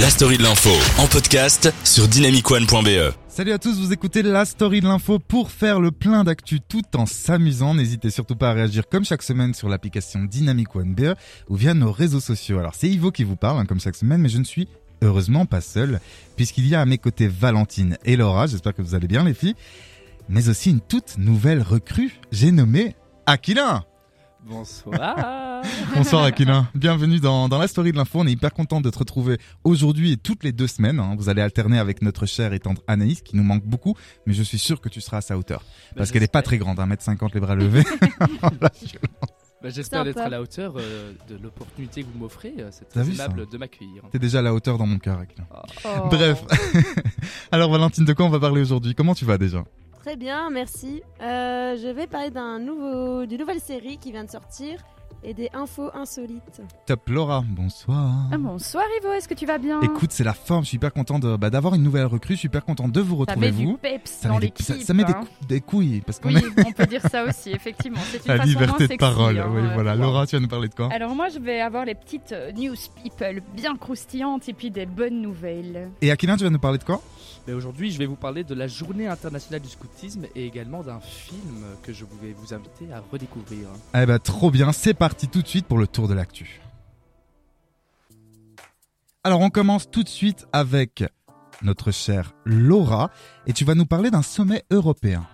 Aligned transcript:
La 0.00 0.10
story 0.10 0.38
de 0.38 0.44
l'info 0.44 0.70
en 1.02 1.08
podcast 1.08 1.72
sur 1.82 2.06
dynamicone.be. 2.06 3.12
Salut 3.26 3.50
à 3.50 3.58
tous, 3.58 3.80
vous 3.80 3.92
écoutez 3.92 4.22
la 4.22 4.44
story 4.44 4.80
de 4.80 4.86
l'info 4.86 5.18
pour 5.18 5.50
faire 5.50 5.80
le 5.80 5.90
plein 5.90 6.22
d'actu 6.22 6.60
tout 6.60 6.84
en 6.94 7.04
s'amusant. 7.04 7.74
N'hésitez 7.74 8.10
surtout 8.10 8.36
pas 8.36 8.50
à 8.50 8.52
réagir 8.52 8.88
comme 8.88 9.04
chaque 9.04 9.24
semaine 9.24 9.54
sur 9.54 9.68
l'application 9.68 10.20
Dynamic 10.22 10.76
One 10.76 10.94
BE 10.94 11.16
ou 11.48 11.56
via 11.56 11.74
nos 11.74 11.90
réseaux 11.90 12.20
sociaux. 12.20 12.60
Alors 12.60 12.76
c'est 12.76 12.88
Ivo 12.88 13.10
qui 13.10 13.24
vous 13.24 13.34
parle 13.34 13.58
hein, 13.58 13.66
comme 13.66 13.80
chaque 13.80 13.96
semaine, 13.96 14.20
mais 14.20 14.28
je 14.28 14.38
ne 14.38 14.44
suis 14.44 14.68
heureusement 15.02 15.46
pas 15.46 15.60
seul 15.60 15.98
puisqu'il 16.36 16.68
y 16.68 16.76
a 16.76 16.80
à 16.80 16.86
mes 16.86 16.98
côtés 16.98 17.26
Valentine 17.26 17.98
et 18.04 18.14
Laura. 18.14 18.46
J'espère 18.46 18.74
que 18.74 18.82
vous 18.82 18.94
allez 18.94 19.08
bien 19.08 19.24
les 19.24 19.34
filles. 19.34 19.56
Mais 20.28 20.48
aussi 20.48 20.70
une 20.70 20.80
toute 20.80 21.18
nouvelle 21.18 21.60
recrue. 21.60 22.20
J'ai 22.30 22.52
nommé 22.52 22.94
Aquilin. 23.26 23.84
Bonsoir. 24.46 25.62
Bonsoir 25.94 26.22
Aquilin, 26.24 26.68
bienvenue 26.74 27.18
dans, 27.18 27.48
dans 27.48 27.58
la 27.58 27.66
story 27.68 27.92
de 27.92 27.96
l'info. 27.96 28.20
On 28.20 28.26
est 28.26 28.32
hyper 28.32 28.52
content 28.52 28.80
de 28.80 28.88
te 28.88 28.98
retrouver 28.98 29.38
aujourd'hui 29.64 30.12
et 30.12 30.16
toutes 30.16 30.44
les 30.44 30.52
deux 30.52 30.66
semaines. 30.68 31.00
hein. 31.00 31.14
Vous 31.18 31.28
allez 31.28 31.42
alterner 31.42 31.78
avec 31.78 32.02
notre 32.02 32.24
chère 32.24 32.52
et 32.52 32.60
tendre 32.60 32.82
Anaïs 32.86 33.20
qui 33.20 33.36
nous 33.36 33.42
manque 33.42 33.64
beaucoup, 33.64 33.94
mais 34.26 34.32
je 34.34 34.42
suis 34.42 34.58
sûr 34.58 34.80
que 34.80 34.88
tu 34.88 35.00
seras 35.00 35.18
à 35.18 35.20
sa 35.22 35.36
hauteur. 35.36 35.64
Parce 35.96 36.12
qu'elle 36.12 36.22
est 36.22 36.32
pas 36.32 36.42
très 36.42 36.56
grande, 36.58 36.78
1m50 36.78 37.34
les 37.34 37.40
bras 37.40 37.54
levés. 37.54 37.84
Bah, 39.60 39.70
J'espère 39.70 40.04
d'être 40.04 40.18
à 40.18 40.28
la 40.28 40.40
hauteur 40.40 40.74
euh, 40.76 41.12
de 41.28 41.36
l'opportunité 41.36 42.04
que 42.04 42.08
vous 42.12 42.20
m'offrez. 42.20 42.54
euh, 42.60 42.68
C'est 42.70 42.88
très 42.88 43.00
aimable 43.10 43.48
de 43.50 43.58
m'accueillir. 43.58 44.04
T'es 44.12 44.20
déjà 44.20 44.38
à 44.38 44.42
la 44.42 44.54
hauteur 44.54 44.78
dans 44.78 44.86
mon 44.86 44.98
cœur 45.00 45.18
Aquilin. 45.18 45.48
Oh. 45.84 45.88
Bref. 46.12 46.44
Alors 47.50 47.68
Valentine, 47.72 48.04
de 48.04 48.12
quoi 48.12 48.24
on 48.26 48.28
va 48.30 48.38
parler 48.38 48.60
aujourd'hui? 48.60 48.94
Comment 48.94 49.16
tu 49.16 49.24
vas 49.24 49.36
déjà? 49.36 49.64
Très 50.00 50.16
bien, 50.16 50.48
merci. 50.50 51.02
Euh, 51.20 51.76
je 51.76 51.88
vais 51.88 52.06
parler 52.06 52.30
d'un 52.30 52.58
nouveau, 52.58 53.26
d'une 53.26 53.40
nouvelle 53.40 53.60
série 53.60 53.98
qui 53.98 54.12
vient 54.12 54.24
de 54.24 54.30
sortir 54.30 54.80
et 55.24 55.34
des 55.34 55.50
infos 55.52 55.90
insolites. 55.94 56.62
Top 56.86 57.08
Laura, 57.08 57.42
bonsoir. 57.46 58.14
Ah, 58.32 58.38
bonsoir 58.38 58.84
Ivo, 59.00 59.12
est-ce 59.12 59.26
que 59.28 59.34
tu 59.34 59.46
vas 59.46 59.58
bien? 59.58 59.80
Écoute, 59.80 60.12
c'est 60.12 60.24
la 60.24 60.32
forme, 60.32 60.62
je 60.64 60.68
suis 60.68 60.76
hyper 60.76 60.92
content 60.92 61.18
de, 61.18 61.36
bah, 61.36 61.50
d'avoir 61.50 61.74
une 61.74 61.82
nouvelle 61.82 62.06
recrue, 62.06 62.34
je 62.34 62.40
suis 62.40 62.46
hyper 62.46 62.64
content 62.64 62.88
de 62.88 63.00
vous 63.00 63.14
ça 63.16 63.20
retrouver 63.32 63.50
met 63.50 63.56
du 63.58 63.64
vous. 63.66 63.76
peps 63.76 64.10
Ça 64.10 64.28
dans 64.28 64.34
met, 64.34 64.40
des, 64.40 64.46
l'équipe. 64.46 64.66
ça, 64.66 64.74
ça 64.80 64.94
met 64.94 65.04
des, 65.04 65.12
hein. 65.12 65.20
cou- 65.20 65.46
des 65.46 65.60
couilles, 65.60 66.00
parce 66.06 66.20
qu'on 66.20 66.28
Oui, 66.34 66.36
est 66.56 66.66
on 66.66 66.72
peut 66.72 66.86
dire 66.86 67.02
ça 67.10 67.24
aussi, 67.24 67.50
effectivement. 67.50 67.98
C'est 68.10 68.18
une 68.26 68.32
la 68.32 68.36
façon 68.38 68.48
liberté 68.48 68.72
de 68.84 68.88
sexy, 68.88 68.96
parole. 68.98 69.38
hein, 69.38 69.48
oui, 69.50 69.60
euh, 69.62 69.74
voilà. 69.74 69.96
Laura, 69.96 70.26
tu 70.26 70.36
vas 70.36 70.40
nous 70.40 70.48
parler 70.48 70.68
de 70.68 70.74
quoi? 70.74 70.88
Alors 70.92 71.14
moi, 71.14 71.28
je 71.28 71.38
vais 71.40 71.60
avoir 71.60 71.84
les 71.84 71.94
petites 71.96 72.32
euh, 72.32 72.52
news 72.52 72.76
people 73.02 73.42
bien 73.56 73.76
croustillantes 73.76 74.48
et 74.48 74.52
puis 74.52 74.70
des 74.70 74.86
bonnes 74.86 75.20
nouvelles. 75.20 75.90
Et 76.00 76.10
Aquilin, 76.12 76.36
tu 76.36 76.44
vas 76.44 76.50
nous 76.50 76.58
parler 76.60 76.78
de 76.78 76.84
quoi? 76.84 77.02
Mais 77.48 77.54
aujourd'hui, 77.54 77.90
je 77.90 77.98
vais 77.98 78.04
vous 78.06 78.14
parler 78.16 78.44
de 78.44 78.54
la 78.54 78.66
journée 78.66 79.06
internationale 79.08 79.62
du 79.62 79.68
scoutisme 79.70 80.26
et 80.36 80.46
également 80.46 80.82
d'un 80.82 81.00
film 81.00 81.64
que 81.82 81.92
je 81.94 82.04
vais 82.22 82.34
vous 82.36 82.52
inviter 82.52 82.92
à 82.92 83.02
redécouvrir. 83.10 83.68
Eh 83.94 84.04
ben 84.04 84.18
trop 84.18 84.50
bien, 84.50 84.70
c'est 84.72 84.92
parti 84.94 85.07
tout 85.14 85.42
de 85.42 85.46
suite 85.46 85.66
pour 85.66 85.78
le 85.78 85.86
tour 85.86 86.08
de 86.08 86.14
l'actu. 86.14 86.60
Alors 89.24 89.40
on 89.40 89.50
commence 89.50 89.90
tout 89.90 90.02
de 90.02 90.08
suite 90.08 90.46
avec 90.52 91.04
notre 91.62 91.90
chère 91.90 92.34
Laura 92.44 93.10
et 93.46 93.52
tu 93.52 93.64
vas 93.64 93.74
nous 93.74 93.86
parler 93.86 94.10
d'un 94.10 94.22
sommet 94.22 94.64
européen. 94.70 95.26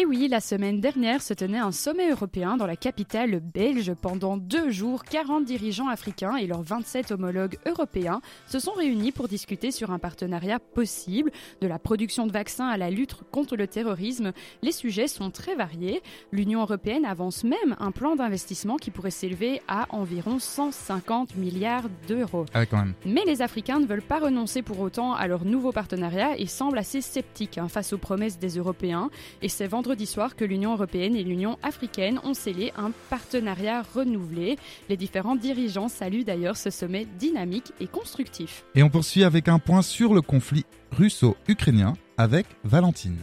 Et 0.00 0.04
oui, 0.04 0.28
la 0.28 0.38
semaine 0.38 0.80
dernière 0.80 1.20
se 1.22 1.34
tenait 1.34 1.58
un 1.58 1.72
sommet 1.72 2.08
européen 2.08 2.56
dans 2.56 2.68
la 2.68 2.76
capitale 2.76 3.40
belge. 3.40 3.92
Pendant 4.00 4.36
deux 4.36 4.70
jours, 4.70 5.02
40 5.02 5.44
dirigeants 5.44 5.88
africains 5.88 6.36
et 6.36 6.46
leurs 6.46 6.62
27 6.62 7.10
homologues 7.10 7.58
européens 7.66 8.20
se 8.46 8.60
sont 8.60 8.70
réunis 8.70 9.10
pour 9.10 9.26
discuter 9.26 9.72
sur 9.72 9.90
un 9.90 9.98
partenariat 9.98 10.60
possible, 10.60 11.32
de 11.60 11.66
la 11.66 11.80
production 11.80 12.28
de 12.28 12.32
vaccins 12.32 12.68
à 12.68 12.76
la 12.76 12.90
lutte 12.90 13.16
contre 13.32 13.56
le 13.56 13.66
terrorisme. 13.66 14.30
Les 14.62 14.70
sujets 14.70 15.08
sont 15.08 15.32
très 15.32 15.56
variés. 15.56 16.00
L'Union 16.30 16.60
européenne 16.60 17.04
avance 17.04 17.42
même 17.42 17.74
un 17.80 17.90
plan 17.90 18.14
d'investissement 18.14 18.76
qui 18.76 18.92
pourrait 18.92 19.10
s'élever 19.10 19.62
à 19.66 19.86
environ 19.90 20.38
150 20.38 21.34
milliards 21.34 21.88
d'euros. 22.06 22.46
Ah. 22.54 22.62
Mais 23.04 23.24
les 23.26 23.42
Africains 23.42 23.80
ne 23.80 23.86
veulent 23.86 24.00
pas 24.02 24.20
renoncer 24.20 24.62
pour 24.62 24.78
autant 24.78 25.14
à 25.14 25.26
leur 25.26 25.44
nouveau 25.44 25.72
partenariat 25.72 26.38
et 26.38 26.46
semblent 26.46 26.78
assez 26.78 27.00
sceptiques 27.00 27.58
hein, 27.58 27.66
face 27.66 27.92
aux 27.92 27.98
promesses 27.98 28.38
des 28.38 28.58
Européens. 28.58 29.10
Et 29.42 29.48
vendredi 29.88 30.04
soir 30.04 30.36
que 30.36 30.44
l'Union 30.44 30.74
européenne 30.74 31.16
et 31.16 31.24
l'Union 31.24 31.56
africaine 31.62 32.20
ont 32.22 32.34
scellé 32.34 32.74
un 32.76 32.90
partenariat 33.08 33.80
renouvelé. 33.80 34.58
Les 34.90 34.98
différents 34.98 35.34
dirigeants 35.34 35.88
saluent 35.88 36.24
d'ailleurs 36.24 36.58
ce 36.58 36.68
sommet 36.68 37.06
dynamique 37.18 37.72
et 37.80 37.86
constructif. 37.86 38.66
Et 38.74 38.82
on 38.82 38.90
poursuit 38.90 39.24
avec 39.24 39.48
un 39.48 39.58
point 39.58 39.80
sur 39.80 40.12
le 40.12 40.20
conflit 40.20 40.66
russo-ukrainien 40.92 41.94
avec 42.18 42.44
Valentine. 42.64 43.16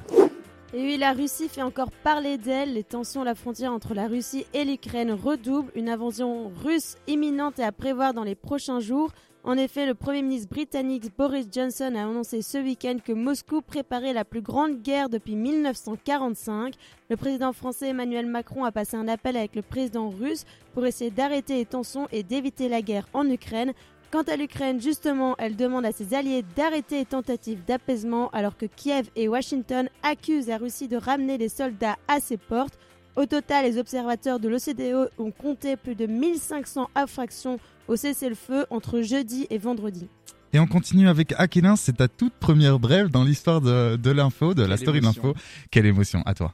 Et 0.73 0.81
oui, 0.81 0.97
la 0.97 1.13
Russie 1.13 1.49
fait 1.49 1.61
encore 1.61 1.91
parler 1.91 2.39
d'elle. 2.39 2.73
Les 2.73 2.83
tensions 2.83 3.21
à 3.21 3.25
la 3.25 3.35
frontière 3.35 3.71
entre 3.71 3.93
la 3.93 4.07
Russie 4.07 4.47
et 4.55 4.65
l'Ukraine 4.65 5.11
redoublent. 5.11 5.71
Une 5.75 5.87
invasion 5.87 6.51
russe 6.63 6.97
imminente 7.05 7.59
est 7.59 7.63
à 7.63 7.71
prévoir 7.71 8.15
dans 8.15 8.23
les 8.23 8.33
prochains 8.33 8.79
jours. 8.79 9.11
En 9.47 9.57
effet, 9.57 9.85
le 9.85 9.93
Premier 9.93 10.23
ministre 10.23 10.49
britannique 10.49 11.15
Boris 11.15 11.45
Johnson 11.51 11.93
a 11.95 12.01
annoncé 12.01 12.41
ce 12.41 12.57
week-end 12.57 12.97
que 13.05 13.11
Moscou 13.11 13.61
préparait 13.61 14.11
la 14.11 14.25
plus 14.25 14.41
grande 14.41 14.81
guerre 14.81 15.07
depuis 15.07 15.35
1945. 15.35 16.73
Le 17.11 17.15
président 17.15 17.53
français 17.53 17.89
Emmanuel 17.89 18.25
Macron 18.25 18.63
a 18.63 18.71
passé 18.71 18.97
un 18.97 19.07
appel 19.07 19.37
avec 19.37 19.55
le 19.55 19.61
président 19.61 20.09
russe 20.09 20.45
pour 20.73 20.87
essayer 20.87 21.11
d'arrêter 21.11 21.57
les 21.57 21.65
tensions 21.67 22.07
et 22.11 22.23
d'éviter 22.23 22.69
la 22.69 22.81
guerre 22.81 23.07
en 23.13 23.29
Ukraine. 23.29 23.73
Quant 24.09 24.23
à 24.23 24.35
l'Ukraine, 24.35 24.81
justement, 24.81 25.35
elle 25.37 25.55
demande 25.55 25.85
à 25.85 25.91
ses 25.91 26.15
alliés 26.15 26.43
d'arrêter 26.55 26.97
les 26.97 27.05
tentatives 27.05 27.63
d'apaisement 27.67 28.31
alors 28.31 28.57
que 28.57 28.65
Kiev 28.65 29.11
et 29.15 29.27
Washington 29.27 29.89
accusent 30.01 30.47
la 30.47 30.57
Russie 30.57 30.87
de 30.87 30.97
ramener 30.97 31.37
les 31.37 31.49
soldats 31.49 31.97
à 32.07 32.19
ses 32.19 32.37
portes. 32.37 32.79
Au 33.15 33.25
total, 33.25 33.63
les 33.65 33.77
observateurs 33.77 34.39
de 34.41 34.49
l'OCDE 34.49 35.09
ont 35.17 35.31
compté 35.31 35.77
plus 35.77 35.95
de 35.95 36.05
1500 36.05 36.89
infractions 36.95 37.59
au 37.87 37.95
cessez-le-feu 37.95 38.65
entre 38.69 39.01
jeudi 39.01 39.47
et 39.49 39.57
vendredi. 39.57 40.07
Et 40.51 40.59
on 40.59 40.67
continue 40.67 41.07
avec 41.07 41.33
Aquilin, 41.37 41.75
c'est 41.77 41.93
ta 41.97 42.07
toute 42.09 42.33
première 42.33 42.77
brève 42.77 43.09
dans 43.09 43.23
l'histoire 43.23 43.61
de, 43.61 43.95
de 43.95 44.11
l'info, 44.11 44.53
de 44.53 44.63
la 44.63 44.75
story 44.77 44.99
de 44.99 45.05
l'info. 45.05 45.33
Quelle 45.71 45.85
émotion, 45.85 46.23
à 46.25 46.33
toi. 46.33 46.53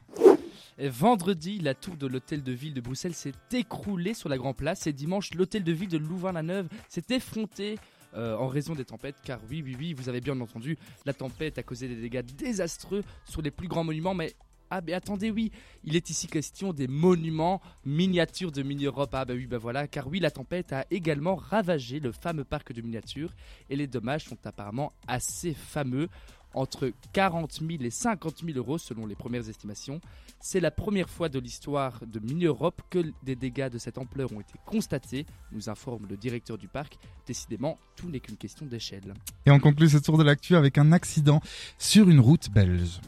Et 0.78 0.88
vendredi, 0.88 1.58
la 1.58 1.74
tour 1.74 1.96
de 1.96 2.06
l'hôtel 2.06 2.42
de 2.42 2.52
ville 2.52 2.74
de 2.74 2.80
Bruxelles 2.80 3.14
s'est 3.14 3.32
écroulée 3.52 4.14
sur 4.14 4.28
la 4.28 4.38
Grand 4.38 4.54
Place 4.54 4.86
et 4.86 4.92
dimanche, 4.92 5.34
l'hôtel 5.34 5.64
de 5.64 5.72
ville 5.72 5.88
de 5.88 5.98
Louvain-la-Neuve 5.98 6.68
s'est 6.88 7.04
effronté. 7.10 7.76
euh, 8.14 8.36
en 8.36 8.46
raison 8.46 8.74
des 8.74 8.84
tempêtes, 8.84 9.16
car 9.24 9.38
oui, 9.48 9.62
oui, 9.64 9.74
oui, 9.78 9.94
vous 9.94 10.10
avez 10.10 10.20
bien 10.20 10.38
entendu, 10.38 10.76
la 11.06 11.14
tempête 11.14 11.56
a 11.56 11.62
causé 11.62 11.88
des 11.88 11.94
dégâts 11.96 12.22
désastreux 12.36 13.02
sur 13.24 13.40
les 13.40 13.50
plus 13.50 13.68
grands 13.68 13.84
monuments, 13.84 14.12
mais 14.12 14.34
ah, 14.74 14.80
mais 14.86 14.94
attendez, 14.94 15.30
oui, 15.30 15.52
il 15.84 15.96
est 15.96 16.08
ici 16.08 16.28
question 16.28 16.72
des 16.72 16.88
monuments 16.88 17.60
miniatures 17.84 18.50
de 18.50 18.62
mini-Europe. 18.62 19.10
Ah, 19.12 19.26
bah 19.26 19.34
oui, 19.36 19.46
bah 19.46 19.58
voilà, 19.58 19.86
car 19.86 20.08
oui, 20.08 20.18
la 20.18 20.30
tempête 20.30 20.72
a 20.72 20.86
également 20.90 21.34
ravagé 21.34 22.00
le 22.00 22.10
fameux 22.10 22.44
parc 22.44 22.72
de 22.72 22.80
miniatures 22.80 23.34
et 23.68 23.76
les 23.76 23.86
dommages 23.86 24.24
sont 24.24 24.38
apparemment 24.46 24.94
assez 25.06 25.52
fameux, 25.52 26.08
entre 26.54 26.90
40 27.12 27.60
000 27.60 27.82
et 27.82 27.90
50 27.90 28.44
000 28.46 28.56
euros 28.56 28.78
selon 28.78 29.04
les 29.04 29.14
premières 29.14 29.46
estimations. 29.46 30.00
C'est 30.40 30.60
la 30.60 30.70
première 30.70 31.10
fois 31.10 31.28
de 31.28 31.38
l'histoire 31.38 32.00
de 32.06 32.18
Mini-Europe 32.18 32.80
que 32.88 33.12
des 33.22 33.36
dégâts 33.36 33.68
de 33.68 33.76
cette 33.76 33.98
ampleur 33.98 34.32
ont 34.32 34.40
été 34.40 34.54
constatés, 34.64 35.26
nous 35.52 35.68
informe 35.68 36.06
le 36.08 36.16
directeur 36.16 36.56
du 36.56 36.68
parc. 36.68 36.96
Décidément, 37.26 37.78
tout 37.94 38.08
n'est 38.08 38.20
qu'une 38.20 38.38
question 38.38 38.64
d'échelle. 38.64 39.12
Et 39.44 39.50
on 39.50 39.60
conclut 39.60 39.90
ce 39.90 39.98
tour 39.98 40.16
de 40.16 40.24
l'actu 40.24 40.56
avec 40.56 40.78
un 40.78 40.92
accident 40.92 41.42
sur 41.78 42.08
une 42.08 42.20
route 42.20 42.50
belge. 42.50 43.00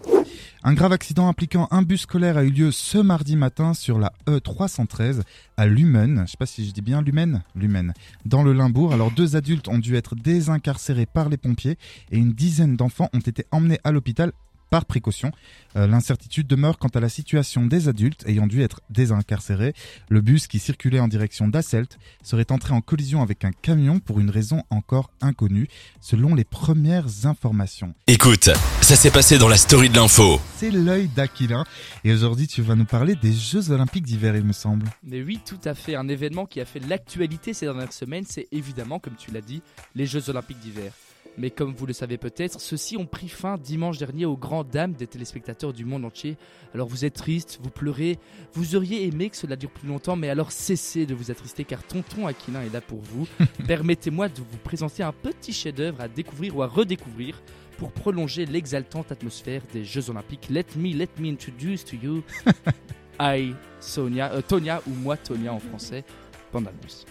Un 0.62 0.74
grave 0.74 0.92
accident 0.92 1.28
impliquant 1.28 1.68
un 1.70 1.82
bus 1.82 2.02
scolaire 2.02 2.36
a 2.36 2.44
eu 2.44 2.50
lieu 2.50 2.72
ce 2.72 2.98
mardi 2.98 3.36
matin 3.36 3.74
sur 3.74 3.98
la 3.98 4.12
E313 4.26 5.20
à 5.56 5.66
Lumen. 5.66 6.22
Je 6.26 6.30
sais 6.30 6.36
pas 6.38 6.46
si 6.46 6.66
je 6.66 6.72
dis 6.72 6.82
bien 6.82 7.02
Lumen, 7.02 7.42
Lumen, 7.54 7.92
dans 8.24 8.42
le 8.42 8.52
Limbourg. 8.52 8.92
Alors 8.92 9.10
deux 9.10 9.36
adultes 9.36 9.68
ont 9.68 9.78
dû 9.78 9.96
être 9.96 10.14
désincarcérés 10.14 11.06
par 11.06 11.28
les 11.28 11.36
pompiers 11.36 11.76
et 12.10 12.18
une 12.18 12.32
dizaine 12.32 12.76
d'enfants 12.76 13.10
ont 13.12 13.20
été 13.20 13.44
emmenés 13.50 13.78
à 13.84 13.92
l'hôpital 13.92 14.32
par 14.70 14.84
précaution. 14.84 15.30
Euh, 15.76 15.86
L'incertitude 15.86 16.46
demeure 16.46 16.78
quant 16.78 16.88
à 16.88 17.00
la 17.00 17.08
situation 17.08 17.66
des 17.66 17.88
adultes 17.88 18.24
ayant 18.26 18.46
dû 18.46 18.62
être 18.62 18.80
désincarcérés. 18.90 19.74
Le 20.08 20.20
bus 20.20 20.46
qui 20.46 20.58
circulait 20.58 21.00
en 21.00 21.08
direction 21.08 21.48
d'Asselt 21.48 21.98
serait 22.22 22.50
entré 22.50 22.74
en 22.74 22.80
collision 22.80 23.22
avec 23.22 23.44
un 23.44 23.52
camion 23.52 24.00
pour 24.00 24.20
une 24.20 24.30
raison 24.30 24.62
encore 24.70 25.10
inconnue, 25.20 25.68
selon 26.00 26.34
les 26.34 26.44
premières 26.44 27.26
informations. 27.26 27.94
Écoute, 28.06 28.50
ça 28.80 28.96
s'est 28.96 29.10
passé 29.10 29.38
dans 29.38 29.48
la 29.48 29.56
story 29.56 29.88
de 29.88 29.96
l'info. 29.96 30.40
C'est 30.56 30.70
l'œil 30.70 31.08
d'Aquilin. 31.08 31.64
Et 32.04 32.12
aujourd'hui, 32.12 32.46
tu 32.46 32.62
vas 32.62 32.74
nous 32.74 32.84
parler 32.84 33.14
des 33.14 33.32
Jeux 33.32 33.70
Olympiques 33.70 34.04
d'hiver, 34.04 34.36
il 34.36 34.44
me 34.44 34.52
semble. 34.52 34.86
Mais 35.02 35.22
oui, 35.22 35.40
tout 35.44 35.60
à 35.64 35.74
fait, 35.74 35.94
un 35.94 36.08
événement 36.08 36.46
qui 36.46 36.60
a 36.60 36.64
fait 36.64 36.80
l'actualité 36.80 37.54
ces 37.54 37.66
dernières 37.66 37.92
semaines, 37.92 38.24
c'est 38.28 38.48
évidemment, 38.52 38.98
comme 38.98 39.16
tu 39.16 39.30
l'as 39.30 39.40
dit, 39.40 39.62
les 39.94 40.06
Jeux 40.06 40.30
Olympiques 40.30 40.60
d'hiver. 40.60 40.92
Mais 41.36 41.50
comme 41.50 41.74
vous 41.74 41.86
le 41.86 41.92
savez 41.92 42.16
peut-être, 42.16 42.60
ceux-ci 42.60 42.96
ont 42.96 43.06
pris 43.06 43.28
fin 43.28 43.58
dimanche 43.58 43.98
dernier 43.98 44.24
aux 44.24 44.36
grandes 44.36 44.68
dames 44.68 44.92
des 44.92 45.06
téléspectateurs 45.06 45.72
du 45.72 45.84
monde 45.84 46.04
entier. 46.04 46.36
Alors 46.74 46.88
vous 46.88 47.04
êtes 47.04 47.14
triste, 47.14 47.58
vous 47.62 47.70
pleurez, 47.70 48.18
vous 48.52 48.76
auriez 48.76 49.06
aimé 49.06 49.30
que 49.30 49.36
cela 49.36 49.56
dure 49.56 49.70
plus 49.70 49.88
longtemps, 49.88 50.16
mais 50.16 50.28
alors 50.28 50.52
cessez 50.52 51.06
de 51.06 51.14
vous 51.14 51.30
attrister 51.30 51.64
car 51.64 51.82
Tonton 51.82 52.26
Aquilin 52.26 52.62
est 52.62 52.72
là 52.72 52.80
pour 52.80 53.00
vous. 53.00 53.26
Permettez-moi 53.66 54.28
de 54.28 54.38
vous 54.38 54.58
présenter 54.62 55.02
un 55.02 55.12
petit 55.12 55.52
chef-d'œuvre 55.52 56.00
à 56.00 56.08
découvrir 56.08 56.56
ou 56.56 56.62
à 56.62 56.68
redécouvrir 56.68 57.42
pour 57.78 57.90
prolonger 57.90 58.46
l'exaltante 58.46 59.10
atmosphère 59.10 59.62
des 59.72 59.84
Jeux 59.84 60.10
Olympiques. 60.10 60.48
Let 60.50 60.66
me, 60.76 60.94
let 60.94 61.08
me 61.18 61.30
introduce 61.30 61.84
to 61.84 61.96
you 61.96 62.22
I, 63.20 63.54
Sonia, 63.80 64.32
euh, 64.32 64.42
Tonia 64.42 64.82
ou 64.86 64.90
moi 64.94 65.16
Tonia 65.16 65.52
en 65.52 65.60
français. 65.60 66.04
Bande 66.52 66.68
annonce. 66.68 67.04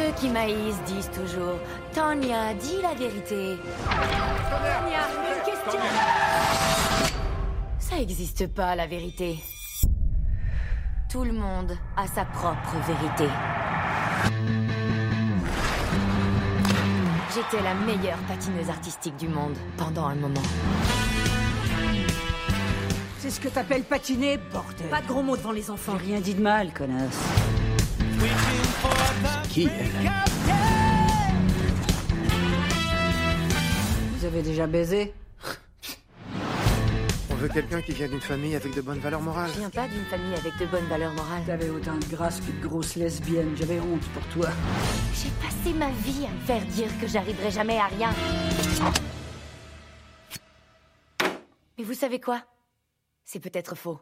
Ceux 0.00 0.12
qui 0.12 0.28
maïsent 0.30 0.80
disent 0.86 1.10
toujours 1.10 1.58
Tanya, 1.92 2.54
dis 2.54 2.80
la 2.80 2.94
vérité. 2.94 3.58
Tanya, 3.84 5.02
une 5.28 5.44
question. 5.44 5.80
Ça 7.78 7.98
existe 7.98 8.46
pas, 8.46 8.74
la 8.74 8.86
vérité. 8.86 9.38
Tout 11.10 11.24
le 11.24 11.32
monde 11.32 11.76
a 11.98 12.06
sa 12.06 12.24
propre 12.24 12.76
vérité. 12.86 13.30
J'étais 17.34 17.62
la 17.62 17.74
meilleure 17.74 18.18
patineuse 18.26 18.70
artistique 18.70 19.18
du 19.18 19.28
monde 19.28 19.56
pendant 19.76 20.06
un 20.06 20.14
moment. 20.14 20.42
C'est 23.18 23.30
ce 23.30 23.38
que 23.38 23.48
t'appelles 23.48 23.84
patiner, 23.84 24.38
bordel. 24.50 24.88
Pas 24.88 25.02
de 25.02 25.08
gros 25.08 25.22
mots 25.22 25.36
devant 25.36 25.52
les 25.52 25.70
enfants. 25.70 25.98
J'ai 26.00 26.12
rien 26.12 26.20
dit 26.20 26.34
de 26.34 26.42
mal, 26.42 26.72
connasse. 26.72 27.18
Qui 29.52 29.64
elle 29.64 29.90
Vous 34.12 34.24
avez 34.24 34.42
déjà 34.42 34.68
baisé 34.68 35.12
On 37.30 37.34
veut 37.34 37.48
quelqu'un 37.48 37.82
qui 37.82 37.92
vient 37.92 38.06
d'une 38.06 38.20
famille 38.20 38.54
avec 38.54 38.72
de 38.74 38.80
bonnes 38.80 39.00
valeurs 39.00 39.22
morales. 39.22 39.50
Je 39.52 39.58
viens 39.58 39.70
pas 39.70 39.88
d'une 39.88 40.04
famille 40.04 40.34
avec 40.34 40.56
de 40.56 40.66
bonnes 40.66 40.86
valeurs 40.86 41.12
morales. 41.14 41.42
T'avais 41.46 41.68
autant 41.70 41.96
de 41.96 42.04
grâce 42.04 42.40
qu'une 42.40 42.60
grosse 42.60 42.94
lesbienne. 42.94 43.56
J'avais 43.56 43.80
honte 43.80 44.06
pour 44.12 44.24
toi. 44.28 44.50
J'ai 45.14 45.30
passé 45.42 45.76
ma 45.76 45.90
vie 45.90 46.26
à 46.26 46.30
me 46.30 46.40
faire 46.46 46.64
dire 46.66 46.88
que 47.00 47.08
j'arriverai 47.08 47.50
jamais 47.50 47.78
à 47.78 47.86
rien. 47.86 48.10
Mais 51.76 51.82
vous 51.84 51.94
savez 51.94 52.20
quoi? 52.20 52.42
C'est 53.24 53.40
peut-être 53.40 53.74
faux. 53.74 53.98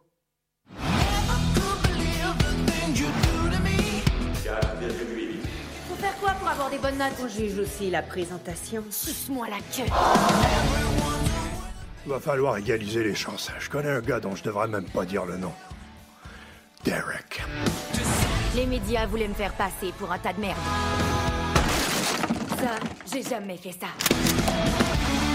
Pour 6.49 6.55
avoir 6.55 6.71
des 6.71 6.79
bonnes 6.79 6.97
notes 6.97 7.13
On 7.23 7.29
juge 7.29 7.59
aussi 7.59 7.91
la 7.91 8.03
présentation. 8.03 8.83
Suce-moi 8.91 9.49
la 9.49 9.59
queue. 9.59 9.91
Va 12.07 12.21
falloir 12.21 12.57
égaliser 12.57 13.05
les 13.05 13.15
chances. 13.15 13.51
Je 13.59 13.69
connais 13.69 13.91
un 13.91 14.01
gars 14.01 14.21
dont 14.21 14.35
je 14.35 14.43
devrais 14.43 14.67
même 14.67 14.89
pas 14.89 15.05
dire 15.05 15.27
le 15.27 15.37
nom. 15.37 15.53
Derek. 16.85 17.43
Les 18.55 18.65
médias 18.65 19.07
voulaient 19.07 19.29
me 19.29 19.35
faire 19.35 19.53
passer 19.53 19.93
pour 19.99 20.11
un 20.11 20.19
tas 20.19 20.33
de 20.33 20.41
merde. 20.41 20.57
Ça, 22.59 22.77
j'ai 23.13 23.23
jamais 23.23 23.57
fait 23.59 23.73
ça. 23.73 25.28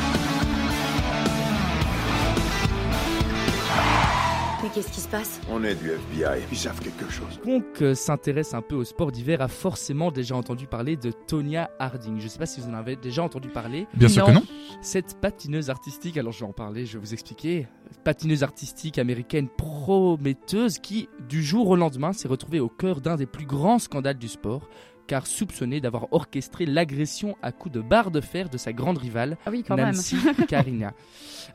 Mais 4.64 4.70
qu'est-ce 4.70 4.94
qui 4.94 5.02
se 5.02 5.10
passe? 5.10 5.42
On 5.52 5.62
est 5.66 5.76
du 5.76 5.92
FBI. 5.92 6.42
Ils 6.50 6.58
savent 6.58 6.80
quelque 6.80 7.12
chose. 7.12 7.38
Quiconque 7.44 7.82
euh, 7.82 7.94
s'intéresse 7.94 8.54
un 8.54 8.62
peu 8.62 8.76
au 8.76 8.86
sport 8.86 9.12
d'hiver 9.12 9.42
a 9.42 9.50
forcément 9.50 10.10
déjà 10.10 10.38
entendu 10.38 10.68
parler 10.68 10.96
de 10.96 11.12
Tonya 11.12 11.70
Harding. 11.80 12.18
Je 12.20 12.24
ne 12.24 12.30
sais 12.30 12.40
pas 12.40 12.46
si 12.46 12.62
vous 12.62 12.70
en 12.70 12.74
avez 12.74 12.96
déjà 12.96 13.24
entendu 13.24 13.50
parler. 13.50 13.88
Bien 13.94 14.08
sûr 14.08 14.26
que 14.26 14.32
non. 14.32 14.44
Cette 14.82 15.20
patineuse 15.20 15.70
artistique, 15.70 16.18
alors 16.18 16.32
je 16.32 16.40
vais 16.40 16.46
en 16.46 16.54
parler, 16.54 16.86
je 16.86 16.94
vais 16.94 17.00
vous 17.00 17.12
expliquer. 17.12 17.68
Patineuse 18.06 18.42
artistique 18.42 19.00
américaine 19.00 19.50
prometteuse 19.50 20.80
qui, 20.80 21.10
du 21.28 21.44
jour 21.44 21.68
au 21.68 21.76
lendemain, 21.76 22.14
s'est 22.14 22.30
retrouvée 22.30 22.62
au 22.62 22.70
cœur 22.70 23.02
d'un 23.02 23.18
des 23.18 23.26
plus 23.26 23.46
grands 23.46 23.80
scandales 23.80 24.18
du 24.18 24.30
sport, 24.30 24.70
car 25.08 25.28
soupçonnée 25.28 25.82
d'avoir 25.82 26.12
orchestré 26.12 26.66
l'agression 26.66 27.36
à 27.42 27.52
coups 27.52 27.76
de 27.76 27.82
barre 27.82 28.12
de 28.12 28.22
fer 28.22 28.50
de 28.50 28.58
sa 28.58 28.74
grande 28.74 28.98
rivale, 28.98 29.38
Ah 29.46 29.52
oui, 29.52 29.64
Nancy 29.70 30.18
Carina. 30.48 30.94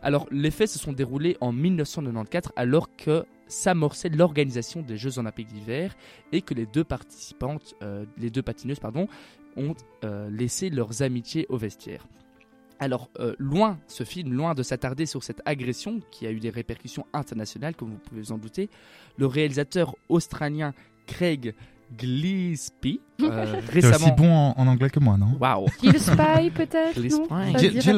Alors, 0.02 0.26
les 0.30 0.50
faits 0.50 0.68
se 0.68 0.78
sont 0.78 0.92
déroulés 0.92 1.36
en 1.40 1.52
1994 1.52 2.52
alors 2.56 2.94
que 2.96 3.24
s'amorçait 3.46 4.10
l'organisation 4.10 4.82
des 4.82 4.96
Jeux 4.96 5.18
Olympiques 5.18 5.48
d'hiver 5.48 5.96
et 6.32 6.42
que 6.42 6.54
les 6.54 6.66
deux 6.66 6.84
participantes, 6.84 7.74
euh, 7.82 8.04
les 8.18 8.30
deux 8.30 8.42
patineuses, 8.42 8.80
pardon, 8.80 9.08
ont 9.56 9.74
euh, 10.04 10.30
laissé 10.30 10.70
leurs 10.70 11.02
amitiés 11.02 11.46
au 11.48 11.56
vestiaire. 11.56 12.06
Alors, 12.80 13.10
euh, 13.18 13.34
loin, 13.38 13.80
ce 13.88 14.04
film, 14.04 14.32
loin 14.32 14.54
de 14.54 14.62
s'attarder 14.62 15.04
sur 15.04 15.24
cette 15.24 15.42
agression 15.44 16.00
qui 16.12 16.26
a 16.26 16.30
eu 16.30 16.38
des 16.38 16.50
répercussions 16.50 17.06
internationales, 17.12 17.74
comme 17.74 17.90
vous 17.90 17.98
pouvez 17.98 18.20
vous 18.20 18.32
en 18.32 18.38
douter, 18.38 18.70
le 19.16 19.26
réalisateur 19.26 19.96
australien 20.08 20.74
Craig 21.06 21.54
Gillespie, 21.98 23.00
euh, 23.22 23.60
T'es 23.72 23.78
aussi 23.78 23.86
récemment... 23.88 24.14
bon 24.16 24.30
en, 24.32 24.54
en 24.56 24.66
anglais 24.66 24.90
que 24.90 25.00
moi, 25.00 25.16
non 25.16 25.36
Waouh 25.40 25.66
Kill 25.78 25.98
Spy 25.98 26.50
peut-être 26.54 26.98
non 27.00 27.24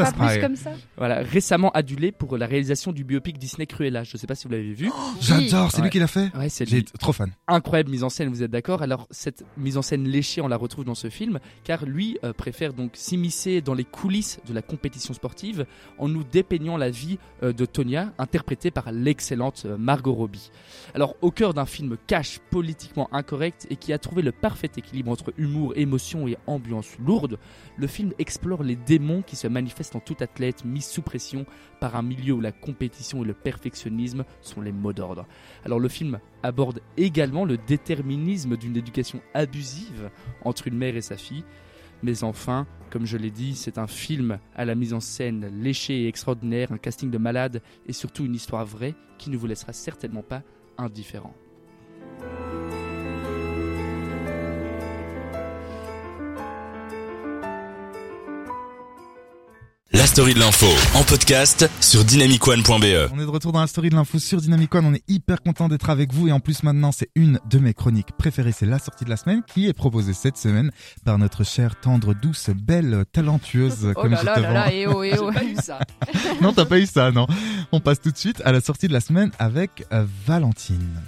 Spy. 0.06 0.40
Comme 0.40 0.56
ça 0.56 0.70
Voilà, 0.96 1.17
récemment 1.22 1.70
adulé 1.72 2.12
pour 2.12 2.37
la 2.38 2.46
réalisation 2.46 2.93
du 2.93 3.05
biopic 3.05 3.38
Disney 3.38 3.67
Cruella. 3.67 4.05
Je 4.05 4.14
ne 4.14 4.19
sais 4.19 4.26
pas 4.26 4.34
si 4.34 4.46
vous 4.46 4.52
l'avez 4.52 4.72
vu. 4.72 4.90
J'adore, 5.20 5.70
c'est 5.70 5.78
Ouais. 5.78 5.84
lui 5.84 5.90
qui 5.90 5.99
l'a 5.99 6.06
fait 6.06 6.31
Ouais, 6.37 6.49
c'est 6.49 6.67
J'ai 6.69 6.76
lui. 6.78 6.84
trop 6.84 7.12
fan. 7.12 7.31
incroyable 7.49 7.90
mise 7.90 8.05
en 8.05 8.08
scène, 8.08 8.28
vous 8.28 8.43
êtes 8.43 8.50
d'accord? 8.50 8.82
Alors 8.82 9.06
cette 9.11 9.44
mise 9.56 9.76
en 9.76 9.82
scène 9.82 10.05
léchée, 10.06 10.40
on 10.40 10.49
la 10.49 10.56
retrouve 10.56 10.84
dans 10.84 10.94
ce 10.94 11.08
film, 11.11 11.38
car 11.64 11.84
lui 11.87 12.19
euh, 12.25 12.32
préfère 12.32 12.73
donc 12.73 12.93
s'immiscer 12.94 13.61
dans 13.61 13.75
les 13.75 13.84
coulisses 13.84 14.40
de 14.49 14.55
la 14.55 14.62
compétition 14.62 15.14
sportive 15.14 15.66
en 15.99 16.08
nous 16.08 16.25
dépeignant 16.25 16.76
la 16.76 16.90
vie 16.90 17.19
euh, 17.43 17.52
de 17.52 17.64
Tonya, 17.66 18.12
interprétée 18.19 18.70
par 18.70 18.90
l'excellente 18.93 19.62
euh, 19.66 19.76
Margot 19.78 20.12
Robbie. 20.14 20.50
Alors 20.94 21.14
au 21.20 21.31
cœur 21.31 21.55
d'un 21.55 21.66
film 21.66 21.96
cash, 22.06 22.38
politiquement 22.50 23.08
incorrect 23.12 23.66
et 23.70 23.76
qui 23.76 23.93
a 23.93 23.99
trouvé 23.99 24.23
le 24.23 24.32
parfait 24.32 24.70
équilibre 24.76 25.10
entre 25.11 25.33
humour, 25.39 25.73
émotion 25.77 26.29
et 26.29 26.37
ambiance 26.47 26.99
lourde, 26.99 27.39
le 27.77 27.87
film 27.87 28.12
explore 28.19 28.62
les 28.62 28.77
démons 28.77 29.23
qui 29.23 29.37
se 29.37 29.49
manifestent 29.49 29.97
en 29.97 30.01
tout 30.01 30.17
athlète 30.21 30.65
mis 30.65 30.83
sous 30.83 31.03
pression 31.03 31.47
par 31.81 31.97
un 31.97 32.03
milieu 32.03 32.35
où 32.35 32.41
la 32.41 32.53
compétition 32.53 33.23
et 33.23 33.27
le 33.27 33.35
perfectionnisme 33.35 34.25
sont 34.41 34.61
les 34.61 34.73
mots 34.73 34.93
d'ordre. 34.93 35.27
Alors 35.65 35.81
le 35.81 35.89
film 35.89 36.19
aborde 36.43 36.81
également 36.97 37.45
le 37.45 37.57
déterminisme 37.57 38.57
d'une 38.57 38.77
éducation 38.77 39.21
abusive 39.35 40.11
entre 40.45 40.67
une 40.67 40.77
mère 40.77 40.97
et 40.97 41.03
sa 41.03 41.17
fille. 41.17 41.45
Mais 42.03 42.25
enfin, 42.25 42.67
comme 42.91 43.05
je 43.05 43.19
l'ai 43.19 43.31
dit, 43.31 43.55
c'est 43.55 43.79
un 43.79 43.87
film 43.87 44.39
à 44.55 44.65
la 44.65 44.75
mise 44.75 44.95
en 44.95 45.01
scène 45.01 45.51
léchée 45.62 46.03
et 46.03 46.09
extraordinaire, 46.09 46.73
un 46.73 46.79
casting 46.79 47.11
de 47.11 47.19
malade 47.19 47.62
et 47.87 47.93
surtout 47.93 48.25
une 48.25 48.35
histoire 48.35 48.65
vraie 48.65 48.95
qui 49.19 49.31
ne 49.31 49.37
vous 49.37 49.47
laissera 49.47 49.73
certainement 49.73 50.23
pas 50.23 50.43
indifférent. 50.79 51.35
Story 60.11 60.35
de 60.35 60.41
l'info 60.41 60.67
en 60.97 61.05
podcast 61.05 61.71
sur 61.81 62.05
dynamicone.be. 62.05 63.11
On 63.15 63.21
est 63.21 63.25
de 63.25 63.27
retour 63.31 63.53
dans 63.53 63.61
la 63.61 63.69
story 63.69 63.91
de 63.91 63.95
l'info 63.95 64.19
sur 64.19 64.41
Dynamic 64.41 64.75
One. 64.75 64.85
On 64.87 64.93
est 64.95 65.05
hyper 65.09 65.41
content 65.41 65.69
d'être 65.69 65.89
avec 65.89 66.12
vous 66.12 66.27
et 66.27 66.33
en 66.33 66.41
plus 66.41 66.65
maintenant 66.65 66.91
c'est 66.91 67.11
une 67.15 67.39
de 67.49 67.61
mes 67.61 67.75
chroniques 67.75 68.11
préférées. 68.19 68.51
C'est 68.51 68.67
la 68.67 68.81
sortie 68.81 69.05
de 69.05 69.11
la 69.11 69.17
semaine 69.17 69.43
qui 69.47 69.69
est 69.69 69.73
proposée 69.73 70.12
cette 70.12 70.37
semaine 70.37 70.73
par 71.05 71.17
notre 71.19 71.45
chère, 71.45 71.79
tendre, 71.79 72.12
douce, 72.12 72.51
belle, 72.51 73.05
talentueuse 73.12 73.93
Oh 73.97 74.00
comme 74.02 74.11
là 74.12 74.19
je 74.21 74.26
là 74.26 74.35
te 74.35 74.40
là 74.40 74.64
vends. 74.64 74.71
eh 74.73 74.87
oh, 74.88 75.02
eh 75.05 75.17
oh. 75.21 75.31
Pas 75.33 75.45
eu 75.45 75.55
ça. 75.62 75.79
non, 76.43 76.52
t'as 76.52 76.64
pas 76.64 76.79
eu 76.81 76.87
ça, 76.87 77.12
non. 77.12 77.29
On 77.71 77.79
passe 77.79 78.00
tout 78.00 78.11
de 78.11 78.19
suite 78.19 78.43
à 78.45 78.50
la 78.50 78.61
sortie 78.61 78.88
de 78.88 78.93
la 78.93 79.00
semaine 79.00 79.31
avec 79.38 79.85
euh, 79.93 80.05
Valentine. 80.26 81.00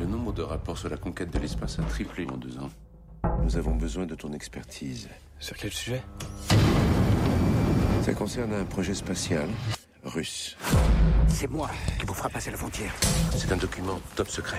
Le 0.00 0.06
nombre 0.06 0.32
de 0.32 0.40
rapports 0.42 0.78
sur 0.78 0.88
la 0.88 0.96
conquête 0.96 1.30
de 1.30 1.38
l'espace 1.38 1.78
a 1.78 1.82
triplé 1.82 2.26
en 2.32 2.38
deux 2.38 2.56
ans. 2.56 2.70
Nous 3.42 3.56
avons 3.56 3.74
besoin 3.74 4.06
de 4.06 4.14
ton 4.14 4.32
expertise. 4.32 5.08
Sur 5.38 5.56
quel 5.56 5.72
sujet? 5.72 6.02
Ça 8.02 8.12
concerne 8.14 8.52
un 8.52 8.64
projet 8.64 8.94
spatial 8.94 9.48
russe. 10.04 10.56
C'est 11.28 11.50
moi 11.50 11.70
qui 11.98 12.06
vous 12.06 12.14
fera 12.14 12.28
passer 12.28 12.50
la 12.50 12.56
frontière. 12.56 12.92
C'est 13.36 13.52
un 13.52 13.56
document 13.56 14.00
top 14.16 14.28
secret. 14.28 14.58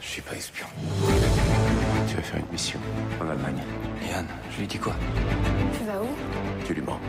Je 0.00 0.06
suis 0.06 0.22
pas 0.22 0.36
espion. 0.36 0.66
Tu 2.14 2.20
vas 2.20 2.26
faire 2.26 2.38
une 2.38 2.52
mission 2.52 2.78
en 3.20 3.28
Allemagne. 3.28 3.60
Yann, 4.08 4.24
je 4.52 4.60
lui 4.60 4.68
dis 4.68 4.78
quoi? 4.78 4.92
Tu 5.76 5.84
vas 5.84 6.00
où? 6.00 6.06
Tu 6.64 6.72
lui 6.72 6.80
mens. 6.80 7.00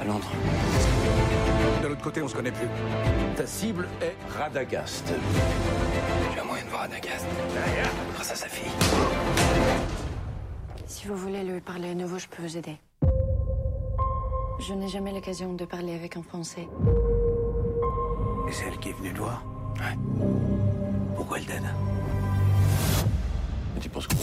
À 0.00 0.04
Londres. 0.06 0.30
De 1.82 1.88
l'autre 1.88 2.00
côté, 2.00 2.22
on 2.22 2.28
se 2.28 2.34
connaît 2.34 2.52
plus. 2.52 2.66
Ta 3.36 3.46
cible 3.46 3.86
est 4.00 4.16
Radagast. 4.34 5.12
J'ai 6.32 6.40
un 6.40 6.44
moyen 6.44 6.64
de 6.64 6.70
voir 6.70 6.84
Anagast. 6.84 7.26
Grâce 8.14 8.32
à 8.32 8.34
sa 8.34 8.48
fille. 8.48 8.72
Si 10.86 11.06
vous 11.06 11.16
voulez 11.16 11.44
lui 11.44 11.60
parler 11.60 11.90
à 11.90 11.94
nouveau, 11.94 12.16
je 12.18 12.26
peux 12.26 12.42
vous 12.42 12.56
aider. 12.56 12.78
Je 14.58 14.72
n'ai 14.72 14.88
jamais 14.88 15.12
l'occasion 15.12 15.52
de 15.52 15.66
parler 15.66 15.94
avec 15.94 16.16
un 16.16 16.22
Français. 16.22 16.66
Et 18.48 18.52
c'est 18.52 18.68
elle 18.68 18.78
qui 18.78 18.88
est 18.88 18.96
venue 18.96 19.10
le 19.10 19.18
voir? 19.18 19.44
Ouais. 19.80 19.98
Pourquoi 21.14 21.40
elle 21.40 21.44
donne 21.44 21.74
Tu 23.80 23.88
penses 23.88 24.06
qu'on 24.06 24.16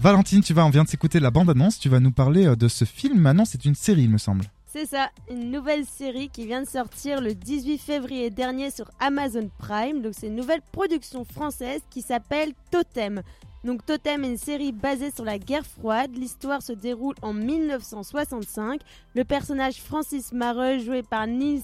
Valentine, 0.00 0.42
tu 0.42 0.52
vas, 0.52 0.66
on 0.66 0.70
vient 0.70 0.84
de 0.84 0.88
s'écouter 0.88 1.20
la 1.20 1.30
bande-annonce, 1.30 1.78
tu 1.78 1.88
vas 1.88 2.00
nous 2.00 2.10
parler 2.10 2.46
euh, 2.46 2.56
de 2.56 2.68
ce 2.68 2.84
film. 2.84 3.18
Maintenant, 3.18 3.44
c'est 3.44 3.64
une 3.64 3.74
série, 3.74 4.02
il 4.02 4.10
me 4.10 4.18
semble. 4.18 4.44
C'est 4.66 4.86
ça, 4.86 5.08
une 5.30 5.50
nouvelle 5.50 5.86
série 5.86 6.28
qui 6.28 6.46
vient 6.46 6.62
de 6.62 6.68
sortir 6.68 7.22
le 7.22 7.34
18 7.34 7.78
février 7.78 8.28
dernier 8.28 8.70
sur 8.70 8.90
Amazon 9.00 9.48
Prime. 9.58 10.02
Donc 10.02 10.12
c'est 10.14 10.26
une 10.26 10.36
nouvelle 10.36 10.60
production 10.70 11.24
française 11.24 11.80
qui 11.88 12.02
s'appelle 12.02 12.52
Totem. 12.70 13.22
Donc 13.64 13.86
Totem 13.86 14.22
est 14.24 14.28
une 14.28 14.36
série 14.36 14.72
basée 14.72 15.10
sur 15.10 15.24
la 15.24 15.38
guerre 15.38 15.64
froide. 15.64 16.10
L'histoire 16.14 16.60
se 16.60 16.72
déroule 16.72 17.14
en 17.22 17.32
1965. 17.32 18.80
Le 19.14 19.24
personnage 19.24 19.80
Francis 19.80 20.32
Mareux, 20.32 20.78
joué 20.78 21.02
par 21.02 21.26
Nils 21.26 21.62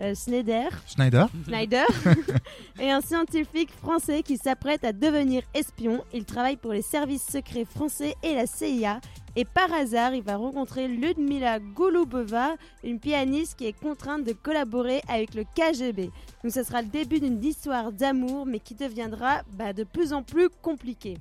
euh, 0.00 0.14
Schneider, 0.14 0.70
Schneider 0.86 1.28
Schneider 1.46 1.86
est 2.80 2.90
un 2.90 3.00
scientifique 3.00 3.70
français 3.70 4.22
qui 4.22 4.36
s'apprête 4.36 4.84
à 4.84 4.92
devenir 4.92 5.42
espion. 5.54 6.02
Il 6.12 6.24
travaille 6.24 6.56
pour 6.56 6.72
les 6.72 6.82
services 6.82 7.26
secrets 7.26 7.64
français 7.64 8.14
et 8.22 8.34
la 8.34 8.46
CIA. 8.46 9.00
Et 9.36 9.44
par 9.44 9.72
hasard, 9.72 10.14
il 10.14 10.22
va 10.22 10.36
rencontrer 10.36 10.88
Ludmila 10.88 11.58
Gouloubova, 11.58 12.56
une 12.84 13.00
pianiste 13.00 13.56
qui 13.58 13.66
est 13.66 13.78
contrainte 13.78 14.24
de 14.24 14.32
collaborer 14.32 15.02
avec 15.08 15.34
le 15.34 15.44
KGB. 15.44 16.10
Donc 16.42 16.52
ce 16.52 16.62
sera 16.62 16.82
le 16.82 16.88
début 16.88 17.20
d'une 17.20 17.42
histoire 17.42 17.92
d'amour, 17.92 18.44
mais 18.46 18.60
qui 18.60 18.74
deviendra 18.74 19.42
bah, 19.52 19.72
de 19.72 19.84
plus 19.84 20.12
en 20.12 20.22
plus 20.22 20.48
compliquée. 20.62 21.18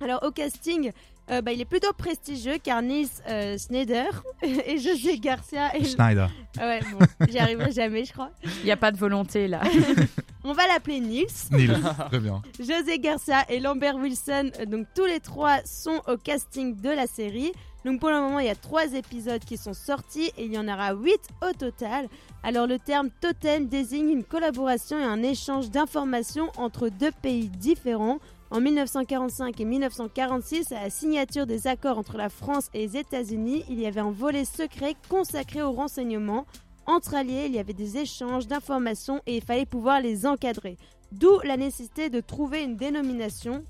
Alors 0.00 0.22
au 0.22 0.30
casting, 0.30 0.92
euh, 1.30 1.42
bah, 1.42 1.52
il 1.52 1.60
est 1.60 1.66
plutôt 1.66 1.92
prestigieux 1.92 2.56
car 2.62 2.80
Nils 2.82 3.08
euh, 3.28 3.58
Schneider 3.58 4.22
et 4.42 4.78
José 4.78 5.18
Garcia. 5.18 5.76
Et... 5.76 5.84
Schneider. 5.84 6.30
Ah 6.58 6.66
ouais, 6.66 6.80
bon, 6.92 7.06
j'y 7.28 7.38
arriverai 7.38 7.72
jamais, 7.72 8.04
je 8.04 8.12
crois. 8.12 8.30
Il 8.42 8.64
n'y 8.64 8.70
a 8.70 8.76
pas 8.76 8.90
de 8.90 8.96
volonté 8.96 9.48
là. 9.48 9.60
On 10.44 10.52
va 10.52 10.66
l'appeler 10.66 11.00
Nils. 11.00 11.26
Nils, 11.50 11.78
très 12.08 12.20
bien. 12.20 12.40
José 12.58 12.98
Garcia 12.98 13.44
et 13.50 13.60
Lambert 13.60 13.96
Wilson, 13.96 14.50
euh, 14.58 14.64
donc 14.64 14.86
tous 14.94 15.04
les 15.04 15.20
trois 15.20 15.58
sont 15.64 16.00
au 16.06 16.16
casting 16.16 16.80
de 16.80 16.90
la 16.90 17.06
série. 17.06 17.52
Donc 17.84 18.00
pour 18.00 18.10
le 18.10 18.16
moment, 18.16 18.38
il 18.38 18.46
y 18.46 18.50
a 18.50 18.56
trois 18.56 18.92
épisodes 18.94 19.44
qui 19.44 19.56
sont 19.56 19.74
sortis 19.74 20.32
et 20.36 20.44
il 20.44 20.52
y 20.52 20.58
en 20.58 20.66
aura 20.66 20.94
huit 20.94 21.20
au 21.42 21.52
total. 21.52 22.08
Alors 22.42 22.66
le 22.66 22.78
terme 22.78 23.10
totem 23.20 23.66
désigne 23.66 24.10
une 24.10 24.24
collaboration 24.24 24.98
et 24.98 25.04
un 25.04 25.22
échange 25.22 25.70
d'informations 25.70 26.50
entre 26.56 26.88
deux 26.88 27.12
pays 27.22 27.48
différents. 27.48 28.18
En 28.50 28.62
1945 28.62 29.60
et 29.60 29.64
1946, 29.66 30.72
à 30.72 30.84
la 30.84 30.90
signature 30.90 31.46
des 31.46 31.66
accords 31.66 31.98
entre 31.98 32.16
la 32.16 32.30
France 32.30 32.70
et 32.72 32.78
les 32.78 32.96
États-Unis, 32.96 33.62
il 33.68 33.78
y 33.78 33.86
avait 33.86 34.00
un 34.00 34.10
volet 34.10 34.46
secret 34.46 34.94
consacré 35.10 35.60
aux 35.62 35.72
renseignements. 35.72 36.46
Entre 36.86 37.14
alliés, 37.14 37.44
il 37.46 37.54
y 37.54 37.58
avait 37.58 37.74
des 37.74 37.98
échanges 37.98 38.46
d'informations 38.46 39.20
et 39.26 39.36
il 39.36 39.42
fallait 39.42 39.66
pouvoir 39.66 40.00
les 40.00 40.24
encadrer. 40.24 40.78
D'où 41.12 41.40
la 41.44 41.58
nécessité 41.58 42.08
de 42.08 42.20
trouver 42.20 42.62
une 42.62 42.76
dénomination. 42.76 43.64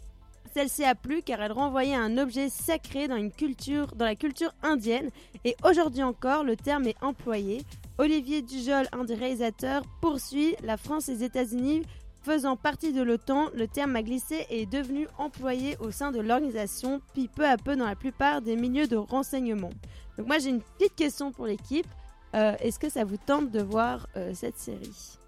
Celle-ci 0.55 0.85
a 0.85 0.95
plu 0.95 1.23
car 1.23 1.43
elle 1.43 1.53
renvoyait 1.53 1.97
à 1.97 2.01
un 2.01 2.17
objet 2.17 2.49
sacré 2.49 3.09
dans, 3.09 3.31
culture, 3.31 3.89
dans 3.97 4.05
la 4.05 4.15
culture 4.15 4.55
indienne 4.63 5.11
et 5.45 5.57
aujourd'hui 5.65 6.05
encore 6.05 6.45
le 6.45 6.57
terme 6.57 6.87
est 6.87 7.03
employé. 7.03 7.63
Olivier 7.99 8.43
Dujol, 8.43 8.87
un 8.93 9.03
des 9.03 9.15
réalisateurs, 9.15 9.83
poursuit 10.01 10.55
la 10.63 10.77
France 10.77 11.09
et 11.09 11.15
les 11.15 11.25
États-Unis 11.25 11.83
faisant 12.23 12.57
partie 12.57 12.93
de 12.93 13.03
l'OTAN, 13.03 13.51
le 13.55 13.67
terme 13.69 13.97
a 13.97 14.03
glissé 14.03 14.47
et 14.51 14.63
est 14.63 14.67
devenu 14.67 15.07
employé 15.19 15.77
au 15.79 15.91
sein 15.91 16.13
de 16.13 16.21
l'organisation, 16.21 17.01
puis 17.15 17.29
peu 17.29 17.47
à 17.47 17.57
peu 17.57 17.77
dans 17.77 17.87
la 17.87 17.97
plupart 17.97 18.43
des 18.43 18.57
milieux 18.57 18.87
de 18.87 18.97
renseignement. 18.97 19.71
Donc 20.17 20.27
moi 20.27 20.39
j'ai 20.39 20.51
une 20.51 20.61
petite 20.61 20.95
question 20.95 21.33
pour 21.33 21.47
l'équipe. 21.47 21.87
Euh, 22.35 22.57
Est-ce 22.61 22.79
que 22.79 22.89
ça 22.89 23.05
vous 23.05 23.17
tente 23.17 23.51
de 23.51 23.63
voir 23.63 24.07
euh, 24.17 24.33
cette 24.35 24.59
série? 24.59 25.19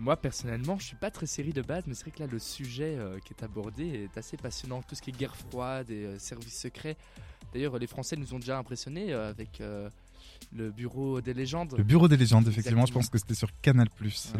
Moi 0.00 0.16
personnellement, 0.16 0.78
je 0.78 0.86
suis 0.86 0.96
pas 0.96 1.10
très 1.10 1.26
série 1.26 1.52
de 1.52 1.62
base, 1.62 1.84
mais 1.86 1.94
c'est 1.94 2.02
vrai 2.02 2.10
que 2.10 2.20
là 2.20 2.28
le 2.30 2.38
sujet 2.38 2.96
euh, 2.96 3.18
qui 3.24 3.32
est 3.32 3.42
abordé 3.42 4.04
est 4.04 4.18
assez 4.18 4.36
passionnant. 4.36 4.82
Tout 4.82 4.94
ce 4.94 5.02
qui 5.02 5.10
est 5.10 5.16
guerre 5.16 5.36
froide 5.36 5.90
et 5.90 6.18
services 6.18 6.60
secrets. 6.60 6.96
D'ailleurs, 7.52 7.78
les 7.78 7.86
Français 7.86 8.16
nous 8.16 8.34
ont 8.34 8.38
déjà 8.38 8.58
impressionnés 8.58 9.12
avec 9.14 9.62
le 10.56 10.70
bureau 10.70 11.20
des 11.20 11.34
légendes. 11.34 11.74
Le 11.76 11.84
bureau 11.84 12.08
des 12.08 12.16
légendes, 12.16 12.48
effectivement, 12.48 12.86
je 12.86 12.92
pense 12.92 13.08
que 13.08 13.18
c'était 13.18 13.34
sur 13.34 13.48
Canal+. 13.62 13.88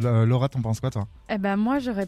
La- 0.00 0.25
Laura, 0.25 0.49
t'en 0.49 0.62
penses 0.62 0.81
quoi, 0.81 0.90
toi? 0.90 1.07
Eh 1.28 1.38
ben 1.38 1.57
moi 1.57 1.78
j'aurais 1.78 2.07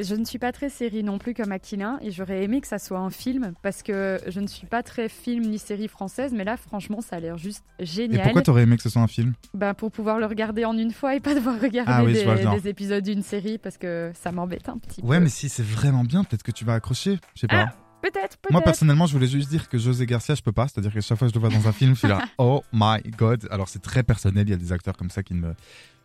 je 0.00 0.14
ne 0.14 0.24
suis 0.24 0.38
pas 0.38 0.52
très 0.52 0.70
série 0.70 1.02
non 1.02 1.18
plus 1.18 1.34
comme 1.34 1.50
Aquilin 1.50 1.98
et 2.00 2.12
j'aurais 2.12 2.44
aimé 2.44 2.60
que 2.60 2.68
ça 2.68 2.78
soit 2.78 3.00
un 3.00 3.10
film 3.10 3.54
parce 3.60 3.82
que 3.82 4.20
je 4.28 4.38
ne 4.38 4.46
suis 4.46 4.66
pas 4.68 4.84
très 4.84 5.08
film 5.08 5.44
ni 5.44 5.58
série 5.58 5.88
française 5.88 6.32
mais 6.32 6.44
là 6.44 6.56
franchement 6.56 7.00
ça 7.00 7.16
a 7.16 7.20
l'air 7.20 7.36
juste 7.36 7.64
Et 7.80 7.86
génial. 7.86 8.22
pourquoi 8.22 8.42
t'aurais 8.42 8.62
aimé 8.62 8.76
que 8.76 8.82
ce 8.84 8.88
soit 8.88 9.02
un 9.02 9.08
film? 9.08 9.34
Ben, 9.52 9.74
pour 9.74 9.90
pouvoir 9.90 10.20
le 10.20 10.26
regarder 10.26 10.64
en 10.64 10.78
une 10.78 10.92
fois 10.92 11.16
et 11.16 11.20
pas 11.20 11.34
devoir 11.34 11.60
regarder 11.60 11.90
Ah 11.92 12.04
oui, 12.04 12.12
des, 12.12 12.68
épisodes 12.68 13.02
d'une 13.02 13.24
série 13.24 13.58
parce 13.58 13.78
que 13.78 14.12
ça 14.14 14.30
m'embête 14.30 14.68
un 14.68 14.78
petit 14.78 15.02
Ouais, 15.02 15.18
peu. 15.18 15.24
mais 15.24 15.28
si 15.28 15.48
c'est 15.48 15.64
vraiment 15.66 16.04
bien, 16.04 16.22
peut-être 16.22 16.44
que 16.44 16.52
tu 16.52 16.64
vas 16.64 16.74
accrocher. 16.74 17.18
Je 17.34 17.40
sais 17.40 17.48
pas. 17.48 17.66
Ah, 17.70 17.74
peut-être, 18.00 18.36
peut-être. 18.38 18.50
Moi 18.50 18.60
personnellement, 18.62 19.06
je 19.06 19.12
voulais 19.12 19.26
juste 19.26 19.48
dire 19.48 19.68
que 19.68 19.78
José 19.78 20.06
Garcia, 20.06 20.34
je 20.34 20.42
peux 20.42 20.52
pas. 20.52 20.68
C'est-à-dire 20.68 20.92
que 20.92 21.00
chaque 21.00 21.18
fois 21.18 21.28
que 21.28 21.34
je 21.34 21.38
le 21.38 21.46
vois 21.46 21.56
dans 21.56 21.68
un 21.68 21.72
film, 21.72 21.94
je 21.94 22.00
suis 22.00 22.08
là, 22.08 22.20
oh 22.38 22.62
my 22.72 23.00
god. 23.16 23.46
Alors 23.50 23.68
c'est 23.68 23.82
très 23.82 24.02
personnel. 24.02 24.46
Il 24.48 24.50
y 24.50 24.54
a 24.54 24.58
des 24.58 24.72
acteurs 24.72 24.96
comme 24.96 25.10
ça 25.10 25.22
qui 25.22 25.34
ne 25.34 25.40
me 25.40 25.54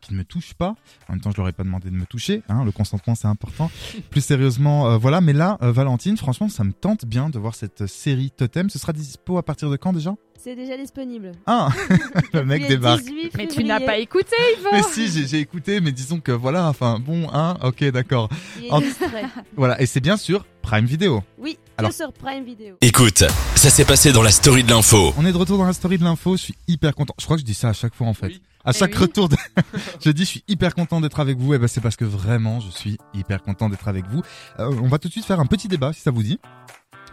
qui 0.01 0.13
ne 0.13 0.19
me 0.19 0.23
touchent 0.23 0.53
pas. 0.53 0.75
En 1.09 1.13
même 1.13 1.21
temps, 1.21 1.31
je 1.31 1.37
leur 1.37 1.47
ai 1.47 1.51
pas 1.51 1.63
demandé 1.63 1.89
de 1.89 1.95
me 1.95 2.05
toucher. 2.05 2.43
Hein, 2.47 2.63
le 2.63 2.71
consentement, 2.71 3.15
c'est 3.15 3.27
important. 3.27 3.71
Plus 4.11 4.21
sérieusement, 4.21 4.87
euh, 4.91 4.97
voilà. 4.97 5.19
Mais 5.19 5.33
là, 5.33 5.57
euh, 5.63 5.71
Valentine, 5.71 6.15
franchement, 6.17 6.47
ça 6.47 6.63
me 6.63 6.73
tente 6.73 7.05
bien 7.05 7.29
de 7.29 7.39
voir 7.39 7.55
cette 7.55 7.87
série 7.87 8.29
Totem. 8.31 8.69
Ce 8.69 8.77
sera 8.77 8.93
dispo 8.93 9.37
à 9.37 9.43
partir 9.43 9.69
de 9.69 9.77
quand 9.77 9.93
déjà? 9.93 10.13
C'est 10.37 10.55
déjà 10.55 10.77
disponible. 10.77 11.31
Ah, 11.47 11.69
le 12.33 12.45
mec 12.45 12.67
débarque. 12.67 13.01
18 13.01 13.31
Mais 13.35 13.47
tu 13.47 13.63
n'as 13.63 13.79
pas 13.79 13.97
écouté, 13.97 14.35
Yvan 14.59 14.69
Mais 14.73 14.83
si, 14.83 15.07
j'ai 15.25 15.39
écouté, 15.39 15.81
mais 15.81 15.91
disons 15.91 16.19
que 16.19 16.31
voilà, 16.31 16.67
enfin 16.69 16.99
bon, 16.99 17.27
hein, 17.33 17.57
ok, 17.63 17.85
d'accord. 17.85 18.29
En- 18.69 18.79
distrait. 18.79 19.25
Voilà, 19.55 19.81
et 19.81 19.87
c'est 19.87 20.01
bien 20.01 20.17
sûr 20.17 20.45
Prime 20.61 20.85
Video. 20.85 21.23
Oui, 21.39 21.57
Alors- 21.77 21.91
que 21.91 21.98
sur 21.98 22.13
Prime 22.13 22.46
Video. 22.46 22.75
Écoute, 22.82 23.24
ça 23.55 23.70
s'est 23.70 23.86
passé 23.86 24.12
dans 24.12 24.22
la 24.24 24.32
story 24.32 24.63
de 24.63 24.70
l'info. 24.70 25.13
On 25.17 25.25
est 25.25 25.32
de 25.34 25.38
retour 25.38 25.58
dans 25.58 25.65
la 25.65 25.74
story 25.74 25.98
de 25.98 26.03
l'info, 26.03 26.38
je 26.38 26.44
suis 26.44 26.55
hyper 26.67 26.96
content. 26.96 27.13
Je 27.20 27.25
crois 27.25 27.36
que 27.38 27.41
je 27.41 27.46
dis 27.46 27.53
ça 27.53 27.70
à 27.70 27.74
chaque 27.74 27.94
fois 27.94 28.08
en 28.08 28.13
fait. 28.13 28.32
À 28.63 28.72
Eh 28.74 28.77
chaque 28.77 28.94
oui. 28.94 28.98
retour, 29.01 29.29
de... 29.29 29.36
je 30.03 30.10
dis 30.10 30.24
je 30.24 30.27
suis 30.29 30.44
hyper 30.48 30.74
content 30.74 31.01
d'être 31.01 31.20
avec 31.20 31.38
vous. 31.38 31.53
Et 31.53 31.60
ben 31.60 31.67
c'est 31.67 31.82
parce 31.82 31.96
que 31.98 32.05
vraiment 32.05 32.60
je 32.62 32.70
suis 32.72 32.98
hyper 33.13 33.41
content 33.44 33.70
d'être 33.70 33.88
avec 33.88 34.05
vous. 34.08 34.22
Euh, 34.60 34.72
on 34.82 34.88
va 34.88 34.98
tout 35.00 35.08
de 35.10 35.12
suite 35.12 35.25
faire 35.25 35.39
un 35.39 35.46
petit 35.46 35.67
débat 35.67 35.91
si 35.94 36.01
ça 36.01 36.12
vous 36.12 36.24
dit. 36.24 36.39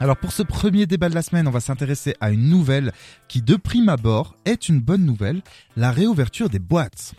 Alors 0.01 0.17
pour 0.17 0.33
ce 0.33 0.43
premier 0.43 0.87
débat 0.87 1.09
de 1.09 1.15
la 1.15 1.23
semaine, 1.23 1.47
on 1.47 1.51
va 1.51 1.61
s'intéresser 1.61 2.15
à 2.21 2.31
une 2.31 2.49
nouvelle 2.49 2.93
qui 3.29 3.43
de 3.43 3.57
prime 3.57 3.89
abord 3.89 4.35
est 4.45 4.69
une 4.69 4.81
bonne 4.81 5.05
nouvelle, 5.05 5.43
la 5.77 5.91
réouverture 5.91 6.49
des 6.49 6.59
boîtes. 6.61 7.15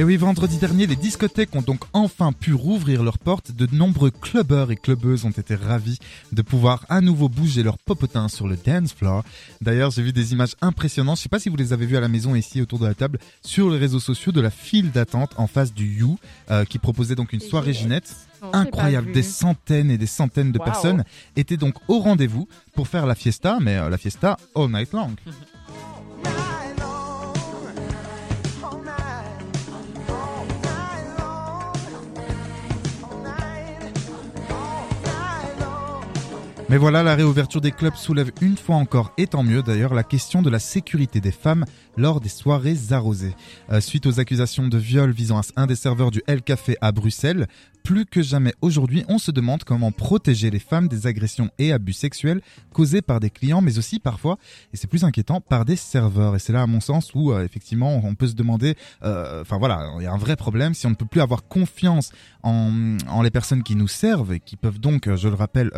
Et 0.00 0.02
oui, 0.02 0.16
vendredi 0.16 0.56
dernier, 0.56 0.86
les 0.86 0.96
discothèques 0.96 1.54
ont 1.54 1.60
donc 1.60 1.84
enfin 1.92 2.32
pu 2.32 2.54
rouvrir 2.54 3.02
leurs 3.02 3.18
portes. 3.18 3.52
De 3.52 3.68
nombreux 3.70 4.10
clubbeurs 4.10 4.70
et 4.70 4.76
clubbeuses 4.76 5.26
ont 5.26 5.30
été 5.30 5.54
ravis 5.54 5.98
de 6.32 6.40
pouvoir 6.40 6.86
à 6.88 7.02
nouveau 7.02 7.28
bouger 7.28 7.62
leurs 7.62 7.76
popotins 7.76 8.28
sur 8.28 8.48
le 8.48 8.56
dance 8.56 8.94
floor. 8.94 9.22
D'ailleurs, 9.60 9.90
j'ai 9.90 10.00
vu 10.00 10.14
des 10.14 10.32
images 10.32 10.56
impressionnantes. 10.62 11.18
Je 11.18 11.24
sais 11.24 11.28
pas 11.28 11.38
si 11.38 11.50
vous 11.50 11.56
les 11.56 11.74
avez 11.74 11.84
vues 11.84 11.98
à 11.98 12.00
la 12.00 12.08
maison 12.08 12.34
ici 12.34 12.62
autour 12.62 12.78
de 12.78 12.86
la 12.86 12.94
table 12.94 13.18
sur 13.42 13.68
les 13.68 13.76
réseaux 13.76 14.00
sociaux 14.00 14.32
de 14.32 14.40
la 14.40 14.48
file 14.48 14.90
d'attente 14.90 15.32
en 15.36 15.46
face 15.46 15.74
du 15.74 15.98
You 15.98 16.18
euh, 16.50 16.64
qui 16.64 16.78
proposait 16.78 17.14
donc 17.14 17.34
une 17.34 17.40
soirée 17.40 17.74
Ginette. 17.74 18.10
Incroyable, 18.54 19.12
des 19.12 19.22
centaines 19.22 19.90
et 19.90 19.98
des 19.98 20.06
centaines 20.06 20.50
de 20.50 20.58
Wow. 20.58 20.64
personnes 20.64 21.04
étaient 21.36 21.58
donc 21.58 21.74
au 21.88 21.98
rendez-vous 21.98 22.48
pour 22.74 22.88
faire 22.88 23.04
la 23.04 23.14
fiesta, 23.14 23.58
mais 23.60 23.76
euh, 23.76 23.90
la 23.90 23.98
fiesta 23.98 24.38
all 24.56 24.70
night 24.70 24.92
long. 24.94 25.10
Mais 36.70 36.76
voilà, 36.76 37.02
la 37.02 37.16
réouverture 37.16 37.60
des 37.60 37.72
clubs 37.72 37.96
soulève 37.96 38.30
une 38.40 38.56
fois 38.56 38.76
encore, 38.76 39.12
et 39.18 39.26
tant 39.26 39.42
mieux 39.42 39.60
d'ailleurs, 39.60 39.92
la 39.92 40.04
question 40.04 40.40
de 40.40 40.48
la 40.48 40.60
sécurité 40.60 41.20
des 41.20 41.32
femmes 41.32 41.64
lors 41.96 42.20
des 42.20 42.28
soirées 42.28 42.76
arrosées. 42.90 43.34
Euh, 43.70 43.80
suite 43.80 44.06
aux 44.06 44.20
accusations 44.20 44.68
de 44.68 44.78
viol 44.78 45.10
visant 45.10 45.40
un 45.56 45.66
des 45.66 45.76
serveurs 45.76 46.10
du 46.10 46.22
El 46.26 46.42
Café 46.42 46.76
à 46.80 46.92
Bruxelles, 46.92 47.46
plus 47.82 48.04
que 48.04 48.22
jamais 48.22 48.52
aujourd'hui, 48.60 49.04
on 49.08 49.18
se 49.18 49.30
demande 49.30 49.64
comment 49.64 49.90
protéger 49.90 50.50
les 50.50 50.58
femmes 50.58 50.86
des 50.86 51.06
agressions 51.06 51.50
et 51.58 51.72
abus 51.72 51.94
sexuels 51.94 52.42
causés 52.74 53.00
par 53.00 53.20
des 53.20 53.30
clients, 53.30 53.62
mais 53.62 53.78
aussi 53.78 53.98
parfois, 53.98 54.38
et 54.72 54.76
c'est 54.76 54.86
plus 54.86 55.04
inquiétant, 55.04 55.40
par 55.40 55.64
des 55.64 55.76
serveurs. 55.76 56.36
Et 56.36 56.38
c'est 56.38 56.52
là, 56.52 56.62
à 56.62 56.66
mon 56.66 56.80
sens, 56.80 57.14
où 57.14 57.32
euh, 57.32 57.42
effectivement, 57.42 58.00
on 58.04 58.14
peut 58.14 58.26
se 58.26 58.34
demander, 58.34 58.76
euh, 59.02 59.40
enfin 59.40 59.58
voilà, 59.58 59.92
il 59.98 60.04
y 60.04 60.06
a 60.06 60.12
un 60.12 60.18
vrai 60.18 60.36
problème 60.36 60.74
si 60.74 60.86
on 60.86 60.90
ne 60.90 60.94
peut 60.94 61.06
plus 61.06 61.20
avoir 61.20 61.48
confiance 61.48 62.12
en, 62.42 62.98
en 63.08 63.22
les 63.22 63.30
personnes 63.30 63.62
qui 63.62 63.76
nous 63.76 63.88
servent 63.88 64.34
et 64.34 64.40
qui 64.40 64.56
peuvent 64.56 64.78
donc, 64.78 65.14
je 65.14 65.28
le 65.28 65.34
rappelle, 65.34 65.70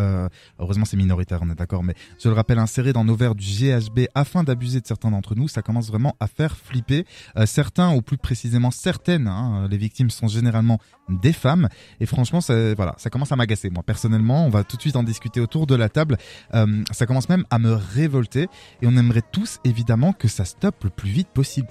heureusement 0.59 0.85
c'est 0.85 0.97
minoritaire, 0.97 1.41
on 1.43 1.51
est 1.51 1.55
d'accord, 1.55 1.83
mais 1.83 1.95
je 2.19 2.29
le 2.29 2.35
rappelle, 2.35 2.59
insérer 2.59 2.93
dans 2.93 3.05
nos 3.05 3.15
verres 3.15 3.35
du 3.35 3.45
GHB 3.45 4.07
afin 4.15 4.45
d'abuser 4.45 4.81
de 4.81 4.87
certains 4.87 5.11
d'entre 5.11 5.35
nous, 5.35 5.49
ça 5.49 5.63
commence 5.63 5.89
vraiment 5.89 6.02
à 6.21 6.27
faire 6.27 6.57
flipper. 6.57 7.05
Euh, 7.37 7.47
certains, 7.47 7.95
ou 7.95 8.03
plus 8.03 8.19
précisément 8.19 8.71
certaines, 8.71 9.29
hein, 9.29 9.69
les 9.71 9.77
victimes 9.77 10.11
sont 10.11 10.29
généralement 10.29 10.79
des 11.09 11.33
femmes. 11.33 11.69
Et 12.01 12.07
franchement, 12.07 12.41
ça, 12.41 12.75
voilà, 12.75 12.95
ça 12.99 13.11
commence 13.11 13.33
à 13.33 13.37
m'agacer. 13.37 13.71
Moi, 13.71 13.83
personnellement, 13.83 14.47
on 14.47 14.51
va 14.51 14.65
tout 14.65 14.77
de 14.77 14.83
suite 14.83 14.97
en 14.97 15.03
discuter 15.03 15.41
autour 15.41 15.67
de 15.67 15.75
la 15.75 15.89
table. 15.89 16.17
Euh, 16.55 16.83
ça 16.91 17.07
commence 17.07 17.29
même 17.29 17.45
à 17.51 17.59
me 17.59 17.73
révolter. 17.73 18.49
Et 18.81 18.87
on 18.87 18.97
aimerait 18.97 19.23
tous, 19.33 19.59
évidemment, 19.65 20.13
que 20.13 20.29
ça 20.29 20.45
stoppe 20.45 20.85
le 20.85 20.91
plus 20.91 21.11
vite 21.11 21.29
possible. 21.29 21.69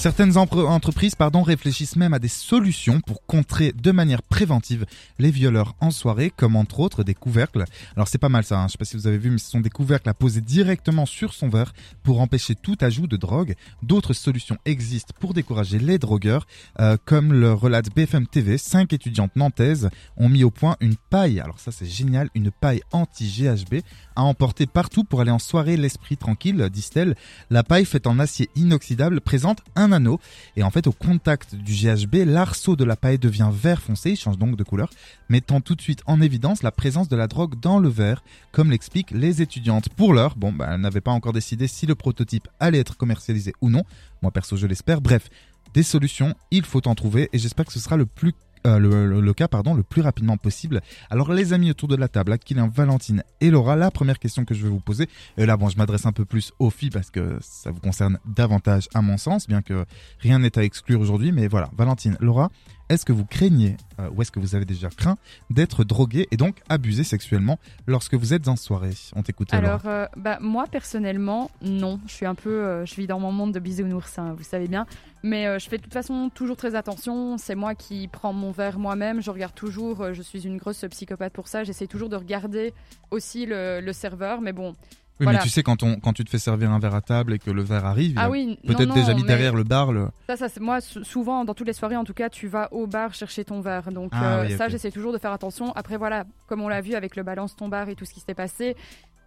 Certaines 0.00 0.38
entreprises 0.38 1.14
pardon, 1.14 1.42
réfléchissent 1.42 1.96
même 1.96 2.14
à 2.14 2.18
des 2.18 2.26
solutions 2.26 3.02
pour 3.02 3.26
contrer 3.26 3.74
de 3.76 3.90
manière 3.90 4.22
préventive 4.22 4.86
les 5.18 5.30
violeurs 5.30 5.74
en 5.78 5.90
soirée, 5.90 6.32
comme 6.34 6.56
entre 6.56 6.80
autres 6.80 7.04
des 7.04 7.12
couvercles. 7.12 7.64
Alors 7.96 8.08
c'est 8.08 8.16
pas 8.16 8.30
mal 8.30 8.42
ça, 8.42 8.60
hein. 8.60 8.66
je 8.66 8.72
sais 8.72 8.78
pas 8.78 8.86
si 8.86 8.96
vous 8.96 9.06
avez 9.06 9.18
vu, 9.18 9.28
mais 9.28 9.36
ce 9.36 9.50
sont 9.50 9.60
des 9.60 9.68
couvercles 9.68 10.08
à 10.08 10.14
poser 10.14 10.40
directement 10.40 11.04
sur 11.04 11.34
son 11.34 11.50
verre 11.50 11.74
pour 12.02 12.22
empêcher 12.22 12.54
tout 12.54 12.78
ajout 12.80 13.08
de 13.08 13.18
drogue. 13.18 13.54
D'autres 13.82 14.14
solutions 14.14 14.56
existent 14.64 15.12
pour 15.20 15.34
décourager 15.34 15.78
les 15.78 15.98
drogueurs, 15.98 16.46
euh, 16.80 16.96
comme 17.04 17.34
le 17.34 17.52
relate 17.52 17.94
BFM 17.94 18.26
TV. 18.26 18.56
Cinq 18.56 18.94
étudiantes 18.94 19.36
nantaises 19.36 19.90
ont 20.16 20.30
mis 20.30 20.44
au 20.44 20.50
point 20.50 20.78
une 20.80 20.96
paille. 20.96 21.40
Alors 21.40 21.60
ça 21.60 21.72
c'est 21.72 21.84
génial, 21.84 22.30
une 22.34 22.50
paille 22.50 22.80
anti-GHB 22.92 23.82
à 24.16 24.22
emporter 24.22 24.66
partout 24.66 25.04
pour 25.04 25.20
aller 25.20 25.30
en 25.30 25.38
soirée 25.38 25.76
l'esprit 25.76 26.16
tranquille, 26.16 26.70
disent-elles. 26.72 27.16
La 27.50 27.62
paille 27.62 27.84
faite 27.84 28.06
en 28.06 28.18
acier 28.18 28.48
inoxydable 28.56 29.20
présente 29.20 29.60
un 29.76 29.89
anneau 29.92 30.20
et 30.56 30.62
en 30.62 30.70
fait 30.70 30.86
au 30.86 30.92
contact 30.92 31.54
du 31.54 31.72
GHB, 31.72 32.26
l'arceau 32.26 32.76
de 32.76 32.84
la 32.84 32.96
paille 32.96 33.18
devient 33.18 33.50
vert 33.52 33.82
foncé, 33.82 34.10
il 34.10 34.16
change 34.16 34.38
donc 34.38 34.56
de 34.56 34.64
couleur, 34.64 34.90
mettant 35.28 35.60
tout 35.60 35.74
de 35.74 35.80
suite 35.80 36.02
en 36.06 36.20
évidence 36.20 36.62
la 36.62 36.72
présence 36.72 37.08
de 37.08 37.16
la 37.16 37.26
drogue 37.26 37.58
dans 37.60 37.78
le 37.78 37.88
verre, 37.88 38.22
comme 38.52 38.70
l'expliquent 38.70 39.10
les 39.10 39.42
étudiantes. 39.42 39.88
Pour 39.88 40.12
l'heure, 40.12 40.36
bon, 40.36 40.52
bah, 40.52 40.68
elles 40.70 40.80
n'avaient 40.80 41.00
pas 41.00 41.10
encore 41.10 41.32
décidé 41.32 41.66
si 41.66 41.86
le 41.86 41.94
prototype 41.94 42.48
allait 42.58 42.78
être 42.78 42.96
commercialisé 42.96 43.52
ou 43.60 43.70
non. 43.70 43.82
Moi 44.22 44.30
perso, 44.30 44.56
je 44.56 44.66
l'espère. 44.66 45.00
Bref, 45.00 45.28
des 45.74 45.82
solutions, 45.82 46.34
il 46.50 46.64
faut 46.64 46.86
en 46.88 46.94
trouver 46.94 47.28
et 47.32 47.38
j'espère 47.38 47.66
que 47.66 47.72
ce 47.72 47.80
sera 47.80 47.96
le 47.96 48.06
plus 48.06 48.34
euh, 48.66 48.78
le, 48.78 49.32
cas 49.32 49.48
pardon 49.48 49.74
le 49.74 49.82
plus 49.82 50.02
rapidement 50.02 50.36
possible. 50.36 50.80
Alors 51.10 51.32
les 51.32 51.52
amis 51.52 51.70
autour 51.70 51.88
de 51.88 51.96
la 51.96 52.08
table, 52.08 52.32
Aquilin, 52.32 52.68
Valentine 52.68 53.22
et 53.40 53.50
Laura, 53.50 53.76
la 53.76 53.90
première 53.90 54.18
question 54.18 54.44
que 54.44 54.54
je 54.54 54.62
vais 54.62 54.68
vous 54.68 54.80
poser, 54.80 55.08
là 55.36 55.56
bon 55.56 55.68
je 55.68 55.76
m'adresse 55.76 56.06
un 56.06 56.12
peu 56.12 56.24
plus 56.24 56.52
aux 56.58 56.70
filles 56.70 56.90
parce 56.90 57.10
que 57.10 57.38
ça 57.40 57.70
vous 57.70 57.80
concerne 57.80 58.18
davantage 58.24 58.88
à 58.94 59.02
mon 59.02 59.16
sens, 59.16 59.46
bien 59.46 59.62
que 59.62 59.84
rien 60.20 60.38
n'est 60.38 60.58
à 60.58 60.64
exclure 60.64 61.00
aujourd'hui, 61.00 61.32
mais 61.32 61.48
voilà, 61.48 61.70
Valentine, 61.76 62.16
Laura, 62.20 62.50
est-ce 62.90 63.04
que 63.04 63.12
vous 63.12 63.24
craignez, 63.24 63.76
euh, 64.00 64.10
ou 64.10 64.20
est-ce 64.20 64.32
que 64.32 64.40
vous 64.40 64.56
avez 64.56 64.64
déjà 64.64 64.88
craint 64.90 65.16
d'être 65.48 65.84
drogué 65.84 66.26
et 66.32 66.36
donc 66.36 66.56
abusé 66.68 67.04
sexuellement 67.04 67.60
lorsque 67.86 68.14
vous 68.14 68.34
êtes 68.34 68.48
en 68.48 68.56
soirée? 68.56 68.94
On 69.14 69.22
t'écoute. 69.22 69.54
Alors, 69.54 69.86
euh, 69.86 70.06
bah, 70.16 70.38
moi 70.40 70.66
personnellement, 70.66 71.52
non. 71.62 72.00
Je 72.08 72.12
suis 72.12 72.26
un 72.26 72.34
peu, 72.34 72.50
euh, 72.50 72.84
je 72.84 72.94
vis 72.96 73.06
dans 73.06 73.20
mon 73.20 73.30
monde 73.30 73.52
de 73.52 73.60
bisounours, 73.60 74.18
hein, 74.18 74.34
vous 74.36 74.42
savez 74.42 74.66
bien. 74.66 74.86
Mais 75.22 75.58
je 75.60 75.68
fais 75.68 75.76
de 75.76 75.82
toute 75.82 75.92
façon 75.92 76.30
toujours 76.34 76.56
très 76.56 76.74
attention. 76.74 77.36
C'est 77.36 77.54
moi 77.54 77.74
qui 77.74 78.08
prends 78.08 78.32
mon 78.32 78.50
verre 78.50 78.78
moi-même. 78.78 79.22
Je 79.22 79.30
regarde 79.30 79.54
toujours. 79.54 80.14
je 80.14 80.22
suis 80.22 80.46
une 80.46 80.56
grosse 80.56 80.82
psychopathe 80.90 81.34
pour 81.34 81.46
ça. 81.46 81.62
J'essaie 81.62 81.86
toujours 81.86 82.08
de 82.08 82.16
regarder 82.16 82.72
aussi 83.10 83.44
le 83.46 83.92
serveur. 83.92 84.40
Mais 84.40 84.54
bon. 84.54 84.74
Oui, 85.20 85.24
voilà. 85.24 85.38
mais 85.38 85.42
tu 85.44 85.50
sais, 85.50 85.62
quand, 85.62 85.82
on, 85.82 86.00
quand 86.00 86.12
tu 86.14 86.24
te 86.24 86.30
fais 86.30 86.38
servir 86.38 86.70
un 86.72 86.78
verre 86.78 86.94
à 86.94 87.00
table 87.02 87.34
et 87.34 87.38
que 87.38 87.50
le 87.50 87.62
verre 87.62 87.84
arrive, 87.84 88.14
Ah 88.16 88.30
oui, 88.30 88.58
peut-être 88.66 88.88
non, 88.88 88.94
déjà 88.94 89.14
mis 89.14 89.20
mais- 89.22 89.28
derrière 89.28 89.54
le 89.54 89.62
bar. 89.64 89.92
Le... 89.92 90.08
Ça, 90.28 90.36
ça 90.36 90.48
moi 90.60 90.80
sou- 90.80 91.04
souvent 91.04 91.44
dans 91.44 91.54
toutes 91.54 91.66
les 91.66 91.72
soirées 91.74 91.96
en 91.96 92.04
tout 92.04 92.14
cas, 92.14 92.28
tu 92.30 92.48
vas 92.48 92.72
au 92.72 92.86
bar 92.86 93.14
chercher 93.14 93.44
ton 93.44 93.60
verre. 93.60 93.92
Donc 93.92 94.10
Ah 94.14 94.38
euh, 94.40 94.46
oui, 94.48 94.56
ça, 94.56 94.68
j'essaie 94.68 94.90
toujours 94.90 95.12
de 95.12 95.18
faire 95.18 95.32
attention. 95.32 95.72
Après 95.76 95.96
voilà, 95.96 96.24
comme 96.46 96.62
on 96.62 96.68
l'a 96.68 96.80
vu 96.80 96.94
avec 96.94 97.16
le 97.16 97.22
balance 97.22 97.54
ton 97.54 97.68
bar 97.68 97.88
et 97.88 97.94
tout 97.94 98.04
ce 98.06 98.14
qui 98.14 98.20
s'est 98.20 98.34
passé, 98.34 98.76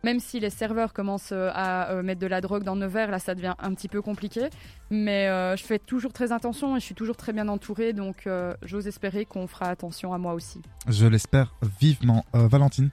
même 0.03 0.19
si 0.19 0.39
les 0.41 0.49
serveurs 0.49 0.91
commencent 0.91 1.31
euh, 1.31 1.49
à 1.53 1.91
euh, 1.91 2.03
mettre 2.03 2.19
de 2.19 2.27
la 2.27 2.41
drogue 2.41 2.63
dans 2.63 2.75
nos 2.75 2.89
verres, 2.89 3.09
là 3.09 3.19
ça 3.19 3.35
devient 3.35 3.53
un 3.59 3.73
petit 3.73 3.87
peu 3.87 4.01
compliqué. 4.01 4.49
Mais 4.89 5.27
euh, 5.29 5.55
je 5.55 5.63
fais 5.63 5.79
toujours 5.79 6.11
très 6.11 6.31
attention 6.31 6.75
et 6.75 6.79
je 6.79 6.85
suis 6.85 6.95
toujours 6.95 7.15
très 7.15 7.31
bien 7.33 7.47
entourée. 7.47 7.93
Donc 7.93 8.27
euh, 8.27 8.53
j'ose 8.63 8.87
espérer 8.87 9.25
qu'on 9.25 9.47
fera 9.47 9.67
attention 9.67 10.13
à 10.13 10.17
moi 10.17 10.33
aussi. 10.33 10.61
Je 10.89 11.05
l'espère 11.05 11.53
vivement. 11.79 12.25
Euh, 12.35 12.47
Valentine 12.47 12.89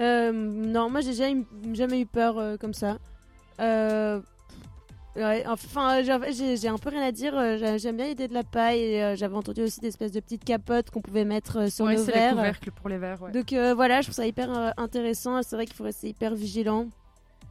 Euh, 0.00 0.32
non, 0.32 0.90
moi 0.90 1.00
j'ai 1.00 1.12
jamais, 1.12 1.44
jamais 1.74 2.00
eu 2.00 2.06
peur 2.06 2.38
euh, 2.38 2.56
comme 2.56 2.74
ça. 2.74 2.98
Euh, 3.60 4.20
ouais, 5.16 5.44
enfin, 5.48 6.02
j'ai- 6.02 6.68
un 6.68 6.78
peu 6.78 6.90
rien 6.90 7.02
à 7.02 7.10
dire. 7.12 7.36
euh, 7.36 7.56
j'ai- 7.58 7.78
J'aime 7.78 7.96
bien 7.96 8.06
l'idée 8.06 8.28
de 8.28 8.34
la 8.34 8.44
paille. 8.44 8.78
et, 8.80 9.02
euh, 9.02 9.16
J'avais 9.16 9.34
entendu 9.34 9.62
aussi 9.62 9.80
des 9.80 9.88
espèces 9.88 10.12
de 10.12 10.20
petites 10.20 10.44
capotes 10.44 10.90
qu'on 10.90 11.00
pouvait 11.00 11.24
mettre 11.24 11.70
sur 11.70 11.84
Ouais, 11.86 11.96
nos 11.96 12.04
les 12.06 12.12
verres. 12.12 12.30
couvercles 12.34 12.70
pour 12.70 12.88
les 12.88 12.98
verres. 12.98 13.20
ouais. 13.22 13.32
Donc 13.32 13.52
voilà, 13.74 14.00
je 14.00 14.06
trouve 14.06 14.14
ça 14.14 14.26
hyper 14.26 14.72
intéressant. 14.76 15.42
C'est 15.42 15.56
vrai 15.56 15.66
qu'il 15.66 15.74
faut 15.74 15.84
rester 15.84 16.08
hyper 16.10 16.34
vigilant. 16.34 16.86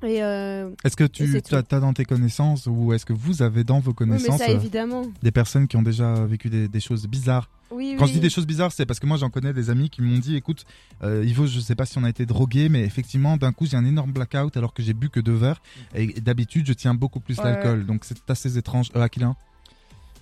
Et 0.04 0.22
euh, 0.22 0.70
Est-ce 0.84 0.96
que 0.96 1.06
tu 1.06 1.24
as, 1.56 1.62
dans 1.80 1.94
tes 1.94 2.06
connaissances 2.06 2.68
ou 2.68 2.94
est-ce 2.94 3.06
que 3.06 3.14
vous 3.14 3.42
avez 3.42 3.64
dans 3.64 3.80
vos 3.80 3.92
Oui, 3.92 3.96
connaissances 3.96 4.40
ça 4.42 4.50
euh, 4.52 4.56
évidemment. 4.56 5.08
des 5.24 5.32
personnes 5.32 5.68
qui 5.68 5.76
ont 5.76 5.82
déjà 5.82 6.26
vécu 6.26 6.50
des, 6.50 6.68
des 6.68 6.80
choses 6.80 7.08
bizarres? 7.08 7.50
Oui, 7.72 7.96
Quand 7.98 8.04
oui. 8.06 8.10
je 8.10 8.14
dis 8.16 8.20
des 8.22 8.30
choses 8.30 8.46
bizarres, 8.46 8.72
c'est 8.72 8.86
parce 8.86 9.00
que 9.00 9.08
moi 9.08 9.18
j'en 9.18 9.30
connais 9.32 9.54
des 9.54 9.70
amis 9.72 9.90
qui 9.90 10.02
m'ont 10.04 10.20
dit 10.20 10.36
écoute, 10.36 10.66
euh, 11.04 11.26
Ivo, 11.26 11.48
je 11.48 11.60
sais 11.60 11.74
pas 11.76 11.86
si 11.88 11.98
on 11.98 12.04
a 12.04 12.10
été 12.10 12.26
drogué, 12.28 12.70
mais 12.70 12.84
effectivement, 12.84 13.38
d'un 13.38 13.52
coup 13.52 13.66
j'ai 13.66 13.76
un 13.76 13.86
énorme 13.86 14.12
blackout 14.12 14.56
alors 14.56 14.74
que 14.74 14.84
j'ai 14.84 14.94
bu 14.94 15.10
que 15.10 15.20
deux 15.20 15.34
verres 15.36 15.62
et, 15.96 16.04
et 16.04 16.22
d'habitude 16.22 16.68
je 16.68 16.74
tiens 16.74 16.94
beaucoup 16.94 17.20
plus 17.20 17.40
Ouais. 17.40 17.46
l'alcool, 17.46 17.86
donc 17.86 18.06
c'est 18.06 18.30
assez 18.30 18.58
étrange. 18.58 18.90
Euh, 18.96 19.02
Aquilin? 19.02 19.36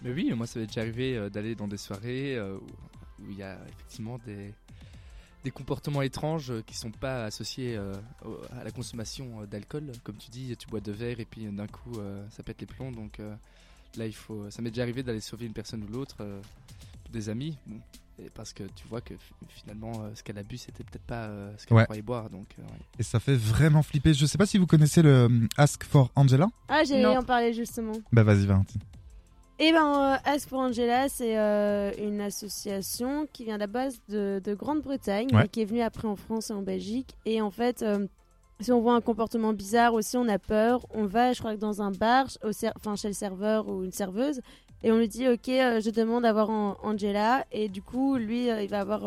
Mais 0.04 0.12
oui, 0.14 0.32
moi 0.36 0.48
ça 0.48 0.60
m'est 0.60 0.68
déjà 0.68 0.82
arrivé 0.82 1.18
euh, 1.18 1.30
d'aller 1.30 1.54
dans 1.56 1.68
des 1.68 1.78
soirées 1.78 2.36
euh, 2.38 2.56
où 2.58 2.66
où 3.28 3.32
il 3.32 3.38
y 3.38 3.44
a 3.44 3.58
effectivement 3.70 4.20
des, 4.26 4.54
des 5.46 5.52
comportements 5.52 6.02
étranges 6.02 6.52
euh, 6.52 6.62
qui 6.66 6.76
sont 6.76 6.92
pas 6.92 7.24
associés 7.26 7.78
euh, 7.78 7.94
à 8.60 8.64
la 8.66 8.72
consommation 8.72 9.42
euh, 9.42 9.46
d'alcool. 9.46 9.92
Comme 10.04 10.18
tu 10.18 10.30
dis, 10.30 10.58
tu 10.58 10.68
bois 10.68 10.82
deux 10.82 10.92
verres 10.92 11.20
et 11.22 11.26
puis 11.26 11.46
d'un 11.46 11.68
coup 11.68 11.98
euh, 12.00 12.26
ça 12.32 12.44
pète 12.44 12.60
les 12.60 12.68
plombs. 12.68 12.92
Donc 12.92 13.20
euh, 13.20 13.34
là, 13.96 14.06
il 14.08 14.16
faut. 14.16 14.50
Ça 14.50 14.62
m'est 14.62 14.72
déjà 14.72 14.82
arrivé 14.82 15.04
d'aller 15.04 15.22
sauver 15.22 15.46
une 15.46 15.54
personne 15.54 15.84
ou 15.84 15.88
l'autre, 15.88 16.18
euh, 16.20 16.42
des 17.14 17.30
amis. 17.30 17.58
Bon, 17.68 17.78
et 18.18 18.30
parce 18.30 18.54
que 18.54 18.64
tu 18.64 18.88
vois 18.88 19.02
que 19.02 19.14
finalement 19.50 19.92
euh, 20.04 20.10
ce 20.16 20.24
qu'elle 20.24 20.38
a 20.38 20.44
bu 20.44 20.58
c'était 20.58 20.84
peut-être 20.86 21.04
pas 21.06 21.26
euh, 21.26 21.54
ce 21.58 21.66
qu'elle 21.68 21.78
Ouais. 21.78 21.84
croyait 21.84 22.02
boire. 22.02 22.30
Donc 22.30 22.48
euh, 22.58 22.62
ouais. 22.64 22.80
Et 23.00 23.04
ça 23.04 23.20
fait 23.20 23.36
vraiment 23.36 23.84
flipper. 23.84 24.14
Je 24.14 24.26
sais 24.26 24.38
pas 24.38 24.46
si 24.46 24.58
vous 24.58 24.66
connaissez 24.68 25.02
le 25.02 25.48
Ask 25.58 25.84
for 25.84 26.12
Angela. 26.16 26.48
Ah, 26.70 26.84
j'allais 26.86 27.06
en 27.18 27.24
parler 27.24 27.54
justement. 27.54 27.94
Bah 28.12 28.24
vas-y 28.24 28.46
Valentine. 28.46 28.82
Eh 29.58 29.72
ben, 29.72 30.16
euh, 30.16 30.18
Ask 30.26 30.50
for 30.50 30.60
Angela, 30.60 31.08
c'est 31.08 31.38
euh, 31.38 31.92
une 31.98 32.20
association 32.20 33.26
qui 33.32 33.46
vient 33.46 33.56
à 33.56 33.60
la 33.60 33.68
base 33.68 34.02
de, 34.10 34.42
de 34.44 34.54
Grande-Bretagne 34.54 35.30
Ouais. 35.34 35.46
et 35.46 35.48
qui 35.48 35.62
est 35.62 35.66
venue 35.66 35.82
après 35.82 36.08
en 36.10 36.18
France 36.18 36.50
et 36.50 36.54
en 36.54 36.62
Belgique. 36.62 37.16
Et 37.26 37.40
en 37.42 37.52
fait, 37.52 37.82
euh, 37.82 38.06
si 38.60 38.74
on 38.74 38.82
voit 38.82 38.96
un 38.96 39.02
comportement 39.02 39.54
bizarre 39.54 39.94
aussi, 39.94 40.18
on 40.18 40.28
a 40.28 40.40
peur. 40.40 40.86
On 40.94 41.06
va, 41.06 41.32
je 41.32 41.40
crois 41.40 41.56
que 41.56 41.60
dans 41.62 41.82
un 41.82 41.92
bar, 41.92 42.28
au 42.44 42.50
enfin 42.76 42.98
chez 42.98 43.08
le 43.08 43.14
serveur 43.14 43.70
ou 43.70 43.84
une 43.86 43.94
serveuse, 43.94 44.42
et 44.84 44.92
on 44.92 44.98
lui 44.98 45.08
dit, 45.08 45.28
ok, 45.30 45.48
euh, 45.48 45.80
je 45.80 45.90
demande 45.90 46.24
d'avoir 46.24 46.50
An- 46.50 46.76
Angela. 46.84 47.46
Et 47.54 47.70
du 47.70 47.82
coup, 47.82 48.18
lui, 48.18 48.48
il 48.48 48.68
va 48.70 48.82
avoir, 48.82 49.04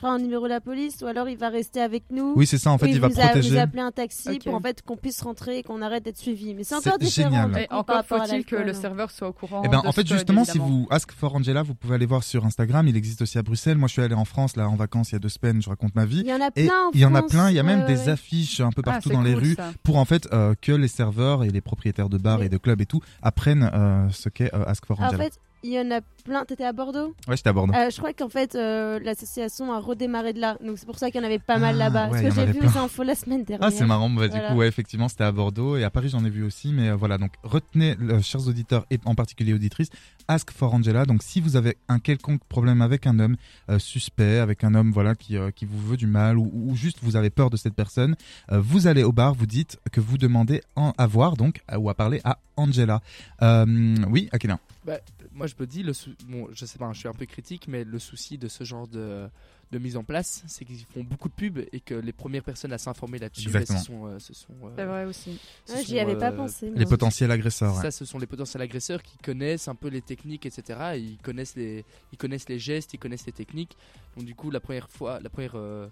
crois, 0.00 0.10
un 0.10 0.18
numéro 0.18 0.44
de 0.44 0.48
la 0.50 0.60
police, 0.60 0.98
ou 1.02 1.06
alors 1.06 1.28
il 1.28 1.36
va 1.38 1.48
rester 1.48 1.80
avec 1.80 2.04
nous. 2.10 2.32
Oui, 2.36 2.46
c'est 2.46 2.58
ça, 2.58 2.70
en 2.70 2.78
fait, 2.78 2.88
il 2.90 3.00
va 3.00 3.06
a- 3.06 3.10
protéger. 3.10 3.50
nous 3.50 3.58
appeler 3.58 3.82
un 3.82 3.92
taxi 3.92 4.38
pour 4.38 4.54
en 4.54 4.60
fait 4.60 4.82
qu'on 4.82 4.96
puisse 4.96 5.20
rentrer 5.22 5.58
et 5.58 5.62
qu'on 5.62 5.80
arrête 5.82 6.04
d'être 6.04 6.18
suivi. 6.18 6.54
Mais 6.54 6.64
c'est 6.64 6.74
encore 6.74 6.98
différent. 6.98 7.30
génial. 7.30 7.58
Et 7.62 7.72
encore 7.72 8.04
faut-il 8.04 8.44
que 8.44 8.56
le 8.56 8.72
serveur 8.72 9.10
soit 9.10 9.28
au 9.28 9.32
courant. 9.32 9.62
Eh 9.64 9.68
ben, 9.68 9.80
de 9.82 9.86
en 9.86 9.92
fait, 9.92 10.06
justement, 10.06 10.44
si 10.44 10.58
vous 10.58 10.86
Ask 10.90 11.12
for 11.12 11.34
Angela, 11.34 11.62
vous 11.62 11.74
pouvez 11.74 11.94
aller 11.94 12.06
voir 12.06 12.22
sur 12.24 12.44
Instagram. 12.44 12.88
Il 12.88 12.96
existe 12.96 13.22
aussi 13.22 13.38
à 13.38 13.42
Bruxelles. 13.42 13.78
Moi, 13.78 13.88
je 13.88 13.92
suis 13.94 14.02
allé 14.02 14.14
en 14.14 14.24
France 14.24 14.56
là 14.56 14.68
en 14.68 14.76
vacances 14.76 15.10
il 15.10 15.12
y 15.12 15.16
a 15.16 15.20
deux 15.20 15.28
semaines. 15.28 15.62
Je 15.62 15.68
raconte 15.68 15.94
ma 15.94 16.04
vie. 16.06 16.20
Il 16.24 16.26
y 16.28 16.32
en 16.34 16.40
a 16.40 16.48
Et 16.56 16.66
plein 16.66 16.86
en 16.86 16.90
il 16.94 17.00
y 17.00 17.04
en 17.04 17.14
a 17.14 17.22
plein. 17.22 17.50
Il 17.50 17.56
y 17.56 17.58
a 17.58 17.62
même 17.62 17.80
Ouais, 17.80 17.86
des 17.94 18.00
ouais, 18.02 18.08
affiches 18.10 18.60
un 18.60 18.70
peu 18.70 18.82
Ah, 18.86 18.92
partout 18.92 19.10
dans 19.10 19.22
les 19.22 19.34
rues 19.34 19.54
ça. 19.54 19.70
pour 19.82 19.96
en 19.96 20.04
fait 20.04 20.28
euh, 20.32 20.54
que 20.60 20.72
les 20.72 20.88
serveurs 20.88 21.44
et 21.44 21.50
les 21.50 21.60
propriétaires 21.60 22.08
de 22.08 22.18
bars 22.18 22.42
et 22.42 22.48
de 22.48 22.56
clubs 22.56 22.80
et 22.80 22.86
tout 22.86 23.00
apprennent 23.22 23.70
euh, 23.72 24.08
ce 24.10 24.28
qu'est 24.28 24.52
euh, 24.54 24.64
Ask 24.66 24.86
for 24.86 25.00
En 25.00 25.04
Angela. 25.06 25.24
fait, 25.24 25.32
il 25.62 25.72
y 25.72 25.78
en 25.80 25.90
a 25.90 26.00
plein. 26.24 26.44
T'étais 26.44 26.64
à 26.64 26.72
Bordeaux 26.72 27.14
Ouais, 27.28 27.36
j'étais 27.36 27.48
à 27.48 27.52
Bordeaux. 27.52 27.72
Euh, 27.74 27.90
Je 27.90 27.96
crois 27.98 28.12
qu'en 28.12 28.28
fait, 28.28 28.54
euh, 28.54 28.98
l'association 29.02 29.72
a 29.72 29.78
redémarré 29.80 30.32
de 30.32 30.40
là. 30.40 30.56
Donc 30.64 30.78
c'est 30.78 30.86
pour 30.86 30.98
ça 30.98 31.10
qu'il 31.10 31.20
y 31.20 31.24
en 31.24 31.26
avait 31.26 31.38
pas 31.38 31.58
mal 31.58 31.74
Ah, 31.76 31.78
là-bas. 31.78 32.08
ouais, 32.10 32.22
Parce 32.22 32.34
que 32.34 32.40
j'ai 32.40 32.46
vu 32.52 32.58
plein. 32.58 32.68
les 32.70 32.76
infos 32.76 33.02
la 33.02 33.14
semaine 33.14 33.44
dernière. 33.44 33.66
Ah, 33.66 33.70
c'est 33.70 33.86
marrant. 33.86 34.08
Bah, 34.10 34.28
Du 34.28 34.32
Voilà. 34.34 34.48
coup, 34.50 34.56
ouais, 34.56 34.68
effectivement, 34.68 35.08
c'était 35.08 35.24
à 35.24 35.32
Bordeaux 35.32 35.76
et 35.76 35.84
à 35.84 35.90
Paris, 35.90 36.08
j'en 36.10 36.24
ai 36.24 36.30
vu 36.30 36.44
aussi. 36.44 36.72
Mais 36.72 36.90
euh, 36.90 36.96
voilà, 36.96 37.18
donc 37.18 37.32
retenez, 37.42 37.96
euh, 38.00 38.20
chers 38.22 38.46
auditeurs 38.48 38.86
et 38.90 38.98
en 39.04 39.14
particulier 39.14 39.52
auditrices, 39.54 39.90
Ask 40.28 40.50
for 40.52 40.72
Angela. 40.74 41.04
Donc, 41.06 41.22
si 41.22 41.40
vous 41.40 41.56
avez 41.56 41.76
un 41.88 41.98
quelconque 41.98 42.44
problème 42.44 42.82
avec 42.82 43.06
un 43.06 43.18
homme 43.18 43.36
euh, 43.68 43.78
suspect, 43.78 44.38
avec 44.38 44.62
un 44.64 44.74
homme 44.74 44.92
voilà 44.92 45.14
qui, 45.14 45.36
euh, 45.36 45.50
qui 45.50 45.64
vous 45.64 45.80
veut 45.80 45.96
du 45.96 46.06
mal 46.06 46.38
ou, 46.38 46.50
ou 46.54 46.76
juste 46.76 46.98
vous 47.02 47.16
avez 47.16 47.30
peur 47.30 47.50
de 47.50 47.56
cette 47.56 47.74
personne, 47.74 48.14
euh, 48.52 48.60
vous 48.60 48.86
allez 48.86 49.02
au 49.02 49.12
bar, 49.12 49.34
vous 49.34 49.46
dites 49.46 49.78
que 49.90 50.00
vous 50.00 50.18
demandez 50.18 50.62
en, 50.76 50.92
à 50.98 51.06
voir 51.06 51.36
donc 51.36 51.62
ou 51.76 51.90
à 51.90 51.94
parler 51.94 52.20
à 52.24 52.38
Angela. 52.56 53.00
Euh, 53.42 53.96
oui, 54.08 54.28
Akela. 54.32 54.58
Bah, 54.86 54.94
moi, 55.34 55.46
je 55.50 55.56
me 55.58 55.66
dis, 55.66 55.82
le 55.82 55.92
sou- 55.92 56.14
bon, 56.26 56.48
je 56.52 56.64
sais 56.64 56.78
pas, 56.78 56.90
je 56.92 56.98
suis 56.98 57.08
un 57.08 57.12
peu 57.12 57.26
critique, 57.26 57.66
mais 57.68 57.84
le 57.84 57.98
souci 57.98 58.38
de 58.38 58.48
ce 58.48 58.64
genre 58.64 58.86
de, 58.88 59.28
de 59.72 59.78
mise 59.78 59.96
en 59.96 60.04
place, 60.04 60.42
c'est 60.46 60.64
qu'ils 60.64 60.84
font 60.84 61.04
beaucoup 61.04 61.28
de 61.28 61.34
pubs 61.34 61.58
et 61.72 61.80
que 61.80 61.94
les 61.94 62.12
premières 62.12 62.42
personnes 62.42 62.72
à 62.72 62.78
s'informer 62.78 63.18
là-dessus, 63.18 63.50
bah, 63.50 63.64
ce 63.66 63.76
sont, 63.78 64.06
euh, 64.06 64.18
ce 64.18 64.32
sont, 64.34 64.54
euh, 64.64 64.70
C'est 64.76 64.84
vrai 64.84 65.04
aussi. 65.04 65.30
Ouais, 65.30 65.36
sont, 65.76 65.82
J'y 65.82 65.98
avais 66.00 66.16
pas 66.16 66.30
euh, 66.32 66.36
pensé. 66.36 66.70
Les 66.74 66.86
potentiels 66.86 67.30
agresseurs. 67.30 67.74
ouais. 67.76 67.82
Ça, 67.82 67.90
ce 67.90 68.04
sont 68.04 68.18
les 68.18 68.26
potentiels 68.26 68.62
agresseurs 68.62 69.02
qui 69.02 69.16
connaissent 69.18 69.68
un 69.68 69.74
peu 69.74 69.88
les 69.88 70.02
techniques, 70.02 70.46
etc. 70.46 70.96
Ils 70.96 71.18
connaissent 71.18 71.56
les, 71.56 71.84
ils 72.12 72.18
connaissent 72.18 72.48
les 72.48 72.58
gestes, 72.58 72.94
ils 72.94 72.98
connaissent 72.98 73.26
les 73.26 73.32
techniques. 73.32 73.76
Donc 74.16 74.24
du 74.26 74.34
coup, 74.34 74.50
la 74.50 74.60
première 74.60 74.88
fois, 74.88 75.20
la 75.20 75.30
première, 75.30 75.56
euh, 75.56 75.88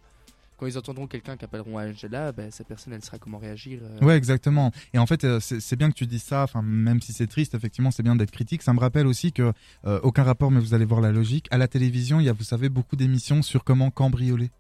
quand 0.58 0.66
ils 0.66 0.76
entendront 0.76 1.06
quelqu'un 1.06 1.36
qui 1.36 1.44
appelleront 1.44 1.78
à 1.78 1.84
Angela, 1.86 2.32
ben, 2.32 2.50
cette 2.50 2.66
personne, 2.66 2.92
elle 2.92 3.04
sera 3.04 3.18
comment 3.18 3.38
réagir. 3.38 3.78
euh. 3.82 4.04
Ouais, 4.04 4.16
exactement. 4.16 4.72
Et 4.92 4.98
en 4.98 5.06
fait, 5.06 5.22
euh, 5.24 5.38
c'est 5.40 5.76
bien 5.76 5.88
que 5.88 5.94
tu 5.94 6.06
dis 6.06 6.18
ça. 6.18 6.42
Enfin, 6.42 6.62
même 6.62 7.00
si 7.00 7.12
c'est 7.12 7.28
triste, 7.28 7.54
effectivement, 7.54 7.90
c'est 7.92 8.02
bien 8.02 8.16
d'être 8.16 8.32
critique. 8.32 8.62
Ça 8.62 8.72
me 8.74 8.80
rappelle 8.80 9.06
aussi 9.06 9.32
que 9.32 9.52
euh, 9.86 10.00
aucun 10.02 10.24
rapport, 10.24 10.50
mais 10.50 10.58
vous 10.60 10.74
allez 10.74 10.84
voir 10.84 11.00
la 11.00 11.12
logique. 11.12 11.46
À 11.52 11.58
la 11.58 11.68
télévision, 11.68 12.18
il 12.18 12.26
y 12.26 12.28
a, 12.28 12.32
vous 12.32 12.44
savez, 12.44 12.68
beaucoup 12.68 12.96
d'émissions 12.96 13.40
sur 13.42 13.62
comment 13.62 13.90
cambrioler. 13.90 14.50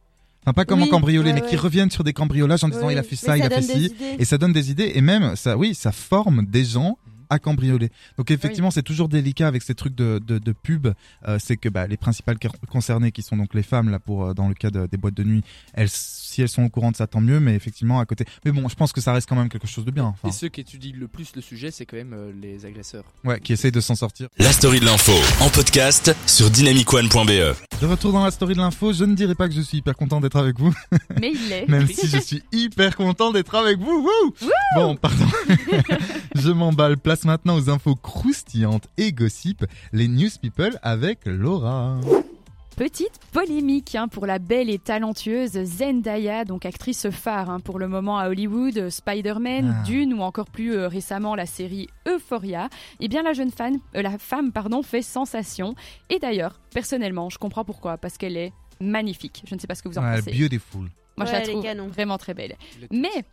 Enfin, 0.44 0.52
pas 0.54 0.64
comment 0.64 0.84
Oui, 0.84 0.90
cambrioler, 0.90 1.32
ouais, 1.32 1.40
mais 1.42 1.46
qui 1.48 1.56
reviennent 1.56 1.90
sur 1.90 2.04
des 2.04 2.12
cambriolages 2.12 2.62
en 2.62 2.68
disant 2.68 2.86
Oui, 2.86 2.94
il 2.94 2.98
a 2.98 3.02
fait 3.02 3.16
ça, 3.16 3.36
il 3.36 3.42
a 3.42 3.50
fait 3.50 3.60
ci. 3.60 3.86
idées. 3.86 3.94
Et 4.20 4.24
ça 4.24 4.38
donne 4.38 4.52
des 4.52 4.70
idées. 4.70 4.92
Et 4.94 5.00
même, 5.00 5.34
ça, 5.34 5.56
oui, 5.58 5.74
ça 5.74 5.90
forme 5.90 6.46
des 6.46 6.64
gens 6.64 6.96
à 7.30 7.38
cambrioler. 7.38 7.90
Donc 8.16 8.30
effectivement, 8.30 8.70
c'est 8.70 8.82
toujours 8.82 9.08
délicat 9.08 9.46
avec 9.48 9.62
ces 9.62 9.74
trucs 9.74 9.94
de, 9.94 10.18
de, 10.24 10.38
de 10.38 10.52
pub. 10.52 10.88
Euh, 11.26 11.38
c'est 11.38 11.56
que 11.56 11.68
bah, 11.68 11.86
les 11.86 11.96
principales 11.96 12.38
concernées, 12.68 13.12
qui 13.12 13.22
sont 13.22 13.36
donc 13.36 13.54
les 13.54 13.62
femmes 13.62 13.90
là 13.90 13.98
pour 13.98 14.24
euh, 14.24 14.34
dans 14.34 14.48
le 14.48 14.54
cas 14.54 14.70
de- 14.70 14.86
des 14.86 14.96
boîtes 14.96 15.14
de 15.14 15.24
nuit, 15.24 15.42
elles, 15.74 15.88
si 16.38 16.42
elles 16.42 16.48
sont 16.48 16.62
au 16.62 16.68
courant 16.68 16.92
de 16.92 16.96
ça, 16.96 17.08
tant 17.08 17.20
mieux. 17.20 17.40
Mais 17.40 17.54
effectivement, 17.56 17.98
à 17.98 18.06
côté. 18.06 18.24
Mais 18.44 18.52
bon, 18.52 18.68
je 18.68 18.76
pense 18.76 18.92
que 18.92 19.00
ça 19.00 19.12
reste 19.12 19.28
quand 19.28 19.34
même 19.34 19.48
quelque 19.48 19.66
chose 19.66 19.84
de 19.84 19.90
bien. 19.90 20.04
Enfin, 20.04 20.28
Et 20.28 20.32
ceux 20.32 20.48
qui 20.48 20.60
étudient 20.60 20.92
le 20.96 21.08
plus 21.08 21.34
le 21.34 21.42
sujet, 21.42 21.72
c'est 21.72 21.84
quand 21.84 21.96
même 21.96 22.12
euh, 22.12 22.30
les 22.40 22.64
agresseurs. 22.64 23.02
ouais, 23.24 23.40
qui 23.40 23.52
essayent 23.52 23.72
de 23.72 23.80
s'en 23.80 23.96
sortir. 23.96 24.28
La 24.38 24.52
story 24.52 24.78
de 24.78 24.84
l'info 24.84 25.10
en 25.40 25.48
podcast 25.50 26.14
sur 26.26 26.48
dynamicone.be. 26.50 27.56
De 27.80 27.86
retour 27.86 28.12
dans 28.12 28.24
la 28.24 28.30
story 28.30 28.54
de 28.54 28.60
l'info, 28.60 28.92
je 28.92 29.04
ne 29.04 29.14
dirais 29.16 29.34
pas 29.34 29.48
que 29.48 29.54
je 29.54 29.60
suis 29.60 29.78
hyper 29.78 29.96
content 29.96 30.20
d'être 30.20 30.36
avec 30.36 30.58
vous, 30.60 30.72
Mais 31.20 31.32
il 31.34 31.48
l'est. 31.48 31.68
même 31.68 31.88
si 31.88 32.06
je 32.06 32.18
suis 32.18 32.42
hyper 32.52 32.94
content 32.96 33.32
d'être 33.32 33.54
avec 33.56 33.78
vous. 33.78 34.06
Wouh 34.06 34.34
bon, 34.76 34.94
pardon. 34.96 35.26
je 36.36 36.50
m'emballe. 36.50 36.98
Place 36.98 37.24
maintenant 37.24 37.56
aux 37.56 37.68
infos 37.70 37.96
croustillantes 37.96 38.86
et 38.96 39.12
gossip. 39.12 39.64
Les 39.92 40.06
news 40.08 40.30
people 40.40 40.78
avec 40.82 41.20
Laura. 41.26 41.98
Petite 42.78 43.18
polémique 43.32 43.96
hein, 43.96 44.06
pour 44.06 44.24
la 44.24 44.38
belle 44.38 44.70
et 44.70 44.78
talentueuse 44.78 45.60
Zendaya, 45.64 46.44
donc 46.44 46.64
actrice 46.64 47.10
phare 47.10 47.50
hein, 47.50 47.58
pour 47.58 47.80
le 47.80 47.88
moment 47.88 48.20
à 48.20 48.28
Hollywood, 48.28 48.88
Spider-Man, 48.88 49.78
Ah. 49.80 49.82
Dune 49.84 50.14
ou 50.14 50.20
encore 50.20 50.46
plus 50.48 50.74
euh, 50.76 50.86
récemment 50.86 51.34
la 51.34 51.44
série 51.44 51.88
Euphoria. 52.06 52.68
Eh 53.00 53.08
bien 53.08 53.24
la 53.24 53.32
jeune 53.32 53.50
fan, 53.50 53.80
euh, 53.96 54.02
la 54.02 54.16
femme 54.16 54.52
pardon, 54.52 54.84
fait 54.84 55.02
sensation. 55.02 55.74
Et 56.08 56.20
d'ailleurs, 56.20 56.60
personnellement, 56.72 57.28
je 57.30 57.38
comprends 57.38 57.64
pourquoi, 57.64 57.98
parce 57.98 58.16
qu'elle 58.16 58.36
est 58.36 58.52
magnifique. 58.80 59.42
Je 59.48 59.56
ne 59.56 59.60
sais 59.60 59.66
pas 59.66 59.74
ce 59.74 59.82
que 59.82 59.88
vous 59.88 59.98
en 59.98 60.04
Ouais, 60.04 60.18
pensez. 60.22 60.38
beautiful. 60.38 60.82
Moi, 60.82 60.90
je 61.18 61.22
Ouais, 61.24 61.32
la 61.32 61.38
elle 61.42 61.48
est 61.48 61.52
trouve 61.52 61.62
canon. 61.64 61.88
vraiment 61.88 62.16
très 62.16 62.34
belle. 62.34 62.54
Le- 62.80 62.86
Mais 62.92 63.24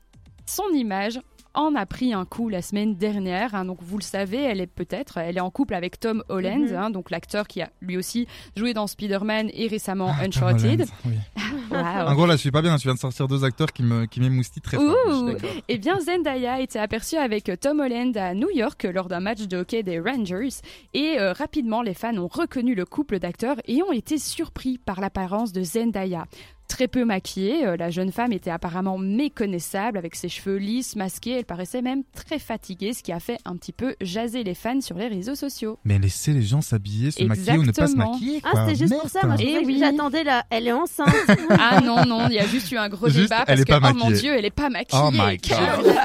son 0.47 0.69
image 0.73 1.19
en 1.55 1.73
a 1.75 1.85
pris 1.85 2.13
un 2.13 2.25
coup 2.25 2.49
la 2.49 2.61
semaine 2.61 2.95
dernière. 2.95 3.55
hein. 3.55 3.65
donc 3.65 3.79
vous 3.81 3.97
le 3.97 4.03
savez, 4.03 4.37
elle 4.41 4.61
est 4.61 4.67
peut-être, 4.67 5.17
elle 5.17 5.37
est 5.37 5.41
en 5.41 5.49
couple 5.49 5.73
avec 5.73 5.99
Tom 5.99 6.23
Holland, 6.29 6.69
Mhm. 6.69 6.75
hein, 6.75 6.89
donc 6.89 7.09
l'acteur 7.09 7.47
qui 7.47 7.61
a 7.61 7.69
lui 7.81 7.97
aussi 7.97 8.27
joué 8.55 8.73
dans 8.73 8.87
Spider-Man 8.87 9.49
et 9.53 9.67
récemment 9.67 10.11
Ah, 10.19 10.23
Uncharted. 10.25 10.85
Oui. 11.05 11.13
En 11.71 12.13
gros, 12.13 12.25
là, 12.25 12.35
je 12.35 12.41
suis 12.41 12.51
pas 12.51 12.61
bien. 12.61 12.75
Tu 12.77 12.83
viens 12.87 12.93
de 12.93 12.99
sortir 12.99 13.27
deux 13.27 13.43
acteurs 13.43 13.73
qui 13.73 13.83
me 13.83 14.05
qui 14.05 14.19
m'émoustillent 14.19 14.61
très 14.61 14.77
fort. 14.77 15.29
Eh 15.67 15.77
bien, 15.77 15.99
Zendaya 15.99 16.59
était 16.61 16.79
aperçue 16.79 17.17
avec 17.17 17.51
Tom 17.59 17.79
Holland 17.79 18.15
à 18.17 18.33
New 18.33 18.49
York 18.51 18.83
lors 18.93 19.07
d'un 19.07 19.19
match 19.19 19.41
de 19.47 19.57
hockey 19.57 19.83
des 19.83 19.99
Rangers. 19.99 20.49
Et 20.93 21.19
euh, 21.19 21.33
rapidement, 21.33 21.81
les 21.81 21.93
fans 21.93 22.15
ont 22.17 22.27
reconnu 22.27 22.75
le 22.75 22.85
couple 22.85 23.19
d'acteurs 23.19 23.57
et 23.67 23.81
ont 23.83 23.91
été 23.91 24.17
surpris 24.17 24.77
par 24.77 25.01
l'apparence 25.01 25.51
de 25.53 25.63
Zendaya. 25.63 26.25
Très 26.67 26.87
peu 26.87 27.05
maquillée, 27.05 27.65
euh, 27.65 27.77
la 27.77 27.91
jeune 27.91 28.11
femme 28.11 28.31
était 28.33 28.49
apparemment 28.49 28.97
méconnaissable 28.97 29.97
avec 29.99 30.15
ses 30.15 30.29
cheveux 30.29 30.57
lisses, 30.57 30.95
masqués. 30.95 31.31
Elle 31.37 31.45
paraissait 31.45 31.81
même 31.83 32.03
très 32.15 32.39
fatiguée, 32.39 32.91
ce 32.93 33.03
qui 33.03 33.11
a 33.11 33.19
fait 33.19 33.37
un 33.45 33.55
petit 33.55 33.71
peu 33.71 33.95
jaser 34.01 34.43
les 34.43 34.55
fans 34.55 34.81
sur 34.81 34.97
les 34.97 35.07
réseaux 35.07 35.35
sociaux. 35.35 35.77
Mais 35.85 35.99
laissez 35.99 36.33
les 36.33 36.41
gens 36.41 36.61
s'habiller, 36.61 37.11
se 37.11 37.23
maquiller 37.23 37.57
ou 37.59 37.63
ne 37.63 37.71
pas 37.71 37.87
se 37.87 37.95
maquiller. 37.95 38.41
Ah, 38.43 38.65
c'était 38.67 38.79
juste 38.83 38.99
pour 38.99 39.09
ça. 39.09 39.25
Moi, 39.27 39.35
je 39.37 39.43
Eh 39.45 39.65
oui. 39.65 39.77
j'attendais 39.79 40.23
là. 40.23 40.43
Elle 40.49 40.67
est 40.67 40.71
enceinte. 40.73 41.07
Ah 41.51 41.81
non, 41.81 42.03
non, 42.05 42.27
il 42.29 42.33
y 42.35 42.39
a 42.39 42.47
juste 42.47 42.71
eu 42.71 42.77
un 42.77 42.89
gros 42.89 43.07
Juste, 43.07 43.19
débat 43.29 43.43
elle 43.47 43.57
parce 43.57 43.61
est 43.61 43.65
que, 43.65 43.91
oh 43.91 43.93
mon. 44.05 44.11
Dieu, 44.11 44.33
elle 44.35 44.45
est 44.45 44.49
pas 44.49 44.69
maquillée. 44.69 45.01
Oh 45.05 45.11
my 45.11 45.37
God. 45.37 45.95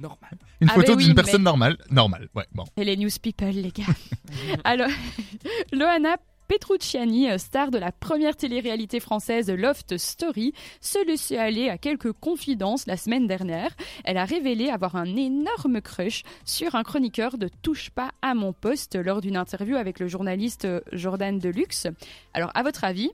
Normal. 0.00 0.30
Une 0.60 0.68
Ah, 0.70 0.74
photo 0.74 0.96
d'une 0.96 1.08
oui, 1.08 1.14
personne 1.14 1.40
mais- 1.42 1.44
normale. 1.44 1.76
Normale, 1.90 2.28
ouais, 2.34 2.44
bon. 2.54 2.64
Et 2.76 2.84
les 2.84 2.96
news 2.96 3.10
people, 3.20 3.50
les 3.50 3.70
gars. 3.70 3.84
Alors, 4.64 4.88
Loana 5.72 6.16
Petrucciani, 6.52 7.30
euh, 7.30 7.38
star 7.38 7.70
de 7.70 7.78
la 7.78 7.92
première 7.92 8.36
télé-réalité 8.36 9.00
française 9.00 9.48
Loft 9.48 9.96
Story, 9.96 10.52
se 10.82 11.02
laissait 11.06 11.38
aller 11.38 11.70
à 11.70 11.78
quelques 11.78 12.12
confidences 12.12 12.86
la 12.86 12.98
semaine 12.98 13.26
dernière. 13.26 13.70
Elle 14.04 14.18
a 14.18 14.26
révélé 14.26 14.68
avoir 14.68 14.96
un 14.96 15.16
énorme 15.16 15.80
crush 15.80 16.24
sur 16.44 16.74
un 16.74 16.82
chroniqueur 16.82 17.38
de 17.38 17.48
Touche 17.62 17.88
pas 17.88 18.10
à 18.20 18.34
mon 18.34 18.52
poste 18.52 18.96
lors 18.96 19.22
d'une 19.22 19.38
interview 19.38 19.76
avec 19.76 19.98
le 19.98 20.08
journaliste 20.08 20.66
euh, 20.66 20.82
Jordan 20.92 21.38
Deluxe. 21.38 21.86
Alors, 22.34 22.50
à 22.54 22.62
votre 22.62 22.84
avis, 22.84 23.10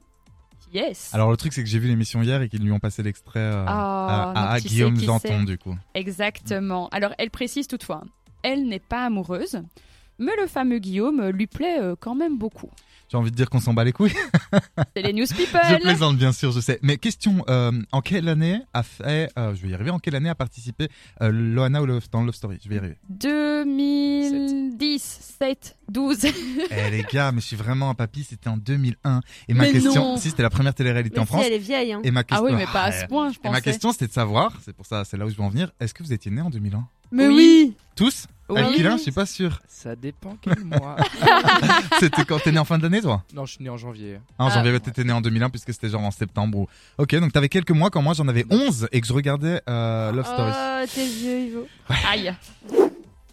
yes 0.74 1.14
Alors 1.14 1.30
le 1.30 1.36
truc 1.36 1.52
c'est 1.52 1.62
que 1.62 1.68
j'ai 1.68 1.78
vu 1.78 1.86
l'émission 1.86 2.20
hier 2.22 2.42
et 2.42 2.48
qu'ils 2.48 2.64
lui 2.64 2.72
ont 2.72 2.80
passé 2.80 3.04
l'extrait 3.04 3.38
euh, 3.38 3.64
Ah, 3.68 4.32
à, 4.34 4.58
Guillaume 4.58 4.98
Janton 4.98 5.44
du 5.44 5.58
coup. 5.58 5.76
Exactement. 5.94 6.88
Alors, 6.88 7.12
elle 7.18 7.30
précise 7.30 7.68
toutefois, 7.68 8.02
elle 8.42 8.66
n'est 8.66 8.80
pas 8.80 9.04
amoureuse, 9.04 9.62
mais 10.18 10.32
le 10.40 10.48
fameux 10.48 10.80
Guillaume 10.80 11.28
lui 11.28 11.46
plaît 11.46 11.78
euh, 11.80 11.94
quand 11.98 12.16
même 12.16 12.36
beaucoup. 12.36 12.70
J'ai 13.10 13.16
envie 13.16 13.30
de 13.30 13.36
dire 13.36 13.48
qu'on 13.48 13.60
s'en 13.60 13.72
bat 13.72 13.84
les 13.84 13.92
couilles. 13.92 14.12
C'est 14.96 15.02
les 15.02 15.12
news 15.14 15.24
je 15.26 15.34
people. 15.34 15.80
plaisante 15.80 16.16
bien 16.18 16.32
sûr, 16.32 16.52
je 16.52 16.60
sais. 16.60 16.78
Mais 16.82 16.98
question, 16.98 17.42
euh, 17.48 17.72
en 17.90 18.02
quelle 18.02 18.28
année 18.28 18.60
a 18.74 18.82
fait, 18.82 19.30
euh, 19.38 19.54
je 19.54 19.62
vais 19.62 19.68
y 19.70 19.74
arriver, 19.74 19.90
en 19.90 19.98
quelle 19.98 20.14
année 20.14 20.28
a 20.28 20.34
participé 20.34 20.88
euh, 21.22 21.30
Loana 21.30 21.80
dans 22.12 22.22
Love 22.22 22.34
Story? 22.34 22.58
Je 22.62 22.68
vais 22.68 22.74
y 22.74 22.78
arriver. 22.78 22.98
2010, 23.08 25.00
7, 25.40 25.76
12. 25.90 26.18
eh 26.70 26.90
les 26.90 27.02
gars, 27.04 27.32
mais 27.32 27.40
je 27.40 27.46
suis 27.46 27.56
vraiment 27.56 27.88
un 27.90 27.94
papy, 27.94 28.24
c'était 28.24 28.48
en 28.48 28.56
2001. 28.58 29.20
Et 29.48 29.54
ma 29.54 29.64
Mais 29.64 29.72
question, 29.72 29.94
non. 29.94 30.16
si 30.16 30.30
c'était 30.30 30.42
la 30.42 30.50
première 30.50 30.74
télé-réalité 30.74 31.16
Mais 31.16 31.22
en 31.22 31.24
si, 31.24 31.28
France. 31.32 31.44
elle 31.46 31.52
est 31.54 31.58
vieille. 31.58 31.92
Hein. 31.92 32.00
Et 32.04 32.10
ma 32.10 32.20
Ah 32.20 32.24
question, 32.24 32.46
oui, 32.46 32.52
mais 32.56 32.66
pas 32.66 32.84
à 32.84 32.92
ce 32.92 33.06
point, 33.06 33.30
je 33.32 33.38
Et 33.42 33.50
ma 33.50 33.60
question 33.60 33.92
c'était 33.92 34.08
de 34.08 34.12
savoir, 34.12 34.52
c'est 34.64 34.74
pour 34.74 34.86
ça, 34.86 35.04
c'est 35.04 35.16
là 35.16 35.24
où 35.26 35.30
je 35.30 35.36
veux 35.36 35.42
en 35.42 35.48
venir, 35.48 35.70
est-ce 35.80 35.94
que 35.94 36.02
vous 36.02 36.12
étiez 36.12 36.30
né 36.30 36.40
en 36.40 36.50
2001 36.50 36.86
Mais 37.10 37.26
Oui. 37.26 37.34
oui. 37.36 37.74
Tous 37.96 38.26
Oui. 38.48 38.60
Alquilin, 38.60 38.96
je 38.96 39.02
suis 39.02 39.12
pas 39.12 39.26
sûr. 39.26 39.60
Ça 39.68 39.94
dépend 39.94 40.36
quel 40.40 40.64
mois. 40.64 40.96
C'était 42.00 42.24
quand 42.24 42.38
t'es 42.38 42.50
né 42.52 42.58
en 42.58 42.64
fin 42.64 42.78
d'année 42.78 43.00
toi? 43.02 43.22
Non, 43.34 43.44
je 43.44 43.54
suis 43.54 43.64
né 43.64 43.70
en 43.70 43.76
janvier. 43.76 44.18
Ah, 44.38 44.44
en 44.44 44.48
Ah. 44.48 44.50
janvier, 44.54 44.78
t'étais 44.80 45.04
né 45.04 45.12
en 45.12 45.20
2001 45.20 45.50
puisque 45.50 45.72
c'était 45.72 45.88
genre 45.88 46.02
en 46.02 46.10
septembre. 46.10 46.58
Ou... 46.58 46.66
Ok, 46.98 47.14
donc 47.16 47.32
t'avais 47.32 47.48
quelques 47.48 47.70
mois 47.72 47.90
quand 47.90 48.00
moi 48.02 48.14
j'en 48.14 48.26
avais 48.28 48.46
11 48.50 48.88
et 48.92 49.00
que 49.00 49.06
je 49.06 49.12
regardais 49.12 49.60
euh, 49.68 50.12
Love 50.12 50.26
Story. 50.26 50.52
Oh, 50.54 50.86
t'es 50.94 51.06
vieux, 51.06 51.40
Ivo. 51.40 51.66
Aïe. 52.08 52.34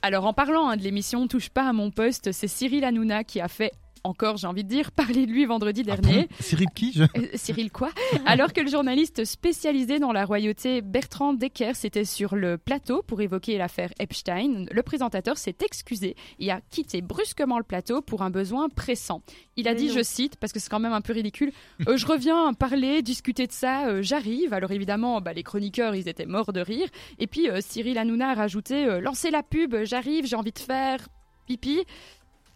Alors, 0.02 0.26
en 0.26 0.34
parlant 0.34 0.70
hein, 0.70 0.78
de 0.78 0.84
l'émission 0.84 1.28
Touche 1.28 1.50
pas 1.50 1.68
à 1.70 1.74
mon 1.74 1.90
poste, 1.92 2.32
c'est 2.32 2.48
Cyril 2.48 2.84
Hanouna 2.84 3.24
qui 3.24 3.40
a 3.42 3.48
fait 3.48 3.72
encore, 4.06 4.38
j'ai 4.38 4.48
envie 4.48 4.64
de 4.64 4.70
dire, 4.70 4.92
parler 4.96 5.26
de 5.26 5.32
lui 5.32 5.46
vendredi 5.46 5.84
Ah 5.88 5.96
dernier. 5.98 6.22
bon 6.24 6.36
Cyril 6.40 6.68
qui 6.76 6.94
je... 6.94 7.04
Euh, 7.04 7.28
Cyril 7.36 7.72
quoi 7.72 7.90
Alors 8.26 8.54
que 8.54 8.62
le 8.62 8.70
journaliste 8.70 9.26
spécialisé 9.26 10.00
dans 10.00 10.12
la 10.12 10.26
royauté 10.26 10.82
Bertrand 10.82 11.34
Decker 11.34 11.74
était 11.84 12.06
sur 12.06 12.36
le 12.36 12.58
plateau 12.58 13.02
pour 13.06 13.22
évoquer 13.22 13.58
l'affaire 13.58 13.92
Epstein, 14.00 14.66
le 14.72 14.82
présentateur 14.84 15.38
s'est 15.38 15.56
excusé 15.64 16.16
et 16.40 16.52
a 16.52 16.62
quitté 16.70 17.02
brusquement 17.02 17.58
le 17.58 17.64
plateau 17.64 18.02
pour 18.02 18.22
un 18.22 18.30
besoin 18.30 18.70
pressant. 18.70 19.22
Il 19.58 19.68
a 19.68 19.72
Mais 19.74 19.78
dit, 19.80 19.88
non. 19.88 19.94
je 19.96 20.04
cite, 20.04 20.36
parce 20.38 20.52
que 20.54 20.60
c'est 20.60 20.70
quand 20.70 20.80
même 20.80 20.94
un 20.94 21.02
peu 21.02 21.14
ridicule, 21.14 21.52
Euh, 21.88 21.98
je 21.98 22.06
reviens 22.06 22.54
parler, 22.54 23.02
discuter 23.02 23.48
de 23.48 23.52
ça, 23.52 23.88
euh, 23.88 24.02
j'arrive. 24.02 24.54
Alors 24.54 24.72
évidemment, 24.72 25.22
bah, 25.22 25.34
les 25.34 25.44
chroniqueurs, 25.44 25.96
ils 25.96 26.08
étaient 26.08 26.26
morts 26.26 26.54
de 26.54 26.62
rire. 26.62 26.88
Et 27.20 27.28
puis 27.28 27.50
euh, 27.50 27.60
Cyril 27.62 27.98
Hanouna 27.98 28.30
a 28.30 28.34
rajouté, 28.34 28.86
euh, 28.86 29.00
lancez 29.02 29.32
la 29.32 29.44
pub, 29.44 29.76
j'arrive, 29.84 30.26
j'ai 30.26 30.36
envie 30.36 30.52
de 30.52 30.60
faire 30.60 31.08
pipi. 31.46 31.84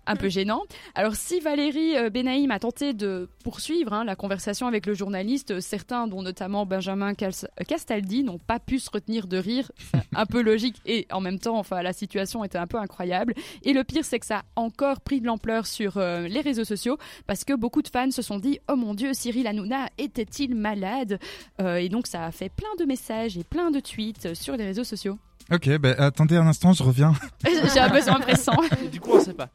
Un 0.08 0.16
peu 0.16 0.28
gênant. 0.30 0.64
Alors, 0.96 1.16
si 1.16 1.40
Valérie 1.40 1.96
euh, 1.96 2.10
Benaïm 2.10 2.50
a 2.50 2.58
tenté 2.58 2.94
de 2.94 3.30
poursuivre 3.44 3.94
hein, 3.94 4.04
la 4.04 4.16
conversation 4.16 4.66
avec 4.66 4.88
le 4.88 4.96
journaliste, 4.96 5.60
certains, 5.60 6.08
dont 6.08 6.24
notamment 6.24 6.66
Benjamin 6.66 7.14
Castaldi, 7.14 8.24
n'ont 8.24 8.40
pas 8.40 8.60
pu 8.60 8.80
se 8.80 8.90
retenir 8.90 9.28
de 9.28 9.38
rire. 9.38 9.72
Un 10.16 10.26
peu 10.26 10.42
logique 10.42 10.78
et 10.86 11.06
en 11.12 11.22
même 11.22 11.38
temps, 11.38 11.58
enfin, 11.58 11.84
la 11.84 11.94
situation 11.94 12.44
était 12.44 12.58
un 12.58 12.66
peu 12.66 12.78
incroyable. 12.78 13.36
Et 13.64 13.74
le 13.74 13.84
pire, 13.84 14.04
c'est 14.04 14.18
que 14.20 14.26
ça 14.26 14.40
a 14.40 14.44
encore 14.56 15.02
pris 15.02 15.22
de 15.22 15.28
l'ampleur 15.28 15.68
sur 15.68 15.98
euh, 15.98 16.28
les 16.28 16.42
réseaux 16.42 16.64
sociaux 16.64 16.98
parce 17.28 17.44
que 17.44 17.54
beaucoup 17.54 17.82
de 17.84 17.88
fans 17.88 18.10
se 18.12 18.22
sont 18.24 18.40
dit 18.40 18.60
Oh 18.72 18.76
mon 18.76 18.96
Dieu, 18.96 19.14
Cyril 19.14 19.46
Hanouna 19.46 19.88
était-il 20.00 20.56
malade? 20.56 21.20
Euh, 21.62 21.76
Et 21.76 21.90
donc, 21.90 22.08
ça 22.08 22.26
a 22.26 22.32
fait 22.32 22.50
plein 22.50 22.74
de 22.80 22.86
messages 22.86 23.38
et 23.38 23.44
plein 23.44 23.70
de 23.70 23.80
tweets 23.80 24.34
sur 24.34 24.56
les 24.58 24.66
réseaux 24.66 24.84
sociaux. 24.84 25.20
Ok, 25.52 25.68
ben 25.80 25.96
attendez 26.00 26.36
un 26.36 26.46
instant, 26.48 26.74
je 26.74 26.84
reviens. 26.84 27.14
J'ai 27.74 27.80
un 27.80 27.90
besoin 27.90 28.20
pressant. 28.20 28.58
Du 28.92 29.00
coup, 29.00 29.12
on 29.14 29.20
sait 29.20 29.34
pas. 29.34 29.50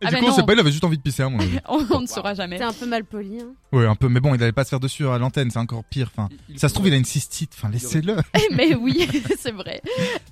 Et 0.00 0.06
Ah 0.06 0.08
du 0.10 0.14
ben 0.14 0.20
coup, 0.20 0.26
on 0.26 0.28
non. 0.30 0.36
sait 0.36 0.42
pas, 0.44 0.52
il 0.52 0.60
avait 0.60 0.70
juste 0.70 0.84
envie 0.84 0.96
de 0.96 1.02
pisser 1.02 1.22
à 1.24 1.28
mon 1.28 1.40
avis. 1.40 1.58
on, 1.68 1.84
on 1.90 2.00
ne 2.02 2.06
saura 2.06 2.34
jamais. 2.34 2.56
C'est 2.58 2.64
un 2.64 2.72
peu 2.72 2.86
mal 2.86 3.04
poli. 3.04 3.40
Hein. 3.40 3.48
Ouais, 3.72 3.86
un 3.86 3.96
peu, 3.96 4.08
mais 4.08 4.20
bon, 4.20 4.34
il 4.34 4.42
allait 4.42 4.52
pas 4.52 4.64
se 4.64 4.70
faire 4.70 4.80
dessus 4.80 5.06
à 5.08 5.18
l'antenne, 5.18 5.50
c'est 5.50 5.58
encore 5.58 5.82
pire. 5.84 6.10
Enfin, 6.16 6.28
Il- 6.48 6.54
il 6.54 6.58
ça 6.60 6.68
se 6.68 6.74
trouve, 6.74 6.86
il 6.88 6.94
a 6.94 6.96
une 6.96 7.04
cystite. 7.04 7.52
Enfin, 7.56 7.68
laissez-le. 7.68 8.16
Mais 8.54 8.74
oui, 8.74 9.06
c'est 9.38 9.50
vrai. 9.52 9.82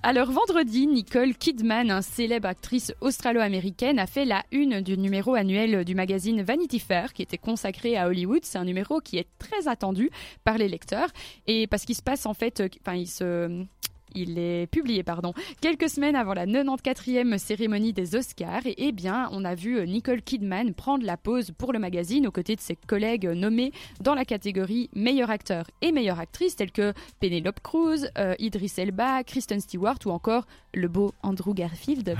Alors 0.02 0.30
vendredi, 0.30 0.86
Nicole 0.86 1.34
Kidman, 1.34 1.90
une 1.90 2.02
célèbre 2.02 2.48
actrice 2.48 2.92
australo-américaine, 3.00 3.98
a 3.98 4.06
fait 4.06 4.24
la 4.24 4.44
une 4.52 4.80
du 4.80 4.96
numéro 4.96 5.34
annuel 5.34 5.84
du 5.84 5.94
magazine 5.94 6.42
Vanity 6.42 6.78
Fair, 6.78 7.12
qui 7.12 7.22
était 7.22 7.38
consacré 7.38 7.96
à 7.96 8.06
Hollywood. 8.08 8.40
C'est 8.44 8.58
un 8.58 8.64
numéro 8.64 9.00
qui 9.00 9.18
est 9.18 9.26
très 9.38 9.68
attendu 9.68 10.10
par 10.44 10.58
les 10.58 10.68
lecteurs, 10.68 11.08
et 11.46 11.66
parce 11.66 11.84
qu'il 11.84 11.96
se 11.96 12.02
passe 12.02 12.24
en 12.26 12.34
fait, 12.34 12.60
euh, 12.60 12.68
enfin 12.86 12.96
il 12.96 13.06
se 13.08 13.64
il 14.14 14.38
est 14.38 14.66
publié, 14.66 15.02
pardon, 15.02 15.32
quelques 15.60 15.88
semaines 15.88 16.16
avant 16.16 16.34
la 16.34 16.46
94e 16.46 17.38
cérémonie 17.38 17.92
des 17.92 18.14
Oscars. 18.16 18.66
Et 18.66 18.74
eh 18.78 18.92
bien, 18.92 19.28
on 19.32 19.44
a 19.44 19.54
vu 19.54 19.78
euh, 19.78 19.84
Nicole 19.86 20.22
Kidman 20.22 20.74
prendre 20.74 21.04
la 21.04 21.16
pause 21.16 21.50
pour 21.56 21.72
le 21.72 21.78
magazine 21.78 22.26
aux 22.26 22.30
côtés 22.30 22.56
de 22.56 22.60
ses 22.60 22.76
collègues 22.76 23.26
nommés 23.26 23.72
dans 24.00 24.14
la 24.14 24.24
catégorie 24.24 24.88
meilleur 24.94 25.30
acteur 25.30 25.66
et 25.82 25.92
meilleure 25.92 26.20
actrice, 26.20 26.56
tels 26.56 26.72
que 26.72 26.92
Penelope 27.20 27.60
Cruz, 27.60 28.06
euh, 28.18 28.34
Idris 28.38 28.72
Elba, 28.78 29.22
Kristen 29.24 29.60
Stewart 29.60 29.98
ou 30.06 30.10
encore 30.10 30.46
le 30.74 30.88
beau 30.88 31.12
Andrew 31.22 31.54
Garfield. 31.54 32.16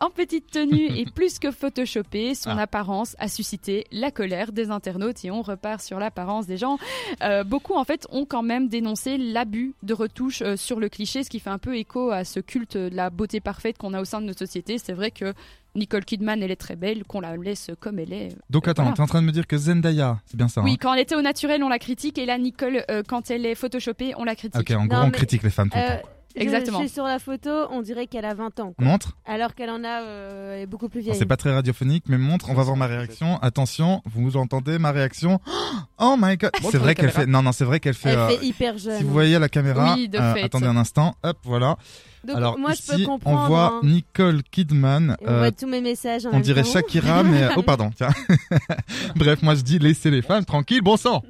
En 0.00 0.10
petite 0.10 0.50
tenue 0.50 0.86
et 0.96 1.04
plus 1.04 1.38
que 1.38 1.50
photoshopé, 1.50 2.34
son 2.34 2.50
Ah. 2.50 2.62
apparence 2.62 3.16
a 3.18 3.28
suscité 3.28 3.84
la 3.92 4.10
colère 4.10 4.52
des 4.52 4.70
internautes 4.70 5.24
et 5.24 5.30
on 5.30 5.42
repart 5.42 5.80
sur 5.80 5.98
l'apparence 5.98 6.46
des 6.46 6.56
gens. 6.56 6.78
Euh, 7.22 7.44
beaucoup 7.44 7.74
en 7.74 7.84
fait 7.84 8.06
ont 8.10 8.24
quand 8.24 8.42
même 8.42 8.68
dénoncé 8.68 9.18
l'abus 9.18 9.74
de 9.82 9.94
retouches 9.94 10.42
euh, 10.42 10.56
sur 10.56 10.80
le 10.80 10.88
cliché 10.88 11.17
cliché, 11.18 11.24
ce 11.24 11.30
qui 11.30 11.40
fait 11.40 11.50
un 11.50 11.58
peu 11.58 11.76
écho 11.76 12.10
à 12.10 12.24
ce 12.24 12.40
culte 12.40 12.76
de 12.76 12.94
la 12.94 13.10
beauté 13.10 13.40
parfaite 13.40 13.78
qu'on 13.78 13.94
a 13.94 14.00
au 14.00 14.04
sein 14.04 14.20
de 14.20 14.26
notre 14.26 14.38
société. 14.38 14.78
C'est 14.78 14.92
vrai 14.92 15.10
que 15.10 15.34
Nicole 15.74 16.04
Kidman, 16.04 16.42
elle 16.42 16.50
est 16.50 16.56
très 16.56 16.76
belle, 16.76 17.04
qu'on 17.04 17.20
la 17.20 17.36
laisse 17.36 17.70
comme 17.80 17.98
elle 17.98 18.12
est. 18.12 18.28
Donc 18.50 18.66
Euh, 18.66 18.70
attends, 18.70 18.82
voilà. 18.82 18.96
t'es 18.96 19.02
en 19.02 19.06
train 19.06 19.20
de 19.22 19.26
me 19.26 19.32
dire 19.32 19.46
que 19.46 19.56
Zendaya, 19.56 20.18
c'est 20.26 20.36
bien 20.36 20.48
ça 20.48 20.62
Oui, 20.62 20.72
hein 20.72 20.76
quand 20.80 20.94
elle 20.94 21.00
était 21.00 21.14
au 21.14 21.22
naturel, 21.22 21.62
on 21.62 21.68
la 21.68 21.78
critique, 21.78 22.18
et 22.18 22.26
là, 22.26 22.38
Nicole, 22.38 22.84
euh, 22.90 23.02
quand 23.06 23.30
elle 23.30 23.46
est 23.46 23.54
photoshopée, 23.54 24.14
on 24.16 24.24
la 24.24 24.34
critique. 24.34 24.60
Ok, 24.60 24.70
en 24.76 24.86
gros, 24.86 24.98
on 24.98 25.10
critique 25.10 25.42
les 25.42 25.50
femmes 25.50 25.70
tout 25.70 25.76
le 25.78 25.82
Euh, 25.82 26.00
temps. 26.00 26.08
Exactement. 26.34 26.78
Je 26.80 26.86
suis 26.86 26.94
sur 26.94 27.04
la 27.04 27.18
photo, 27.18 27.50
on 27.70 27.82
dirait 27.82 28.06
qu'elle 28.06 28.24
a 28.24 28.34
20 28.34 28.60
ans. 28.60 28.72
quoi. 28.76 28.84
Montre 28.84 29.16
Alors 29.26 29.54
qu'elle 29.54 29.70
en 29.70 29.82
a 29.82 30.02
euh, 30.02 30.62
est 30.62 30.66
beaucoup 30.66 30.88
plus 30.88 31.00
vieille. 31.00 31.16
C'est 31.16 31.26
pas 31.26 31.36
très 31.36 31.52
radiophonique, 31.52 32.04
mais 32.08 32.18
montre, 32.18 32.50
on 32.50 32.54
va 32.54 32.62
voir 32.62 32.76
ma 32.76 32.86
réaction. 32.86 33.38
Attention, 33.42 34.02
vous 34.06 34.36
entendez 34.36 34.78
ma 34.78 34.92
réaction 34.92 35.40
Oh 35.98 36.16
my 36.18 36.36
god 36.36 36.50
C'est 36.70 36.78
vrai 36.78 36.94
qu'elle 36.94 37.10
fait... 37.10 37.26
Non, 37.26 37.42
non, 37.42 37.52
c'est 37.52 37.64
vrai 37.64 37.80
qu'elle 37.80 37.94
fait... 37.94 38.10
Elle 38.10 38.18
euh, 38.18 38.28
fait 38.28 38.44
hyper 38.46 38.78
jeune. 38.78 38.98
Si 38.98 39.04
vous 39.04 39.12
voyez 39.12 39.38
la 39.38 39.48
caméra, 39.48 39.94
Oui, 39.94 40.08
de 40.08 40.18
euh, 40.18 40.34
fait. 40.34 40.42
attendez 40.44 40.66
un 40.66 40.76
instant, 40.76 41.14
hop, 41.22 41.38
voilà. 41.44 41.76
Donc 42.24 42.36
Alors 42.36 42.58
moi 42.58 42.72
ici, 42.72 42.82
je 42.92 42.96
peux 42.98 43.04
comprendre. 43.04 43.40
on 43.42 43.46
voit 43.46 43.72
hein. 43.74 43.80
Nicole 43.84 44.42
Kidman. 44.42 45.16
Et 45.20 45.24
on 45.24 45.30
euh, 45.30 45.38
voit 45.38 45.52
tous 45.52 45.66
mes 45.66 45.80
messages 45.80 46.26
en 46.26 46.30
on 46.30 46.32
même 46.34 46.42
dirait 46.42 46.62
temps. 46.62 46.72
Shakira, 46.72 47.22
mais... 47.22 47.44
euh, 47.44 47.48
Oh, 47.56 47.62
pardon, 47.62 47.90
tiens. 47.96 48.10
Bref, 49.16 49.42
moi 49.42 49.54
je 49.54 49.62
dis 49.62 49.78
laissez 49.78 50.10
les 50.10 50.22
femmes 50.22 50.44
tranquilles, 50.44 50.82
bon 50.82 50.96
sang 50.96 51.22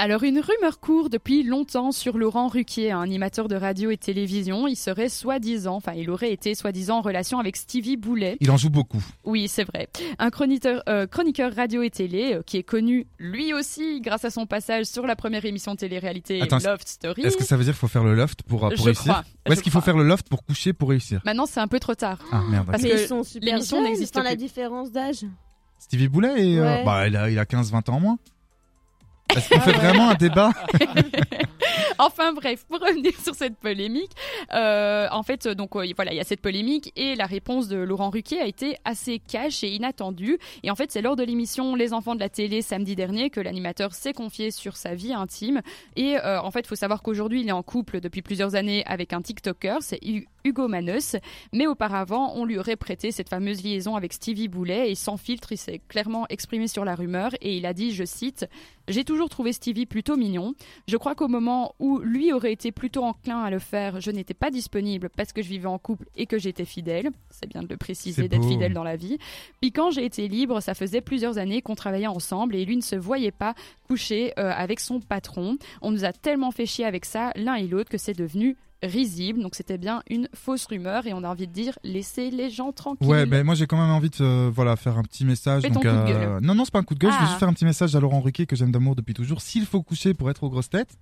Alors, 0.00 0.24
une 0.24 0.40
rumeur 0.40 0.80
court 0.80 1.08
depuis 1.08 1.44
longtemps 1.44 1.92
sur 1.92 2.18
Laurent 2.18 2.48
Ruquier, 2.48 2.90
un 2.90 3.00
animateur 3.02 3.46
de 3.46 3.54
radio 3.54 3.90
et 3.90 3.96
télévision. 3.96 4.66
Il 4.66 4.74
serait 4.76 5.08
soi-disant, 5.08 5.76
enfin, 5.76 5.92
il 5.94 6.10
aurait 6.10 6.32
été 6.32 6.54
soi-disant 6.56 6.98
en 6.98 7.00
relation 7.00 7.38
avec 7.38 7.56
Stevie 7.56 7.96
Boulet. 7.96 8.36
Il 8.40 8.50
en 8.50 8.56
joue 8.56 8.70
beaucoup. 8.70 9.02
Oui, 9.24 9.46
c'est 9.46 9.62
vrai. 9.64 9.88
Un 10.18 10.30
chroniqueur, 10.30 10.82
euh, 10.88 11.06
chroniqueur 11.06 11.54
radio 11.54 11.82
et 11.82 11.90
télé 11.90 12.34
euh, 12.34 12.42
qui 12.44 12.56
est 12.56 12.64
connu 12.64 13.06
lui 13.18 13.54
aussi 13.54 14.00
grâce 14.00 14.24
à 14.24 14.30
son 14.30 14.46
passage 14.46 14.86
sur 14.86 15.06
la 15.06 15.14
première 15.16 15.44
émission 15.44 15.76
télé-réalité 15.76 16.42
Attends, 16.42 16.58
Loft 16.58 16.88
Story. 16.88 17.22
Est-ce 17.22 17.36
que 17.36 17.44
ça 17.44 17.56
veut 17.56 17.62
dire 17.64 17.72
qu'il 17.72 17.78
faut 17.80 17.88
faire 17.88 18.04
le 18.04 18.14
loft 18.14 18.42
pour, 18.42 18.66
euh, 18.66 18.70
pour 18.70 18.78
Je 18.78 18.82
réussir 18.82 19.04
crois, 19.12 19.24
Ou 19.48 19.52
est-ce 19.52 19.60
je 19.60 19.62
qu'il 19.62 19.72
faut 19.72 19.78
crois. 19.78 19.84
faire 19.92 19.96
le 19.96 20.04
loft 20.08 20.28
pour 20.28 20.44
coucher 20.44 20.72
pour 20.72 20.88
réussir 20.90 21.22
Maintenant, 21.24 21.46
c'est 21.46 21.60
un 21.60 21.68
peu 21.68 21.78
trop 21.78 21.94
tard. 21.94 22.18
Ah 22.32 22.42
merde, 22.50 22.66
Parce. 22.66 22.82
Mais 22.82 22.90
que 22.90 23.02
ils 23.02 23.06
sont 23.06 23.22
super 23.22 23.54
l'émission 23.54 23.76
jeunes, 23.78 23.86
n'existe 23.86 24.16
enfin, 24.16 24.24
la 24.24 24.30
plus. 24.30 24.38
différence 24.38 24.90
d'âge. 24.90 25.24
Stevie 25.78 26.08
Boulet, 26.08 26.32
et, 26.52 26.58
euh, 26.58 26.62
Ouais. 26.64 26.84
bah, 26.84 27.06
il 27.06 27.16
a, 27.16 27.30
il 27.30 27.38
a 27.38 27.44
15-20 27.44 27.90
ans 27.90 27.94
en 27.96 28.00
moins. 28.00 28.18
Est-ce 29.34 29.48
qu'on 29.48 29.60
fait 29.60 29.72
vraiment 29.72 30.10
un 30.10 30.14
débat 30.14 30.50
enfin 31.98 32.32
bref, 32.32 32.64
pour 32.68 32.80
revenir 32.80 33.12
sur 33.20 33.34
cette 33.34 33.56
polémique, 33.56 34.12
euh, 34.52 35.08
en 35.10 35.22
fait, 35.22 35.48
donc 35.48 35.76
euh, 35.76 35.86
voilà, 35.96 36.12
il 36.12 36.16
y 36.16 36.20
a 36.20 36.24
cette 36.24 36.40
polémique 36.40 36.92
et 36.96 37.14
la 37.14 37.26
réponse 37.26 37.68
de 37.68 37.76
Laurent 37.76 38.10
Ruquier 38.10 38.40
a 38.40 38.46
été 38.46 38.76
assez 38.84 39.18
cash 39.18 39.64
et 39.64 39.68
inattendue. 39.68 40.38
Et 40.62 40.70
en 40.70 40.74
fait, 40.74 40.90
c'est 40.90 41.02
lors 41.02 41.16
de 41.16 41.24
l'émission 41.24 41.74
Les 41.74 41.92
Enfants 41.92 42.14
de 42.14 42.20
la 42.20 42.28
télé 42.28 42.62
samedi 42.62 42.94
dernier 42.94 43.30
que 43.30 43.40
l'animateur 43.40 43.94
s'est 43.94 44.12
confié 44.12 44.50
sur 44.50 44.76
sa 44.76 44.94
vie 44.94 45.12
intime. 45.12 45.62
Et 45.96 46.16
euh, 46.16 46.40
en 46.40 46.50
fait, 46.50 46.60
il 46.60 46.66
faut 46.66 46.74
savoir 46.74 47.02
qu'aujourd'hui, 47.02 47.42
il 47.42 47.48
est 47.48 47.52
en 47.52 47.62
couple 47.62 48.00
depuis 48.00 48.22
plusieurs 48.22 48.54
années 48.54 48.84
avec 48.86 49.12
un 49.12 49.22
TikToker, 49.22 49.78
c'est 49.80 50.00
Hugo 50.44 50.68
Manos. 50.68 51.16
Mais 51.52 51.66
auparavant, 51.66 52.32
on 52.34 52.44
lui 52.44 52.58
aurait 52.58 52.76
prêté 52.76 53.12
cette 53.12 53.30
fameuse 53.30 53.62
liaison 53.62 53.96
avec 53.96 54.12
Stevie 54.12 54.48
Boulet 54.48 54.90
et 54.90 54.94
sans 54.94 55.16
filtre, 55.16 55.52
il 55.52 55.56
s'est 55.56 55.80
clairement 55.88 56.26
exprimé 56.28 56.68
sur 56.68 56.84
la 56.84 56.94
rumeur 56.94 57.30
et 57.40 57.56
il 57.56 57.64
a 57.64 57.72
dit, 57.72 57.92
je 57.94 58.04
cite, 58.04 58.46
J'ai 58.86 59.04
toujours 59.04 59.30
trouvé 59.30 59.54
Stevie 59.54 59.86
plutôt 59.86 60.16
mignon. 60.16 60.54
Je 60.86 60.98
crois 60.98 61.14
qu'au 61.14 61.28
moment 61.28 61.74
où 61.78 61.98
lui 61.98 62.32
aurait 62.32 62.52
été 62.52 62.72
plutôt 62.72 63.04
enclin 63.04 63.42
à 63.42 63.50
le 63.50 63.58
faire, 63.58 64.00
je 64.00 64.10
n'étais 64.10 64.34
pas 64.34 64.50
disponible 64.50 65.08
parce 65.16 65.32
que 65.32 65.40
je 65.40 65.48
vivais 65.48 65.66
en 65.66 65.78
couple 65.78 66.06
et 66.14 66.26
que 66.26 66.38
j'étais 66.38 66.66
fidèle. 66.66 67.10
C'est 67.30 67.48
bien 67.48 67.62
de 67.62 67.68
le 67.68 67.78
préciser, 67.78 68.28
d'être 68.28 68.46
fidèle 68.46 68.74
dans 68.74 68.84
la 68.84 68.96
vie. 68.96 69.16
Puis 69.62 69.72
quand 69.72 69.90
j'ai 69.90 70.04
été 70.04 70.28
libre, 70.28 70.60
ça 70.60 70.74
faisait 70.74 71.00
plusieurs 71.00 71.38
années 71.38 71.62
qu'on 71.62 71.74
travaillait 71.74 72.06
ensemble 72.06 72.54
et 72.54 72.66
lui 72.66 72.76
ne 72.76 72.82
se 72.82 72.96
voyait 72.96 73.32
pas 73.32 73.54
coucher 73.88 74.34
euh, 74.38 74.52
avec 74.54 74.80
son 74.80 75.00
patron. 75.00 75.56
On 75.80 75.90
nous 75.90 76.04
a 76.04 76.12
tellement 76.12 76.50
fait 76.50 76.66
chier 76.66 76.84
avec 76.84 77.06
ça, 77.06 77.32
l'un 77.36 77.54
et 77.54 77.66
l'autre, 77.66 77.88
que 77.88 77.98
c'est 77.98 78.12
devenu 78.12 78.56
risible. 78.86 79.42
Donc 79.42 79.54
c'était 79.54 79.78
bien 79.78 80.02
une 80.08 80.28
fausse 80.34 80.66
rumeur 80.66 81.06
et 81.06 81.12
on 81.12 81.22
a 81.24 81.28
envie 81.28 81.46
de 81.46 81.52
dire 81.52 81.78
laissez 81.84 82.30
les 82.30 82.50
gens 82.50 82.72
tranquilles. 82.72 83.06
Ouais, 83.08 83.26
ben 83.26 83.44
moi 83.44 83.54
j'ai 83.54 83.66
quand 83.66 83.76
même 83.76 83.90
envie 83.90 84.10
de 84.10 84.16
euh, 84.20 84.50
voilà 84.54 84.76
faire 84.76 84.98
un 84.98 85.02
petit 85.02 85.24
message. 85.24 85.62
Fais 85.62 85.70
donc, 85.70 85.82
ton 85.82 85.90
coup 85.90 85.94
de 85.96 86.00
euh, 86.12 86.34
gueule. 86.36 86.42
Non, 86.42 86.54
non, 86.54 86.64
c'est 86.64 86.70
pas 86.72 86.78
un 86.80 86.84
coup 86.84 86.94
de 86.94 86.98
gueule. 87.00 87.12
Je 87.12 87.16
veux 87.16 87.22
Ah. 87.24 87.26
juste 87.28 87.38
faire 87.38 87.48
un 87.48 87.52
petit 87.54 87.64
message 87.64 87.94
à 87.96 88.00
Laurent 88.00 88.20
Ruquier 88.20 88.46
que 88.46 88.56
j'aime 88.56 88.70
d'amour 88.70 88.94
depuis 88.94 89.14
toujours. 89.14 89.40
S'il 89.40 89.66
faut 89.66 89.82
coucher 89.82 90.14
pour 90.14 90.30
être 90.30 90.44
aux 90.44 90.50
grosses 90.50 90.70
têtes, 90.70 90.96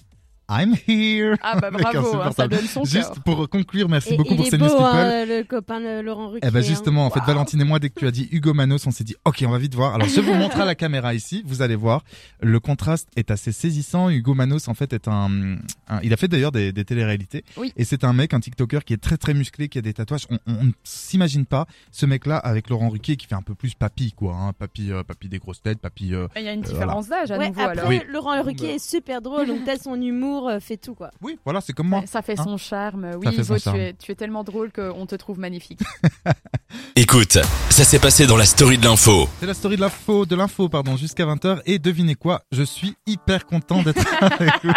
I'm 0.55 0.75
here. 0.87 1.37
Ah 1.43 1.59
bah 1.61 1.71
bravo, 1.73 2.21
hein, 2.21 2.31
ça 2.37 2.47
donne 2.49 2.67
son 2.67 2.85
Juste 2.85 3.15
cœur. 3.15 3.23
pour 3.25 3.49
conclure, 3.49 3.88
merci 3.88 4.15
Et 4.15 4.17
beaucoup 4.17 4.35
il 4.35 4.37
pour 4.37 4.47
est 4.47 4.51
ces 4.51 4.59
beau, 4.59 4.67
news 4.67 4.71
people. 4.73 4.87
hein, 4.87 5.25
le 5.25 5.43
copain 5.45 5.81
de 5.81 6.01
Laurent 6.01 6.29
Ruquier. 6.29 6.47
Eh 6.47 6.51
ben 6.51 6.59
hein. 6.59 6.62
justement, 6.62 7.07
en 7.07 7.11
fait, 7.11 7.21
Valentine 7.27 7.61
et 7.61 7.65
moi, 7.65 7.79
dès 7.79 7.88
que 7.91 7.99
tu 7.99 8.07
as 8.07 8.11
dit 8.11 8.29
Hugo 8.33 8.53
Manos, 8.55 8.87
on 8.87 8.91
s'est 8.91 9.05
dit, 9.05 9.15
ok, 9.25 9.43
on 9.47 9.51
va 9.51 9.59
vite 9.59 9.75
voir. 9.75 9.95
Alors, 9.95 10.09
je 10.09 10.21
vous 10.21 10.35
montre 10.35 10.61
à 10.61 10.65
la 10.65 10.75
caméra 10.75 11.15
ici. 11.15 11.43
Vous 11.47 11.62
allez 11.62 11.77
voir, 11.77 12.03
le 12.41 12.61
contraste 12.61 13.09
est 13.17 13.31
assez 13.31 13.53
saisissant. 13.53 14.11
Hugo 14.11 14.35
Manos, 14.35 14.69
en 14.69 14.75
fait, 14.75 14.93
est 14.93 15.09
un, 15.09 15.57
un- 15.88 16.01
il 16.03 16.12
a 16.12 16.17
fait 16.17 16.29
d'ailleurs 16.29 16.53
des, 16.53 16.73
des 16.73 16.85
téléréalités. 16.85 17.45
Oui. 17.57 17.73
Et 17.77 17.85
c'est 17.85 18.05
un 18.05 18.12
mec, 18.12 18.35
un 18.35 18.41
TikToker 18.41 18.85
qui 18.85 18.93
est 18.93 19.03
très 19.03 19.17
très 19.17 19.35
musclé, 19.35 19.69
qui 19.69 19.79
a 19.79 19.83
des 19.83 19.95
tatouages. 19.95 20.27
On, 20.31 20.38
on, 20.47 20.55
on 20.61 20.65
ne 20.65 20.73
s'imagine 20.85 21.47
pas 21.47 21.67
ce 21.91 22.07
mec-là 22.07 22.37
avec 22.37 22.69
Laurent 22.69 22.88
Ruquier 22.91 23.17
qui 23.17 23.27
fait 23.27 23.35
un 23.35 23.43
peu 23.43 23.55
plus 23.55 23.75
papy, 23.75 24.12
quoi. 24.12 24.35
Hein, 24.35 24.53
papy, 24.59 24.93
euh, 24.93 25.03
papy 25.03 25.29
des 25.29 25.38
grosses 25.38 25.62
têtes, 25.62 25.79
papy. 25.81 26.15
euh, 26.15 26.29
Il 26.37 26.43
y 26.43 26.49
a 26.49 26.53
une 26.53 26.61
euh, 26.61 26.69
différence 26.69 27.09
d'âge 27.09 27.31
à 27.31 27.38
Ouais, 27.38 27.49
nouveau 27.49 27.61
après, 27.61 27.73
alors. 27.79 27.88
Oui. 27.88 28.01
Laurent 28.09 28.43
Ruquier 28.43 28.75
est 28.75 28.79
super 28.85 29.23
drôle, 29.23 29.47
donc 29.49 29.65
peut-être 29.65 29.83
son 29.83 30.01
humour 30.01 30.41
euh, 30.48 30.61
fait 30.61 30.76
tout 30.76 30.94
quoi. 30.94 31.11
Oui, 31.20 31.38
voilà, 31.44 31.61
c'est 31.61 31.72
comme 31.72 31.88
moi. 31.88 32.00
Ouais, 32.00 32.07
Ça 32.07 32.22
fait 32.22 32.38
Hein 32.38 32.44
son 32.44 32.57
charme. 32.57 33.11
Oui, 33.18 33.26
fait 33.35 33.42
Ivo, 33.42 33.59
charme. 33.59 33.76
Tu, 33.76 33.83
es, 33.83 33.92
tu 33.94 34.12
es 34.12 34.14
tellement 34.14 34.44
drôle 34.44 34.70
qu'on 34.72 35.07
te 35.07 35.14
trouve 35.14 35.38
magnifique. 35.38 35.81
Écoute, 36.96 37.38
ça 37.70 37.85
s'est 37.85 37.98
passé 37.98 38.26
dans 38.26 38.37
la 38.37 38.44
story 38.46 38.78
de 38.78 38.85
l'info. 38.85 39.28
C'est 39.40 39.46
la 39.46 39.55
story 39.55 39.76
de 39.76 39.81
l'info, 39.83 40.26
de 40.26 40.37
l'info, 40.37 40.68
pardon, 40.68 40.96
jusqu'à 40.96 41.24
20h. 41.26 41.61
Et 41.66 41.78
devinez 41.78 42.14
quoi? 42.14 42.42
Je 42.52 42.62
suis 42.62 42.94
hyper 43.07 43.46
content 43.46 43.83
d'être 43.83 44.02
avec 44.22 44.52
vous. 44.62 44.72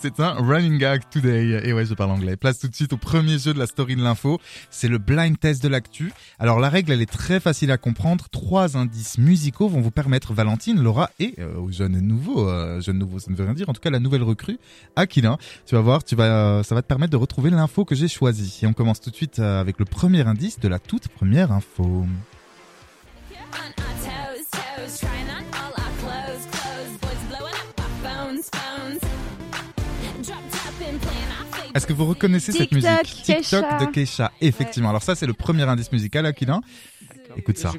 C'est 0.00 0.20
un 0.20 0.32
running 0.34 0.78
gag 0.78 1.02
today. 1.10 1.60
Et 1.64 1.72
ouais, 1.72 1.86
je 1.86 1.94
parle 1.94 2.10
anglais. 2.10 2.36
Place 2.36 2.58
tout 2.58 2.68
de 2.68 2.74
suite 2.74 2.92
au 2.92 2.96
premier 2.96 3.38
jeu 3.38 3.54
de 3.54 3.58
la 3.58 3.66
story 3.66 3.96
de 3.96 4.02
l'info. 4.02 4.40
C'est 4.70 4.88
le 4.88 4.98
blind 4.98 5.38
test 5.38 5.62
de 5.62 5.68
l'actu. 5.68 6.12
Alors, 6.38 6.58
la 6.60 6.68
règle, 6.68 6.92
elle 6.92 7.02
est 7.02 7.10
très 7.10 7.40
facile 7.40 7.70
à 7.70 7.78
comprendre. 7.78 8.28
Trois 8.30 8.76
indices 8.76 9.18
musicaux 9.18 9.68
vont 9.68 9.80
vous 9.80 9.90
permettre, 9.90 10.32
Valentine, 10.34 10.80
Laura 10.82 11.10
et 11.20 11.34
euh, 11.38 11.56
aux 11.58 11.70
jeunes 11.70 11.98
nouveaux, 12.00 12.48
euh, 12.48 12.80
jeunes 12.80 12.98
nouveaux, 12.98 13.18
ça 13.18 13.30
ne 13.30 13.36
veut 13.36 13.44
rien 13.44 13.54
dire. 13.54 13.68
En 13.68 13.72
tout 13.72 13.80
cas, 13.80 13.90
la 13.90 14.00
nouvelle 14.00 14.22
recrue, 14.22 14.58
Aquilin. 14.96 15.38
Tu 15.66 15.74
vas 15.74 15.80
voir, 15.80 16.04
tu 16.04 16.16
vas, 16.16 16.24
euh, 16.24 16.62
ça 16.62 16.74
va 16.74 16.82
te 16.82 16.86
permettre 16.86 17.12
de 17.12 17.16
retrouver 17.16 17.50
l'info 17.50 17.84
que 17.84 17.94
j'ai 17.94 18.08
choisie. 18.08 18.60
Et 18.62 18.66
on 18.66 18.72
commence 18.72 19.00
tout 19.00 19.10
de 19.10 19.16
suite 19.16 19.38
euh, 19.38 19.60
avec 19.60 19.78
le 19.78 19.84
premier 19.84 20.26
indice 20.26 20.58
de 20.60 20.68
la 20.68 20.78
toute 20.78 21.08
première 21.08 21.52
info. 21.52 22.06
Est-ce 31.74 31.86
que 31.88 31.92
vous 31.92 32.06
reconnaissez 32.06 32.52
cette 32.52 32.70
musique? 32.70 33.24
TikTok 33.24 33.80
de 33.80 33.86
Kesha, 33.86 34.30
effectivement. 34.40 34.90
Alors 34.90 35.02
ça, 35.02 35.16
c'est 35.16 35.26
le 35.26 35.32
premier 35.32 35.64
indice 35.64 35.90
musical, 35.90 36.24
Aquilin. 36.24 36.60
Écoute 37.36 37.58
ça. 37.58 37.72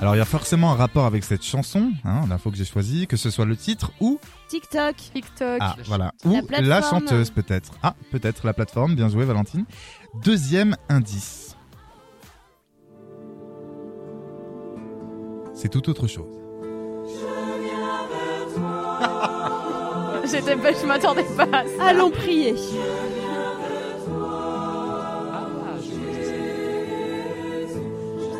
Alors 0.00 0.14
il 0.14 0.18
y 0.18 0.20
a 0.20 0.24
forcément 0.26 0.72
un 0.72 0.74
rapport 0.74 1.06
avec 1.06 1.24
cette 1.24 1.42
chanson, 1.42 1.92
hein, 2.04 2.22
l'info 2.28 2.50
que 2.50 2.56
j'ai 2.56 2.64
choisie, 2.64 3.06
que 3.06 3.16
ce 3.16 3.30
soit 3.30 3.46
le 3.46 3.56
titre 3.56 3.92
ou 4.00 4.18
TikTok. 4.48 4.96
TikTok. 4.96 5.58
ah 5.60 5.76
voilà 5.86 6.12
La 6.24 6.30
ou 6.30 6.40
la, 6.62 6.82
chanteuse 6.82 7.30
peut-être. 7.30 7.72
Ah 7.82 7.94
peut-être 8.10 8.46
la 8.46 8.52
plateforme. 8.52 8.94
Bien 8.94 9.08
joué 9.08 9.24
Valentine. 9.24 9.64
Deuxième 10.22 10.76
indice. 10.88 11.56
C'est 15.54 15.68
tout 15.68 15.88
autre 15.88 16.06
chose. 16.06 16.34
J'étais 20.30 20.56
pas, 20.56 20.72
je 20.72 20.86
m'attendais 20.86 21.24
pas 21.36 21.44
à 21.44 21.64
ça. 21.64 21.84
Allons 21.88 22.10
prier. 22.10 22.54
Ah, 25.32 25.46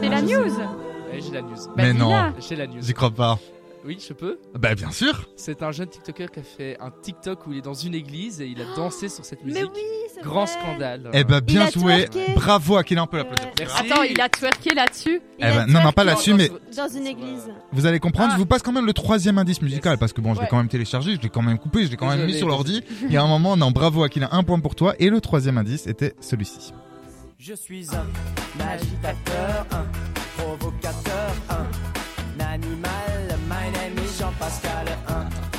C'est 0.00 0.08
la 0.08 0.22
news. 0.22 0.83
La 1.34 1.42
news. 1.42 1.54
Bah, 1.66 1.72
Mais 1.76 1.92
non, 1.92 2.06
dis-la. 2.08 2.32
J'ai 2.48 2.56
la 2.56 2.66
news. 2.66 2.80
j'y 2.82 2.94
crois 2.94 3.10
pas. 3.10 3.38
Oui, 3.86 3.98
je 4.00 4.14
peux. 4.14 4.38
Bah 4.58 4.74
bien 4.74 4.90
sûr. 4.90 5.28
C'est 5.36 5.62
un 5.62 5.70
jeune 5.70 5.88
TikToker 5.88 6.30
qui 6.30 6.40
a 6.40 6.42
fait 6.42 6.78
un 6.80 6.90
TikTok 6.90 7.46
où 7.46 7.52
il 7.52 7.58
est 7.58 7.60
dans 7.60 7.74
une 7.74 7.94
église 7.94 8.40
et 8.40 8.46
il 8.46 8.58
a 8.62 8.64
dansé 8.76 9.10
sur 9.10 9.26
cette 9.26 9.44
musique. 9.44 9.62
Mais 9.62 9.68
oui, 9.68 10.22
Grand 10.22 10.46
vrai. 10.46 10.54
scandale. 10.58 11.10
Eh 11.12 11.22
ben 11.24 11.40
bien 11.40 11.68
joué. 11.68 12.08
Bravo 12.34 12.76
Aquilin, 12.76 13.02
on 13.02 13.06
peut 13.06 13.18
l'applaudir. 13.18 13.48
Merci. 13.58 13.82
Attends, 13.92 14.02
il 14.04 14.18
a 14.22 14.30
twerké 14.30 14.72
là-dessus. 14.74 15.20
Eh 15.38 15.44
a 15.44 15.50
ben, 15.50 15.66
non, 15.66 15.82
non, 15.82 15.92
pas 15.92 16.04
là-dessus, 16.04 16.32
mais 16.32 16.50
Dans 16.74 16.88
une 16.88 17.06
église. 17.06 17.50
vous 17.72 17.84
allez 17.84 17.98
comprendre. 18.00 18.30
Ah. 18.30 18.34
Je 18.36 18.38
vous 18.38 18.46
passe 18.46 18.62
quand 18.62 18.72
même 18.72 18.86
le 18.86 18.94
troisième 18.94 19.36
indice 19.36 19.60
musical 19.60 19.92
Yes. 19.92 20.00
parce 20.00 20.14
que 20.14 20.22
bon, 20.22 20.30
je 20.32 20.38
l'ai 20.38 20.44
Ouais. 20.44 20.48
quand 20.50 20.56
même 20.56 20.68
téléchargé, 20.68 21.16
je 21.16 21.20
l'ai 21.20 21.28
quand 21.28 21.42
même 21.42 21.58
coupé, 21.58 21.84
je 21.84 21.90
l'ai 21.90 21.96
quand 21.98 22.08
même 22.08 22.24
mis 22.24 22.32
sur 22.38 22.48
l'ordi. 22.48 22.82
Il 23.02 23.12
y 23.12 23.18
a 23.18 23.22
un 23.22 23.28
moment, 23.28 23.54
non, 23.54 23.70
bravo 23.70 24.02
Aquilin, 24.02 24.28
un 24.32 24.44
point 24.44 24.60
pour 24.60 24.76
toi. 24.76 24.94
Et 24.98 25.10
le 25.10 25.20
troisième 25.20 25.58
indice 25.58 25.86
était 25.86 26.14
celui-ci. 26.20 26.72
Je 27.38 27.52
suis 27.52 27.86
un 27.94 28.64
agitateur, 28.66 29.66
un 29.72 29.84
provocateur, 30.36 31.34
Jean-Pascal, 34.18 34.86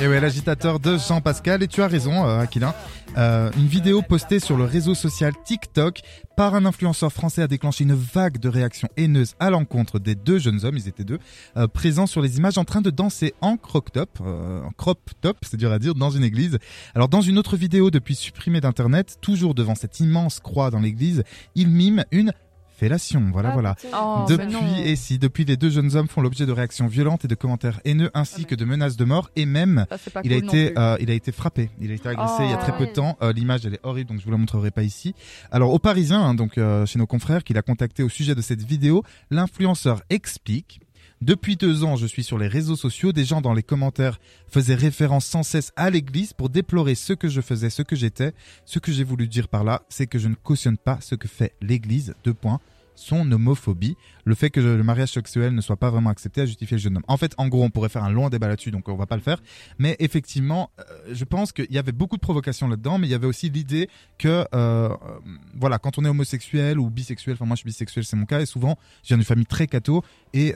Et 0.01 0.07
ouais, 0.07 0.19
l'agitateur 0.19 0.79
de 0.79 0.97
Jean 0.97 1.19
Pascal. 1.19 1.61
Et 1.61 1.67
tu 1.67 1.81
as 1.81 1.87
raison, 1.87 2.25
euh, 2.25 2.39
Aquilin. 2.39 2.73
Euh, 3.17 3.49
une 3.57 3.67
vidéo 3.67 4.01
postée 4.01 4.39
sur 4.39 4.57
le 4.57 4.65
réseau 4.65 4.93
social 4.93 5.33
TikTok 5.45 6.01
par 6.35 6.53
un 6.53 6.65
influenceur 6.65 7.13
français 7.13 7.41
a 7.41 7.47
déclenché 7.47 7.85
une 7.85 7.93
vague 7.93 8.39
de 8.39 8.49
réactions 8.49 8.89
haineuses 8.97 9.35
à 9.39 9.49
l'encontre 9.49 9.99
des 9.99 10.15
deux 10.15 10.37
jeunes 10.37 10.65
hommes, 10.65 10.75
ils 10.75 10.89
étaient 10.89 11.05
deux, 11.05 11.19
euh, 11.55 11.67
présents 11.67 12.07
sur 12.07 12.21
les 12.21 12.37
images 12.37 12.57
en 12.57 12.65
train 12.65 12.81
de 12.81 12.89
danser 12.89 13.33
en 13.39 13.55
crop 13.55 13.91
top, 13.91 14.09
euh, 14.19 14.61
en 14.63 14.71
crop 14.71 14.99
top, 15.21 15.37
c'est 15.43 15.55
dur 15.55 15.71
à 15.71 15.79
dire, 15.79 15.95
dans 15.95 16.09
une 16.09 16.23
église. 16.23 16.57
Alors 16.93 17.07
dans 17.07 17.21
une 17.21 17.37
autre 17.37 17.55
vidéo 17.55 17.89
depuis 17.89 18.15
supprimée 18.15 18.59
d'internet, 18.59 19.17
toujours 19.21 19.55
devant 19.55 19.75
cette 19.75 19.99
immense 20.01 20.41
croix 20.41 20.69
dans 20.69 20.79
l'église, 20.79 21.23
il 21.55 21.69
mime 21.69 22.03
une 22.11 22.33
fellation. 22.77 23.29
Voilà, 23.31 23.49
Ah, 23.49 23.53
voilà. 23.53 23.75
Oh, 23.93 24.25
depuis, 24.27 24.81
et 24.83 24.95
si, 24.95 25.17
depuis, 25.19 25.45
les 25.45 25.57
deux 25.57 25.69
jeunes 25.69 25.95
hommes 25.95 26.07
font 26.07 26.21
l'objet 26.21 26.45
de 26.45 26.51
réactions 26.51 26.87
violentes 26.87 27.25
et 27.25 27.27
de 27.27 27.35
commentaires 27.35 27.79
haineux 27.85 28.11
ainsi 28.13 28.45
que 28.45 28.55
de 28.55 28.65
menaces 28.65 28.97
de 28.97 29.05
mort 29.05 29.29
et 29.35 29.45
même, 29.45 29.85
Ça, 29.89 30.21
il 30.23 30.33
a 30.33 30.39
cool 30.39 30.45
été, 30.47 30.73
euh, 30.77 30.97
il 30.99 31.09
a 31.09 31.13
été 31.13 31.31
frappé. 31.31 31.69
Il 31.79 31.91
a 31.91 31.93
été 31.93 32.09
agressé 32.09 32.43
il 32.43 32.49
y 32.49 32.53
a 32.53 32.57
très 32.57 32.75
peu 32.77 32.85
de 32.85 32.91
Oh. 32.91 32.95
temps. 32.95 33.17
Euh, 33.21 33.33
L'image, 33.33 33.65
elle 33.65 33.73
est 33.75 33.79
horrible, 33.83 34.09
donc 34.09 34.19
je 34.19 34.25
vous 34.25 34.31
la 34.31 34.37
montrerai 34.37 34.71
pas 34.71 34.83
ici. 34.83 35.15
Alors, 35.51 35.73
au 35.73 35.79
Parisien, 35.79 36.21
hein, 36.21 36.33
donc 36.33 36.57
euh, 36.57 36.85
chez 36.85 36.99
nos 36.99 37.07
confrères, 37.07 37.43
qu'il 37.43 37.57
a 37.57 37.61
contacté 37.61 38.03
au 38.03 38.09
sujet 38.09 38.35
de 38.35 38.41
cette 38.41 38.61
vidéo, 38.63 39.03
l'influenceur 39.31 40.01
explique. 40.09 40.79
Depuis 41.21 41.55
deux 41.55 41.83
ans, 41.83 41.95
je 41.95 42.05
suis 42.05 42.23
sur 42.23 42.37
les 42.37 42.47
réseaux 42.47 42.75
sociaux. 42.75 43.11
Des 43.11 43.25
gens 43.25 43.41
dans 43.41 43.53
les 43.53 43.63
commentaires 43.63 44.19
faisaient 44.47 44.75
référence 44.75 45.25
sans 45.25 45.43
cesse 45.43 45.71
à 45.75 45.89
l'église 45.89 46.33
pour 46.33 46.49
déplorer 46.49 46.93
ce 46.93 47.13
que 47.13 47.29
je 47.29 47.41
faisais, 47.41 47.69
ce 47.69 47.81
que 47.81 47.95
j'étais. 47.95 48.33
Ce 48.65 48.79
que 48.79 48.91
j'ai 48.91 49.03
voulu 49.03 49.27
dire 49.27 49.47
par 49.47 49.63
là, 49.63 49.83
c'est 49.89 50.07
que 50.07 50.19
je 50.19 50.27
ne 50.27 50.35
cautionne 50.35 50.77
pas 50.77 50.99
ce 51.01 51.15
que 51.15 51.27
fait 51.27 51.53
l'église. 51.61 52.15
Deux 52.23 52.33
points. 52.33 52.59
Son 52.95 53.31
homophobie, 53.31 53.95
le 54.23 54.35
fait 54.35 54.49
que 54.49 54.59
le 54.59 54.83
mariage 54.83 55.11
sexuel 55.11 55.53
ne 55.53 55.61
soit 55.61 55.77
pas 55.77 55.89
vraiment 55.89 56.09
accepté 56.09 56.41
a 56.41 56.45
justifié 56.45 56.77
le 56.77 56.81
jeune 56.81 56.97
homme. 56.97 57.03
En 57.07 57.17
fait, 57.17 57.33
en 57.37 57.47
gros, 57.47 57.63
on 57.63 57.69
pourrait 57.69 57.89
faire 57.89 58.03
un 58.03 58.09
long 58.09 58.29
débat 58.29 58.47
là-dessus, 58.47 58.71
donc 58.71 58.87
on 58.89 58.95
va 58.95 59.05
pas 59.05 59.15
le 59.15 59.21
faire. 59.21 59.41
Mais 59.77 59.95
effectivement, 59.99 60.71
euh, 60.79 60.83
je 61.11 61.23
pense 61.25 61.51
qu'il 61.51 61.71
y 61.71 61.77
avait 61.77 61.91
beaucoup 61.91 62.15
de 62.15 62.21
provocations 62.21 62.67
là-dedans, 62.67 62.97
mais 62.97 63.07
il 63.07 63.11
y 63.11 63.13
avait 63.13 63.27
aussi 63.27 63.49
l'idée 63.49 63.89
que, 64.17 64.27
euh, 64.27 64.45
euh, 64.53 64.89
voilà, 65.55 65.77
quand 65.77 65.97
on 65.97 66.05
est 66.05 66.09
homosexuel 66.09 66.79
ou 66.79 66.89
bisexuel, 66.89 67.35
enfin 67.35 67.45
moi 67.45 67.55
je 67.55 67.59
suis 67.59 67.67
bisexuel, 67.67 68.05
c'est 68.05 68.15
mon 68.15 68.25
cas, 68.25 68.41
et 68.41 68.45
souvent, 68.45 68.77
je 69.03 69.09
viens 69.09 69.17
d'une 69.17 69.25
famille 69.25 69.45
très 69.45 69.67
catho, 69.67 70.03
et 70.33 70.53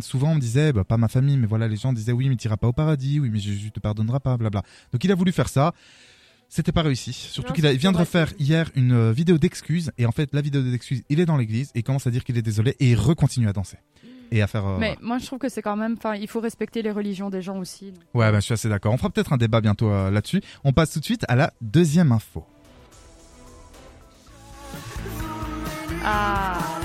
souvent 0.00 0.32
on 0.32 0.34
me 0.34 0.40
disait, 0.40 0.72
bah, 0.72 0.84
pas 0.84 0.96
ma 0.96 1.08
famille, 1.08 1.36
mais 1.36 1.46
voilà, 1.46 1.68
les 1.68 1.76
gens 1.76 1.92
disaient, 1.92 2.12
oui, 2.12 2.28
mais 2.28 2.36
tu 2.36 2.46
iras 2.46 2.56
pas 2.56 2.68
au 2.68 2.72
paradis, 2.72 3.20
oui, 3.20 3.30
mais 3.30 3.38
Jésus 3.38 3.70
te 3.70 3.80
pardonnera 3.80 4.20
pas, 4.20 4.36
blabla. 4.36 4.62
Donc 4.92 5.04
il 5.04 5.12
a 5.12 5.14
voulu 5.14 5.32
faire 5.32 5.48
ça. 5.48 5.72
C'était 6.48 6.72
pas 6.72 6.82
réussi. 6.82 7.12
Surtout 7.12 7.52
qu'il 7.52 7.66
vient 7.76 7.92
de 7.92 7.98
refaire 7.98 8.32
hier 8.38 8.70
une 8.74 8.92
euh, 8.92 9.12
vidéo 9.12 9.36
d'excuses. 9.38 9.92
Et 9.98 10.06
en 10.06 10.12
fait, 10.12 10.30
la 10.32 10.40
vidéo 10.40 10.62
d'excuses, 10.62 11.02
il 11.10 11.20
est 11.20 11.26
dans 11.26 11.36
l'église 11.36 11.70
et 11.74 11.80
il 11.80 11.82
commence 11.82 12.06
à 12.06 12.10
dire 12.10 12.24
qu'il 12.24 12.38
est 12.38 12.42
désolé 12.42 12.74
et 12.80 12.90
il 12.90 12.96
recontinue 12.96 13.48
à 13.48 13.52
danser. 13.52 13.76
Et 14.30 14.42
à 14.42 14.46
faire. 14.46 14.66
euh, 14.66 14.76
Mais 14.78 14.96
moi, 15.00 15.18
je 15.18 15.26
trouve 15.26 15.38
que 15.38 15.48
c'est 15.48 15.62
quand 15.62 15.76
même. 15.76 15.94
Enfin, 15.98 16.14
il 16.14 16.26
faut 16.28 16.40
respecter 16.40 16.82
les 16.82 16.90
religions 16.90 17.30
des 17.30 17.42
gens 17.42 17.58
aussi. 17.58 17.92
donc. 17.92 18.02
Ouais, 18.14 18.30
bah, 18.30 18.40
je 18.40 18.44
suis 18.44 18.54
assez 18.54 18.68
d'accord. 18.68 18.92
On 18.92 18.96
fera 18.98 19.10
peut-être 19.10 19.32
un 19.32 19.36
débat 19.38 19.60
bientôt 19.60 19.90
euh, 19.90 20.10
là-dessus. 20.10 20.42
On 20.64 20.72
passe 20.72 20.92
tout 20.92 21.00
de 21.00 21.04
suite 21.04 21.24
à 21.28 21.36
la 21.36 21.52
deuxième 21.60 22.12
info. 22.12 22.44
Ah. 26.04 26.77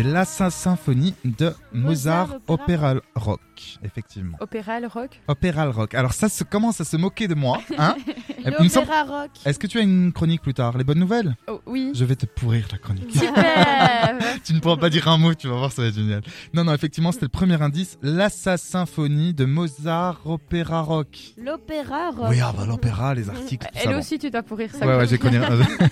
C'est 0.00 0.06
la 0.06 0.24
Symphonie 0.24 1.14
de 1.24 1.52
Mozart, 1.74 2.28
Mozart, 2.28 2.38
Opéra 2.48 2.94
Rock. 3.14 3.40
Effectivement. 3.84 4.38
Opéra, 4.40 4.80
le 4.80 4.86
rock. 4.86 5.20
Opéra 5.28 5.70
Rock. 5.70 5.94
Alors 5.94 6.14
ça 6.14 6.30
se 6.30 6.42
commence 6.42 6.80
à 6.80 6.84
se 6.84 6.96
moquer 6.96 7.28
de 7.28 7.34
moi, 7.34 7.60
hein 7.76 7.96
L'opéra 8.46 9.02
rock. 9.02 9.30
Est-ce 9.44 9.58
que 9.58 9.66
tu 9.66 9.76
as 9.76 9.82
une 9.82 10.10
chronique 10.14 10.40
plus 10.40 10.54
tard? 10.54 10.78
Les 10.78 10.84
bonnes 10.84 11.00
nouvelles? 11.00 11.36
Oh, 11.48 11.60
oui. 11.66 11.92
Je 11.94 12.06
vais 12.06 12.16
te 12.16 12.24
pourrir 12.24 12.66
la 12.72 12.78
chronique. 12.78 13.12
Super. 13.12 14.16
tu 14.44 14.54
ne 14.54 14.60
pourras 14.60 14.78
pas 14.78 14.88
dire 14.88 15.06
un 15.06 15.18
mot, 15.18 15.34
tu 15.34 15.48
vas 15.48 15.56
voir, 15.56 15.70
ça 15.70 15.82
va 15.82 15.88
être 15.88 15.94
génial. 15.94 16.22
Non, 16.54 16.64
non, 16.64 16.72
effectivement, 16.72 17.12
c'était 17.12 17.26
le 17.26 17.28
premier 17.28 17.60
indice. 17.60 17.98
L'Assa 18.00 18.56
Symphonie 18.56 19.34
de 19.34 19.44
Mozart 19.44 20.22
Opéra 20.24 20.80
Rock. 20.80 21.34
L'opéra 21.36 22.10
rock. 22.10 22.28
Oui, 22.30 22.40
ah 22.42 22.54
bah 22.56 22.64
l'opéra, 22.66 23.14
les 23.14 23.28
articles. 23.28 23.66
Elle 23.74 23.94
aussi, 23.94 24.18
tu 24.18 24.30
dois 24.30 24.42
pourrir 24.42 24.70
ça. 24.74 24.86
Ouais, 24.86 24.96
ouais, 24.96 25.06
j'ai 25.06 25.18
connu. 25.18 25.38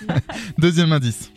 Deuxième 0.58 0.92
indice. 0.92 1.30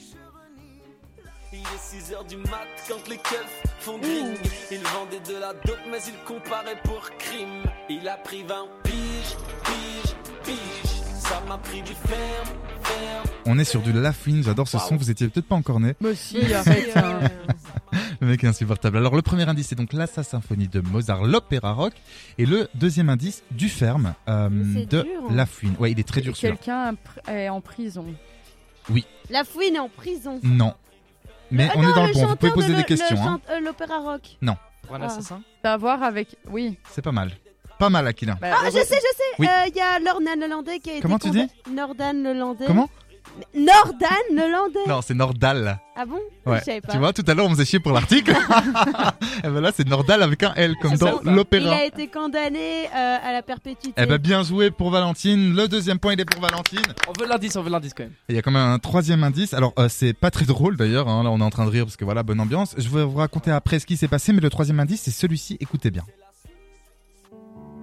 Il 1.64 1.68
est 2.00 2.02
6 2.04 2.14
heures 2.14 2.24
du 2.26 2.38
mat 2.38 2.68
quand 2.88 3.08
les 3.08 3.18
keufs 3.18 3.64
font 3.80 3.98
ding. 4.00 4.36
Il 4.72 4.80
vendait 4.80 5.20
de 5.32 5.40
la 5.40 5.54
dope, 5.54 5.78
mais 5.92 5.98
il 6.08 6.14
comparait 6.26 6.80
pour 6.84 7.10
crime. 7.20 7.64
Il 7.90 8.08
a 8.08 8.18
pris 8.18 8.42
20 8.44 8.56
piges, 8.84 9.36
piges, 9.64 10.16
piges. 10.44 10.92
Ça 11.20 11.40
m'a 11.48 11.58
pris 11.60 11.82
du 11.84 11.94
ferme, 11.94 12.48
ferme. 12.84 13.24
On 13.46 13.60
est 13.60 13.64
sur 13.64 13.82
du 13.82 13.94
Laughing, 13.94 14.44
j'adore 14.44 14.68
ce 14.68 14.80
son, 14.80 14.96
vous 14.96 15.12
étiez 15.12 15.28
peut-être 15.30 15.46
pas 15.48 15.56
encore 15.56 15.80
né. 15.80 15.94
Mais 16.02 16.16
si, 16.16 16.52
arrête. 16.54 16.98
hein. 16.98 17.20
Le 18.20 18.28
mec 18.28 18.44
est 18.44 18.48
insupportable. 18.48 18.98
Alors 18.98 19.16
le 19.16 19.22
premier 19.22 19.48
indice 19.48 19.68
c'est 19.68 19.76
donc 19.76 19.94
l'Assa 19.94 20.24
Symphonie 20.24 20.68
de 20.68 20.82
Mozart, 20.82 21.24
l'opéra 21.24 21.74
rock. 21.74 21.94
Et 22.38 22.46
le 22.46 22.70
deuxième 22.76 23.10
indice, 23.10 23.44
du 23.52 23.70
ferme 23.70 24.14
euh, 24.28 24.50
de 24.50 24.86
dur, 25.04 25.06
hein. 25.06 25.28
La 25.34 25.46
Fouine. 25.46 25.76
Ouais, 25.80 25.92
il 25.92 26.00
est 26.00 26.08
très 26.08 26.22
dur. 26.22 26.34
Quelqu'un 26.36 26.96
est 27.28 27.50
en 27.50 27.62
prison. 27.62 28.06
Oui, 28.90 29.06
La 29.30 29.44
fouine 29.44 29.76
est 29.76 29.80
en 29.80 29.90
prison. 29.90 30.40
non. 30.44 30.74
Mais 31.52 31.68
Ah 31.70 31.74
on 31.76 31.82
non, 31.84 31.90
est 31.90 31.94
dans 31.94 32.06
le 32.08 32.14
bon, 32.14 32.26
vous 32.28 32.36
pouvez 32.36 32.52
poser 32.52 32.68
de 32.70 32.74
des 32.74 32.78
le- 32.80 32.84
questions. 32.84 33.18
Hein. 33.22 33.40
euh, 33.50 33.60
L'opéra 33.60 34.00
rock. 34.00 34.22
Non, 34.42 34.56
Pour 34.88 34.96
un 34.96 35.02
Ah. 35.02 35.06
assassin 35.06 35.42
à 35.64 35.78
voir 35.78 36.02
avec. 36.04 36.36
Oui. 36.50 36.78
c'est 36.90 37.02
pas 37.02 37.12
mal. 37.12 37.32
Pas 37.78 37.90
mal, 37.90 38.06
Aquilin. 38.08 38.38
Bah, 38.40 38.50
Ah, 38.64 38.66
je 38.68 38.72
sais, 38.72 38.80
je 38.80 38.86
sais. 38.86 39.24
Il 39.40 39.46
Oui. 39.46 39.48
y 39.76 39.80
a 39.82 40.00
Lordan 40.00 40.40
Lelandais 40.40 40.80
qui 40.80 40.90
a 40.92 40.94
été. 40.94 41.02
Comment 41.02 41.18
tu 41.20 41.30
condam- 41.30 41.48
Nordan 41.72 42.14
Lelandais. 42.14 42.66
Comment 42.68 42.90
Nordan 43.56 44.08
Lelandais. 44.34 44.80
Non, 44.88 45.02
c'est 45.02 45.14
Nordal. 45.14 45.80
Ah 45.96 46.06
bon? 46.06 46.20
Ouais. 46.46 46.60
Je 46.60 46.64
savais 46.66 46.82
pas. 46.82 46.92
Tu 46.94 46.98
vois, 47.00 47.14
tout 47.14 47.24
à 47.28 47.34
l'heure 47.34 47.46
on 47.46 47.50
faisait 47.52 47.66
chier 47.66 47.80
pour 47.80 47.92
l'article. 47.92 48.32
Et 49.44 49.48
ben 49.48 49.62
là, 49.62 49.72
c'est 49.76 49.88
Nordal 49.88 50.22
avec 50.24 50.44
un 50.44 50.54
L, 50.56 50.76
comme 50.82 50.96
dans 50.98 51.08
ça. 51.18 51.20
Il 51.26 51.32
l'opéra. 51.34 51.76
a 51.76 51.84
été 51.86 52.08
condamné 52.08 52.86
euh, 52.88 53.18
à 53.24 53.32
la 53.32 53.42
perpétuité. 53.42 53.94
Eh 54.02 54.06
ben 54.06 54.18
bien 54.18 54.44
joué 54.44 54.72
pour 54.72 54.90
Valentine. 54.92 55.56
Le 55.56 55.68
deuxième 55.68 56.00
point, 56.00 56.14
il 56.14 56.20
est 56.20 56.26
pour 56.26 56.42
Valentine. 56.42 56.82
On 57.08 57.14
veut 57.22 57.28
l'indice, 57.28 57.56
on 57.56 57.64
veut 57.64 57.70
l'indice 57.70 57.94
quand 57.94 58.04
même. 58.04 58.14
Et 58.30 58.34
il 58.34 58.36
y 58.36 58.40
a 58.40 58.42
quand 58.42 58.52
même 58.52 58.68
un 58.70 58.80
troisième 58.80 59.24
indice. 59.24 59.54
Alors, 59.54 59.74
euh, 59.80 59.88
c'est 59.90 60.14
pas 60.14 60.32
très 60.32 60.46
drôle 60.46 60.76
d'ailleurs. 60.78 61.08
hein. 61.08 61.24
Là, 61.24 61.30
on 61.32 61.40
est 61.40 61.44
en 61.44 61.50
train 61.50 61.66
de 61.66 61.72
rire 61.72 61.86
parce 61.86 61.98
que 61.98 62.06
voilà, 62.06 62.24
bonne 62.24 62.40
ambiance. 62.40 62.74
Je 62.78 62.90
vais 62.90 63.04
vous 63.04 63.18
raconter 63.18 63.52
après 63.52 63.80
ce 63.80 63.86
qui 63.86 63.98
s'est 63.98 64.08
passé, 64.08 64.34
mais 64.34 64.42
le 64.42 64.50
troisième 64.50 64.80
indice, 64.80 65.02
c'est 65.04 65.12
celui-ci. 65.12 65.58
Écoutez 65.60 65.92
bien. 65.92 66.04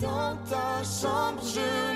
Dans 0.00 0.36
ta 0.48 0.82
chambre, 0.84 1.40
je 1.42 1.87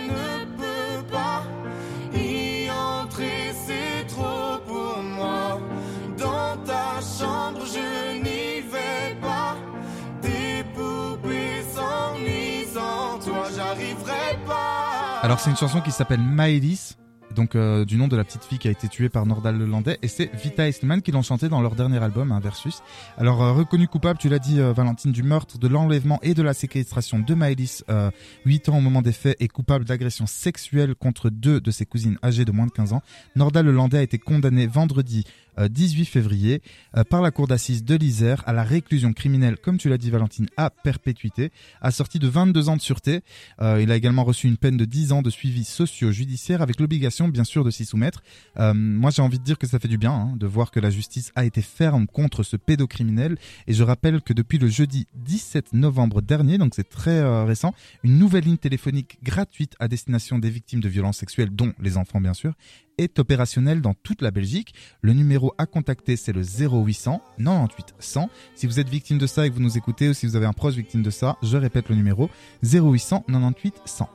Alors, 15.22 15.38
c'est 15.38 15.50
une 15.50 15.56
chanson 15.56 15.80
qui 15.80 15.92
s'appelle 15.92 16.20
Maëlys. 16.20 16.96
Donc, 17.36 17.54
euh, 17.54 17.84
du 17.84 17.96
nom 17.96 18.08
de 18.08 18.16
la 18.16 18.24
petite 18.24 18.42
fille 18.42 18.58
qui 18.58 18.66
a 18.66 18.72
été 18.72 18.88
tuée 18.88 19.08
par 19.08 19.24
Nordal 19.24 19.56
Lelandais. 19.56 19.96
Et 20.02 20.08
c'est 20.08 20.34
Vita 20.34 20.68
Eastman 20.68 21.00
qui 21.00 21.12
l'ont 21.12 21.22
chanté 21.22 21.48
dans 21.48 21.62
leur 21.62 21.76
dernier 21.76 22.02
album, 22.02 22.32
un 22.32 22.40
Versus. 22.40 22.82
Alors, 23.16 23.40
euh, 23.40 23.52
reconnu 23.52 23.86
coupable, 23.86 24.18
tu 24.18 24.28
l'as 24.28 24.40
dit, 24.40 24.60
euh, 24.60 24.72
Valentine, 24.72 25.12
du 25.12 25.22
meurtre, 25.22 25.58
de 25.58 25.68
l'enlèvement 25.68 26.18
et 26.22 26.34
de 26.34 26.42
la 26.42 26.54
séquestration 26.54 27.20
de 27.20 27.34
Maëlys, 27.34 27.84
euh, 27.88 28.10
8 28.46 28.68
ans 28.68 28.78
au 28.78 28.80
moment 28.80 29.00
des 29.00 29.12
faits, 29.12 29.36
et 29.38 29.46
coupable 29.46 29.84
d'agression 29.84 30.26
sexuelle 30.26 30.96
contre 30.96 31.30
deux 31.30 31.60
de 31.60 31.70
ses 31.70 31.86
cousines 31.86 32.18
âgées 32.24 32.44
de 32.44 32.50
moins 32.50 32.66
de 32.66 32.72
15 32.72 32.92
ans. 32.92 33.02
Nordal 33.36 33.66
Lelandais 33.66 33.98
a 33.98 34.02
été 34.02 34.18
condamné 34.18 34.66
vendredi 34.66 35.24
euh, 35.51 35.51
18 35.58 36.06
février 36.06 36.62
euh, 36.96 37.04
par 37.04 37.22
la 37.22 37.30
cour 37.30 37.46
d'assises 37.46 37.84
de 37.84 37.94
l'Isère 37.94 38.42
à 38.46 38.52
la 38.52 38.62
réclusion 38.62 39.12
criminelle, 39.12 39.56
comme 39.56 39.78
tu 39.78 39.88
l'as 39.88 39.98
dit 39.98 40.10
Valentine, 40.10 40.46
à 40.56 40.70
perpétuité, 40.70 41.50
assorti 41.80 42.18
de 42.18 42.28
22 42.28 42.68
ans 42.68 42.76
de 42.76 42.80
sûreté. 42.80 43.20
Euh, 43.60 43.80
il 43.82 43.90
a 43.90 43.96
également 43.96 44.24
reçu 44.24 44.46
une 44.46 44.56
peine 44.56 44.76
de 44.76 44.84
10 44.84 45.12
ans 45.12 45.22
de 45.22 45.30
suivi 45.30 45.64
socio-judiciaire 45.64 46.62
avec 46.62 46.80
l'obligation 46.80 47.28
bien 47.28 47.44
sûr 47.44 47.64
de 47.64 47.70
s'y 47.70 47.84
soumettre. 47.84 48.22
Euh, 48.58 48.74
moi 48.74 49.10
j'ai 49.10 49.22
envie 49.22 49.38
de 49.38 49.44
dire 49.44 49.58
que 49.58 49.66
ça 49.66 49.78
fait 49.78 49.88
du 49.88 49.98
bien 49.98 50.12
hein, 50.12 50.34
de 50.36 50.46
voir 50.46 50.70
que 50.70 50.80
la 50.80 50.90
justice 50.90 51.32
a 51.34 51.44
été 51.44 51.62
ferme 51.62 52.06
contre 52.06 52.42
ce 52.42 52.56
pédocriminel 52.56 53.36
et 53.66 53.72
je 53.72 53.82
rappelle 53.82 54.20
que 54.20 54.32
depuis 54.32 54.58
le 54.58 54.68
jeudi 54.68 55.06
17 55.14 55.72
novembre 55.72 56.22
dernier, 56.22 56.58
donc 56.58 56.74
c'est 56.74 56.88
très 56.88 57.18
euh, 57.18 57.44
récent, 57.44 57.74
une 58.02 58.18
nouvelle 58.18 58.44
ligne 58.44 58.56
téléphonique 58.56 59.18
gratuite 59.22 59.74
à 59.78 59.88
destination 59.88 60.38
des 60.38 60.50
victimes 60.50 60.80
de 60.80 60.88
violences 60.88 61.18
sexuelles, 61.18 61.50
dont 61.50 61.72
les 61.80 61.96
enfants 61.96 62.20
bien 62.20 62.34
sûr, 62.34 62.54
est 63.02 63.18
opérationnelle 63.18 63.80
dans 63.80 63.94
toute 63.94 64.22
la 64.22 64.30
Belgique. 64.30 64.74
Le 65.00 65.12
numéro 65.12 65.54
à 65.58 65.66
contacter, 65.66 66.16
c'est 66.16 66.32
le 66.32 66.42
0800 66.42 67.22
98 67.38 67.94
100. 67.98 68.30
Si 68.54 68.66
vous 68.66 68.80
êtes 68.80 68.88
victime 68.88 69.18
de 69.18 69.26
ça 69.26 69.46
et 69.46 69.50
que 69.50 69.54
vous 69.54 69.60
nous 69.60 69.76
écoutez 69.76 70.08
ou 70.08 70.14
si 70.14 70.26
vous 70.26 70.36
avez 70.36 70.46
un 70.46 70.52
proche 70.52 70.74
victime 70.74 71.02
de 71.02 71.10
ça, 71.10 71.36
je 71.42 71.56
répète 71.56 71.88
le 71.88 71.96
numéro 71.96 72.30
0800 72.62 73.24
98 73.28 73.74
100. 73.84 74.08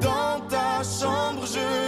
Dans 0.00 0.40
ta 0.48 0.82
chambre, 0.82 1.46
je 1.46 1.79